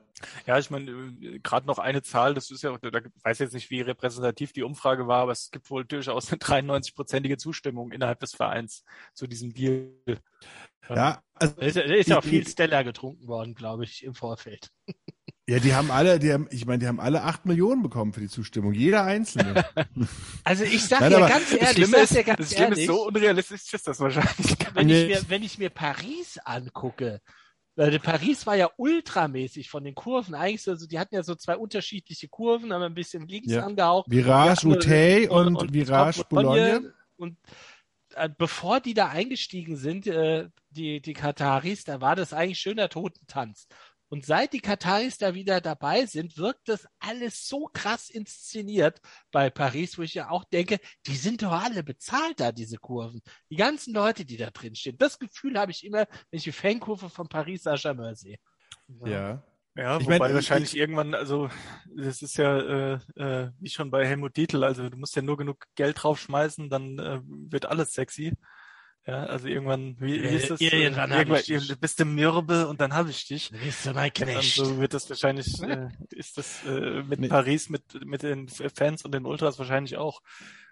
Ja, 0.45 0.57
ich 0.57 0.69
meine, 0.69 0.91
äh, 0.91 1.39
gerade 1.39 1.67
noch 1.67 1.79
eine 1.79 2.01
Zahl, 2.01 2.33
das 2.33 2.51
ist 2.51 2.63
ja, 2.63 2.77
da 2.77 2.99
weiß 3.23 3.39
jetzt 3.39 3.53
nicht, 3.53 3.69
wie 3.69 3.81
repräsentativ 3.81 4.53
die 4.53 4.63
Umfrage 4.63 5.07
war, 5.07 5.23
aber 5.23 5.31
es 5.31 5.51
gibt 5.51 5.69
wohl 5.69 5.85
durchaus 5.85 6.31
eine 6.31 6.39
93-prozentige 6.39 7.37
Zustimmung 7.37 7.91
innerhalb 7.91 8.19
des 8.19 8.33
Vereins 8.33 8.83
zu 9.13 9.27
diesem 9.27 9.53
Deal. 9.53 9.91
Ja, 10.89 11.21
also 11.35 11.55
da 11.55 11.65
ist, 11.65 11.77
da 11.77 11.81
ist 11.81 12.09
ja 12.09 12.17
auch 12.19 12.23
viel 12.23 12.47
Stella 12.47 12.83
getrunken 12.83 13.27
worden, 13.27 13.55
glaube 13.55 13.83
ich, 13.83 14.03
im 14.03 14.15
Vorfeld. 14.15 14.71
Ja, 15.49 15.59
die 15.59 15.73
haben 15.73 15.91
alle, 15.91 16.17
die 16.17 16.31
haben, 16.31 16.47
ich 16.51 16.65
meine, 16.65 16.79
die 16.79 16.87
haben 16.87 17.01
alle 17.01 17.23
acht 17.23 17.45
Millionen 17.45 17.81
bekommen 17.81 18.13
für 18.13 18.21
die 18.21 18.29
Zustimmung, 18.29 18.73
jeder 18.73 19.03
einzelne. 19.03 19.65
also 20.45 20.63
ich 20.63 20.85
sag 20.85 21.09
dir 21.09 21.19
ganz 21.19 21.51
ehrlich, 21.51 21.79
ich 21.79 21.89
sag 21.89 22.07
dir 22.07 22.23
ganz 22.23 22.37
das 22.37 22.53
Schlimme 22.53 22.75
ist 22.75 22.85
so 22.85 23.07
unrealistisch 23.07 23.73
ist 23.73 23.85
das 23.85 23.99
wahrscheinlich. 23.99 24.55
Wenn 24.73 24.87
ich 24.87 25.07
mir, 25.07 25.29
wenn 25.29 25.43
ich 25.43 25.57
mir 25.57 25.69
Paris 25.69 26.37
angucke, 26.45 27.21
weil 27.81 27.99
Paris 27.99 28.45
war 28.45 28.55
ja 28.55 28.69
ultramäßig 28.77 29.69
von 29.69 29.83
den 29.83 29.95
Kurven. 29.95 30.35
Eigentlich 30.35 30.61
so, 30.61 30.71
also 30.71 30.85
die 30.85 30.99
hatten 30.99 31.15
ja 31.15 31.23
so 31.23 31.33
zwei 31.33 31.57
unterschiedliche 31.57 32.27
Kurven, 32.27 32.71
haben 32.71 32.83
ein 32.83 32.93
bisschen 32.93 33.27
links 33.27 33.51
ja. 33.51 33.65
angehaucht. 33.65 34.09
Virage 34.09 34.67
Utey 34.67 35.27
und, 35.27 35.47
und, 35.47 35.55
und, 35.57 35.73
Virage 35.73 36.23
Boulogne. 36.29 36.93
Und 37.17 37.37
äh, 38.13 38.29
bevor 38.37 38.81
die 38.81 38.93
da 38.93 39.07
eingestiegen 39.07 39.77
sind, 39.77 40.05
äh, 40.05 40.49
die, 40.69 41.01
die 41.01 41.13
Kataris, 41.13 41.83
da 41.83 42.01
war 42.01 42.15
das 42.15 42.33
eigentlich 42.33 42.59
schöner 42.59 42.87
Totentanz. 42.87 43.67
Und 44.11 44.25
seit 44.25 44.51
die 44.51 44.59
Kataris 44.59 45.17
da 45.17 45.35
wieder 45.35 45.61
dabei 45.61 46.05
sind, 46.05 46.37
wirkt 46.37 46.67
das 46.67 46.85
alles 46.99 47.47
so 47.47 47.69
krass 47.71 48.09
inszeniert 48.09 48.99
bei 49.31 49.49
Paris, 49.49 49.97
wo 49.97 50.01
ich 50.01 50.15
ja 50.15 50.29
auch 50.29 50.43
denke, 50.43 50.79
die 51.07 51.15
sind 51.15 51.43
doch 51.43 51.53
alle 51.53 51.81
bezahlt 51.81 52.41
da, 52.41 52.51
diese 52.51 52.77
Kurven. 52.77 53.21
Die 53.49 53.55
ganzen 53.55 53.93
Leute, 53.93 54.25
die 54.25 54.35
da 54.35 54.49
drin 54.49 54.75
stehen. 54.75 54.97
Das 54.97 55.17
Gefühl 55.17 55.57
habe 55.57 55.71
ich 55.71 55.85
immer, 55.85 56.07
wenn 56.29 56.37
ich 56.37 56.43
die 56.43 56.51
Fankurve 56.51 57.09
von 57.09 57.29
Paris 57.29 57.63
Saint-Germain 57.63 58.15
sehe. 58.15 58.37
Ja. 59.05 59.41
Ja, 59.77 59.97
ich 59.97 60.05
wobei 60.05 60.19
mein, 60.19 60.33
wahrscheinlich 60.33 60.73
ich, 60.73 60.79
irgendwann, 60.79 61.15
also 61.15 61.49
das 61.95 62.21
ist 62.21 62.35
ja 62.35 62.57
äh, 62.59 62.99
äh, 63.15 63.51
wie 63.61 63.69
schon 63.69 63.89
bei 63.89 64.05
Helmut 64.05 64.35
Dietl, 64.35 64.65
also 64.65 64.89
du 64.89 64.97
musst 64.97 65.15
ja 65.15 65.21
nur 65.21 65.37
genug 65.37 65.65
Geld 65.75 66.03
draufschmeißen, 66.03 66.69
dann 66.69 66.99
äh, 66.99 67.21
wird 67.23 67.67
alles 67.67 67.93
sexy. 67.93 68.33
Ja, 69.07 69.23
also 69.23 69.47
irgendwann, 69.47 69.95
wie, 69.99 70.21
wie 70.21 70.27
ist 70.27 70.51
das? 70.51 70.61
Irgendwann, 70.61 71.11
irgendwann 71.11 71.41
ich, 71.43 71.79
bist 71.79 71.99
du 71.99 72.05
mürbe 72.05 72.67
und 72.67 72.79
dann 72.81 72.93
habe 72.93 73.09
ich 73.09 73.25
dich. 73.27 73.49
Bist 73.49 73.87
du 73.87 73.93
mein 73.93 74.13
Knecht. 74.13 74.59
Und 74.59 74.65
so 74.65 74.77
wird 74.79 74.93
das 74.93 75.09
wahrscheinlich, 75.09 75.59
äh, 75.63 75.89
ist 76.11 76.37
das 76.37 76.63
äh, 76.65 77.01
mit 77.01 77.19
nee. 77.19 77.27
Paris, 77.27 77.69
mit, 77.69 78.05
mit 78.05 78.21
den 78.21 78.47
Fans 78.47 79.03
und 79.03 79.13
den 79.13 79.25
Ultras 79.25 79.57
wahrscheinlich 79.57 79.97
auch. 79.97 80.21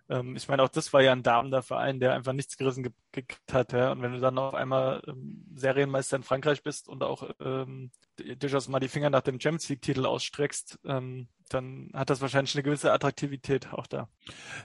Ähm, 0.10 0.36
ich 0.36 0.48
meine, 0.48 0.62
auch 0.62 0.70
das 0.70 0.94
war 0.94 1.02
ja 1.02 1.12
ein 1.12 1.24
darmender 1.24 1.64
Verein, 1.64 2.00
der 2.00 2.14
einfach 2.14 2.34
nichts 2.34 2.58
gerissen 2.58 2.84
ge 2.84 2.92
gekriegt 3.12 3.54
hat. 3.54 3.74
Ja? 3.74 3.92
Und 3.92 4.04
wenn 4.04 4.14
du 4.14 4.20
dann 4.20 4.38
auf 4.38 4.54
einmal 4.54 5.02
ähm, 5.08 5.46
Serienmeister 5.56 6.18
in 6.18 6.24
Frankreich 6.24 6.62
bist 6.62 6.88
und 6.88 7.02
auch 7.02 7.30
ähm, 7.40 7.90
durchaus 8.38 8.68
mal 8.68 8.80
die 8.80 8.88
Finger 8.88 9.10
nach 9.10 9.22
dem 9.22 9.40
Champions 9.40 9.70
League-Titel 9.70 10.06
ausstreckst, 10.06 10.80
ähm, 10.86 11.28
dann 11.54 11.90
hat 11.94 12.10
das 12.10 12.22
wahrscheinlich 12.22 12.56
eine 12.56 12.64
gewisse 12.64 12.92
Attraktivität 12.92 13.74
auch 13.74 13.88
da. 13.88 14.08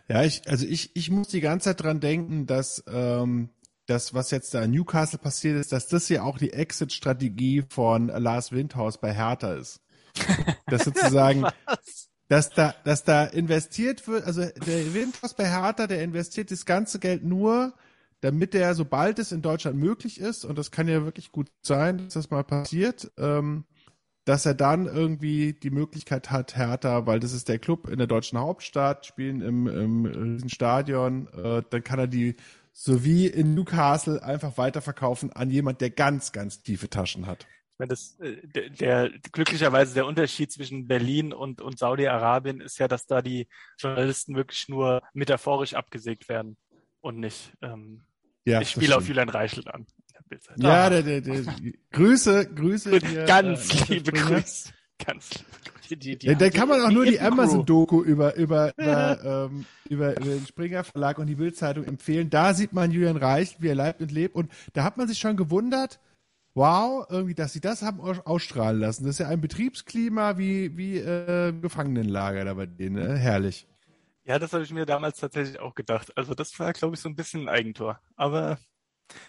Ja, 0.08 0.22
ich, 0.22 0.48
also 0.48 0.66
ich, 0.66 0.94
ich 0.94 1.10
muss 1.10 1.28
die 1.28 1.40
ganze 1.40 1.70
Zeit 1.70 1.82
dran 1.82 2.00
denken, 2.00 2.46
dass 2.46 2.84
ähm, 2.86 3.50
das, 3.86 4.14
was 4.14 4.30
jetzt 4.30 4.54
da 4.54 4.62
in 4.62 4.70
Newcastle 4.70 5.18
passiert 5.18 5.58
ist, 5.58 5.72
dass 5.72 5.88
das 5.88 6.08
ja 6.08 6.22
auch 6.22 6.38
die 6.38 6.52
Exit-Strategie 6.52 7.64
von 7.68 8.08
Lars 8.08 8.52
Windhaus 8.52 8.98
bei 8.98 9.12
Hertha 9.12 9.54
ist. 9.54 9.80
Das 10.66 10.84
sozusagen, 10.84 11.46
dass 12.28 12.50
da, 12.50 12.74
dass 12.84 13.04
da 13.04 13.24
investiert 13.24 14.06
wird, 14.08 14.24
also 14.24 14.42
der 14.42 14.94
Windhaus 14.94 15.34
bei 15.34 15.48
Hertha, 15.48 15.86
der 15.86 16.02
investiert 16.02 16.50
das 16.50 16.64
ganze 16.64 16.98
Geld 16.98 17.24
nur, 17.24 17.74
damit 18.20 18.54
der, 18.54 18.74
sobald 18.74 19.18
es 19.18 19.32
in 19.32 19.42
Deutschland 19.42 19.76
möglich 19.76 20.18
ist, 20.18 20.44
und 20.46 20.56
das 20.56 20.70
kann 20.70 20.88
ja 20.88 21.04
wirklich 21.04 21.30
gut 21.30 21.50
sein, 21.60 21.98
dass 21.98 22.14
das 22.14 22.30
mal 22.30 22.44
passiert, 22.44 23.12
ähm, 23.18 23.64
dass 24.24 24.46
er 24.46 24.54
dann 24.54 24.86
irgendwie 24.86 25.52
die 25.52 25.70
Möglichkeit 25.70 26.30
hat, 26.30 26.56
Hertha, 26.56 27.06
weil 27.06 27.20
das 27.20 27.32
ist 27.32 27.48
der 27.48 27.58
Club 27.58 27.88
in 27.88 27.98
der 27.98 28.06
deutschen 28.06 28.38
Hauptstadt, 28.38 29.06
spielen 29.06 29.42
im, 29.42 29.66
im, 29.66 30.06
im 30.06 30.48
Stadion, 30.48 31.28
äh, 31.34 31.62
dann 31.68 31.84
kann 31.84 31.98
er 31.98 32.06
die 32.06 32.36
sowie 32.72 33.26
in 33.26 33.54
Newcastle 33.54 34.22
einfach 34.22 34.56
weiterverkaufen 34.58 35.32
an 35.32 35.50
jemand, 35.50 35.80
der 35.80 35.90
ganz, 35.90 36.32
ganz 36.32 36.62
tiefe 36.62 36.88
Taschen 36.88 37.26
hat. 37.26 37.46
Ich 37.74 37.78
meine, 37.78 37.90
das, 37.90 38.18
äh, 38.20 38.46
der, 38.46 38.70
der 38.70 39.10
glücklicherweise 39.32 39.94
der 39.94 40.06
Unterschied 40.06 40.50
zwischen 40.50 40.86
Berlin 40.86 41.32
und, 41.32 41.60
und 41.60 41.78
Saudi-Arabien 41.78 42.60
ist 42.60 42.78
ja, 42.78 42.88
dass 42.88 43.06
da 43.06 43.20
die 43.20 43.46
Journalisten 43.78 44.36
wirklich 44.36 44.68
nur 44.68 45.02
metaphorisch 45.12 45.74
abgesägt 45.74 46.28
werden 46.28 46.56
und 47.00 47.18
nicht. 47.18 47.52
Ähm, 47.62 48.04
ja, 48.46 48.60
ich 48.60 48.70
spiele 48.70 48.96
auf 48.96 49.06
Julian 49.06 49.28
Reichelt 49.28 49.68
an. 49.68 49.86
Ja, 50.56 50.90
der, 50.90 51.02
der, 51.02 51.20
der, 51.20 51.42
Grüße, 51.92 52.54
Grüße. 52.54 52.98
Hier, 52.98 53.24
ganz 53.24 53.88
äh, 53.88 53.94
liebe 53.94 54.12
Grüße. 54.12 54.70
Ganz 55.04 55.30
liebe 55.30 55.50
Grüße. 55.50 55.96
Die, 55.96 56.18
die, 56.18 56.26
ja, 56.26 56.34
da 56.34 56.48
kann 56.50 56.68
man 56.68 56.80
auch 56.80 56.90
nur 56.90 57.04
die 57.04 57.20
Amazon-Doku 57.20 58.02
über, 58.02 58.34
über, 58.36 58.72
über, 58.78 59.48
ähm, 59.50 59.66
über, 59.88 60.16
über 60.16 60.30
den 60.30 60.46
Springer 60.46 60.82
Verlag 60.82 61.18
und 61.18 61.26
die 61.26 61.34
Bildzeitung 61.34 61.84
empfehlen. 61.84 62.30
Da 62.30 62.54
sieht 62.54 62.72
man 62.72 62.90
Julian 62.90 63.16
Reich, 63.16 63.56
wie 63.60 63.68
er 63.68 63.74
leibt 63.74 64.00
und 64.00 64.10
lebt. 64.10 64.34
Und 64.34 64.50
da 64.72 64.82
hat 64.82 64.96
man 64.96 65.08
sich 65.08 65.18
schon 65.18 65.36
gewundert, 65.36 66.00
wow, 66.54 67.06
irgendwie, 67.10 67.34
dass 67.34 67.52
sie 67.52 67.60
das 67.60 67.82
haben 67.82 68.00
ausstrahlen 68.00 68.80
lassen. 68.80 69.04
Das 69.04 69.16
ist 69.16 69.18
ja 69.18 69.28
ein 69.28 69.40
Betriebsklima 69.40 70.38
wie, 70.38 70.76
wie 70.76 70.96
äh, 70.98 71.52
Gefangenenlager 71.52 72.44
da 72.44 72.54
bei 72.54 72.66
denen. 72.66 72.96
Ne? 72.96 73.16
Herrlich. 73.16 73.66
Ja, 74.24 74.38
das 74.38 74.54
habe 74.54 74.64
ich 74.64 74.72
mir 74.72 74.86
damals 74.86 75.18
tatsächlich 75.18 75.60
auch 75.60 75.74
gedacht. 75.74 76.16
Also 76.16 76.34
das 76.34 76.58
war, 76.58 76.72
glaube 76.72 76.94
ich, 76.94 77.00
so 77.00 77.10
ein 77.10 77.16
bisschen 77.16 77.42
ein 77.42 77.48
Eigentor. 77.50 78.00
Aber 78.16 78.58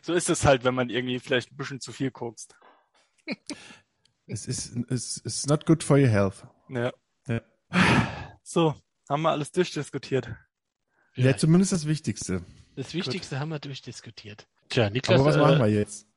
so 0.01 0.13
ist 0.13 0.29
es 0.29 0.45
halt, 0.45 0.63
wenn 0.63 0.75
man 0.75 0.89
irgendwie 0.89 1.19
vielleicht 1.19 1.51
ein 1.51 1.57
bisschen 1.57 1.81
zu 1.81 1.91
viel 1.91 2.11
guckst. 2.11 2.55
Es 4.27 4.47
ist, 4.47 4.75
es 4.89 5.17
ist 5.17 5.47
not 5.47 5.67
good 5.67 5.83
for 5.83 5.97
your 5.97 6.07
health. 6.07 6.47
Ja. 6.69 6.91
ja. 7.27 7.41
So, 8.41 8.73
haben 9.07 9.21
wir 9.21 9.29
alles 9.29 9.51
durchdiskutiert. 9.51 10.27
Ja, 11.13 11.25
ja 11.25 11.37
zumindest 11.37 11.73
das 11.73 11.85
Wichtigste. 11.85 12.43
Das 12.75 12.95
Wichtigste 12.95 13.35
gut. 13.35 13.39
haben 13.39 13.49
wir 13.49 13.59
durchdiskutiert. 13.59 14.47
Tja, 14.69 14.89
Niklas. 14.89 15.19
Aber 15.19 15.29
was 15.29 15.35
äh, 15.35 15.39
machen 15.39 15.59
wir 15.59 15.67
jetzt? 15.67 16.07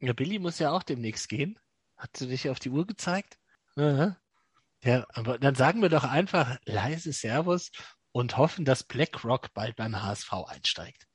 Ja, 0.00 0.12
Billy 0.14 0.38
muss 0.38 0.58
ja 0.58 0.70
auch 0.70 0.82
demnächst 0.82 1.28
gehen. 1.28 1.58
Hat 1.96 2.16
sie 2.16 2.26
dich 2.26 2.48
auf 2.48 2.58
die 2.58 2.70
Uhr 2.70 2.86
gezeigt? 2.86 3.38
Aha. 3.76 4.16
Ja, 4.82 5.06
aber 5.08 5.38
dann 5.38 5.54
sagen 5.54 5.82
wir 5.82 5.88
doch 5.88 6.04
einfach 6.04 6.58
leise 6.64 7.12
Servus 7.12 7.70
und 8.12 8.36
hoffen, 8.36 8.64
dass 8.64 8.84
BlackRock 8.84 9.52
bald 9.52 9.76
beim 9.76 10.00
HSV 10.00 10.32
einsteigt. 10.46 11.06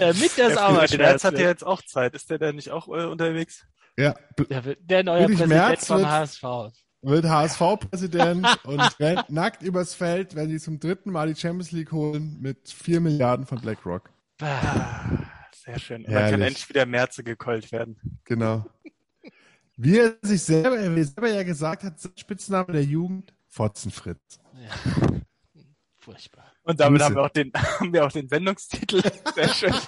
Äh, 0.00 0.14
mit 0.14 0.36
der 0.38 0.54
Sauerschmerz 0.54 1.24
hat 1.24 1.34
er 1.34 1.48
jetzt 1.48 1.64
auch 1.64 1.82
Zeit. 1.82 2.14
Ist 2.14 2.30
der 2.30 2.38
da 2.38 2.52
nicht 2.52 2.70
auch 2.70 2.88
äh, 2.88 3.04
unterwegs? 3.04 3.66
Ja. 3.98 4.14
Der, 4.48 4.62
der 4.76 5.04
neue 5.04 5.26
Präsident 5.26 5.48
Merz 5.48 5.86
vom 5.86 6.08
HSV. 6.08 6.42
Wird 7.02 7.24
HSV-Präsident 7.26 8.46
und 8.64 9.00
rennt 9.00 9.28
nackt 9.30 9.62
übers 9.62 9.94
Feld, 9.94 10.34
wenn 10.34 10.48
die 10.48 10.58
zum 10.58 10.80
dritten 10.80 11.10
Mal 11.10 11.32
die 11.32 11.38
Champions 11.38 11.70
League 11.72 11.92
holen 11.92 12.38
mit 12.40 12.68
vier 12.68 13.00
Milliarden 13.00 13.46
von 13.46 13.60
BlackRock. 13.60 14.10
Ah, 14.40 15.18
sehr 15.54 15.78
schön. 15.78 16.04
Und 16.04 16.12
dann 16.12 16.30
kann 16.30 16.42
endlich 16.42 16.68
wieder 16.68 16.86
Merze 16.86 17.22
gekeult 17.24 17.72
werden. 17.72 18.20
Genau. 18.24 18.66
Wie 19.76 19.98
er 19.98 20.16
sich 20.22 20.42
selber, 20.42 20.78
er 20.78 21.04
selber 21.04 21.30
ja 21.30 21.42
gesagt 21.42 21.84
hat, 21.84 21.94
Spitzname 22.16 22.72
der 22.72 22.84
Jugend, 22.84 23.32
Fotzenfritz. 23.48 24.38
Ja. 24.54 25.20
Furchtbar. 25.98 26.52
Und 26.70 26.78
damit 26.78 27.02
haben 27.02 27.16
wir, 27.16 27.24
auch 27.24 27.30
den, 27.30 27.50
haben 27.54 27.92
wir 27.92 28.06
auch 28.06 28.12
den 28.12 28.28
Sendungstitel. 28.28 29.02
Sehr 29.34 29.48
schön. 29.48 29.74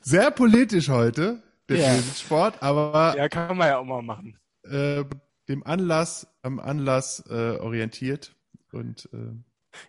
Sehr 0.00 0.30
politisch 0.30 0.88
heute, 0.88 1.42
der 1.68 1.76
ja. 1.76 1.94
Sport, 2.16 2.62
aber. 2.62 3.14
Ja, 3.14 3.28
kann 3.28 3.58
man 3.58 3.68
ja 3.68 3.76
auch 3.76 3.84
mal 3.84 4.00
machen. 4.00 4.38
Äh, 4.64 5.04
dem 5.50 5.66
Anlass, 5.66 6.28
am 6.40 6.60
Anlass 6.60 7.22
äh, 7.28 7.58
orientiert. 7.58 8.34
Und 8.72 9.10
äh, 9.12 9.34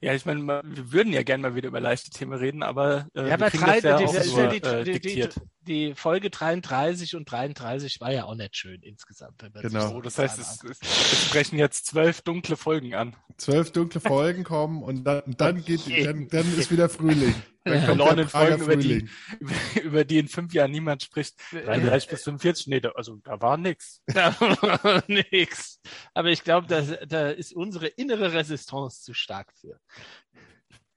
Ja, 0.02 0.14
ich 0.14 0.26
meine, 0.26 0.46
wir 0.46 0.92
würden 0.92 1.14
ja 1.14 1.24
gerne 1.24 1.44
mal 1.44 1.56
wieder 1.56 1.70
über 1.70 1.80
leichte 1.80 2.10
Themen 2.10 2.34
reden, 2.34 2.64
aber 2.64 3.08
äh, 3.14 3.30
ja, 3.30 3.36
aber 3.36 3.50
drei, 3.50 3.80
ja 3.80 3.98
die, 3.98 4.04
nur, 4.04 4.48
die, 4.48 4.62
äh, 4.62 4.84
die, 4.84 5.00
die, 5.00 5.30
die, 5.62 5.94
Folge 5.96 6.30
33 6.30 7.16
und 7.16 7.30
33 7.30 8.00
war 8.02 8.12
ja 8.12 8.26
auch 8.26 8.36
nicht 8.36 8.56
schön 8.56 8.82
insgesamt. 8.82 9.44
Genau. 9.62 9.90
So, 9.90 10.02
das 10.02 10.18
heißt, 10.18 10.40
es, 10.40 10.64
es, 10.64 10.80
es 10.82 11.26
sprechen 11.26 11.60
jetzt 11.60 11.86
zwölf 11.88 12.22
dunkle 12.22 12.58
Folgen 12.58 12.96
an. 12.96 13.16
Zwölf 13.38 13.72
dunkle 13.72 14.02
Folgen 14.02 14.44
kommen 14.44 14.84
und 14.84 15.04
dann, 15.04 15.24
dann 15.38 15.64
geht, 15.64 15.88
dann, 16.06 16.28
dann 16.30 16.58
ist 16.58 16.72
wieder 16.72 16.90
Frühling. 16.90 17.36
Dann 17.64 17.84
verlorenen 17.84 18.28
Folgen, 18.28 18.64
über 18.64 18.76
die, 18.78 19.10
über, 19.40 19.54
über, 19.84 20.06
die 20.06 20.20
in 20.20 20.28
fünf 20.28 20.54
Jahren 20.54 20.72
niemand 20.72 21.04
spricht. 21.04 21.36
33 21.52 22.10
bis 22.10 22.24
45, 22.24 22.68
nee, 22.68 22.80
da, 22.80 22.90
also 22.92 23.18
da 23.18 23.42
war 23.42 23.58
nix. 23.58 24.02
Da 24.08 24.40
war 24.40 25.04
nix. 25.08 25.80
Aber 26.14 26.30
ich 26.30 26.44
glaube, 26.44 26.68
da, 26.68 26.82
da 27.06 27.30
ist 27.30 27.54
unsere 27.54 27.88
innere 27.88 28.34
Resistance 28.34 29.04
zu 29.04 29.14
stark 29.14 29.54
für. 29.54 29.80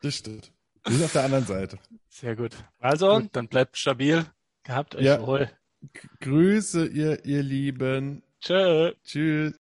Das 0.00 0.16
stimmt. 0.16 0.52
Wir 0.84 0.94
sind 0.94 1.04
auf 1.04 1.12
der 1.12 1.24
anderen 1.24 1.46
Seite. 1.46 1.78
Sehr 2.08 2.34
gut. 2.34 2.56
Also, 2.78 3.20
gut. 3.20 3.30
dann 3.32 3.48
bleibt 3.48 3.76
stabil. 3.76 4.26
Gehabt 4.64 4.94
euch 4.94 5.04
ja. 5.04 5.26
wohl. 5.26 5.50
Grüße 6.20 6.86
ihr, 6.86 7.24
ihr 7.24 7.42
Lieben. 7.42 8.22
Tschö. 8.40 8.92
Tschüss. 9.04 9.58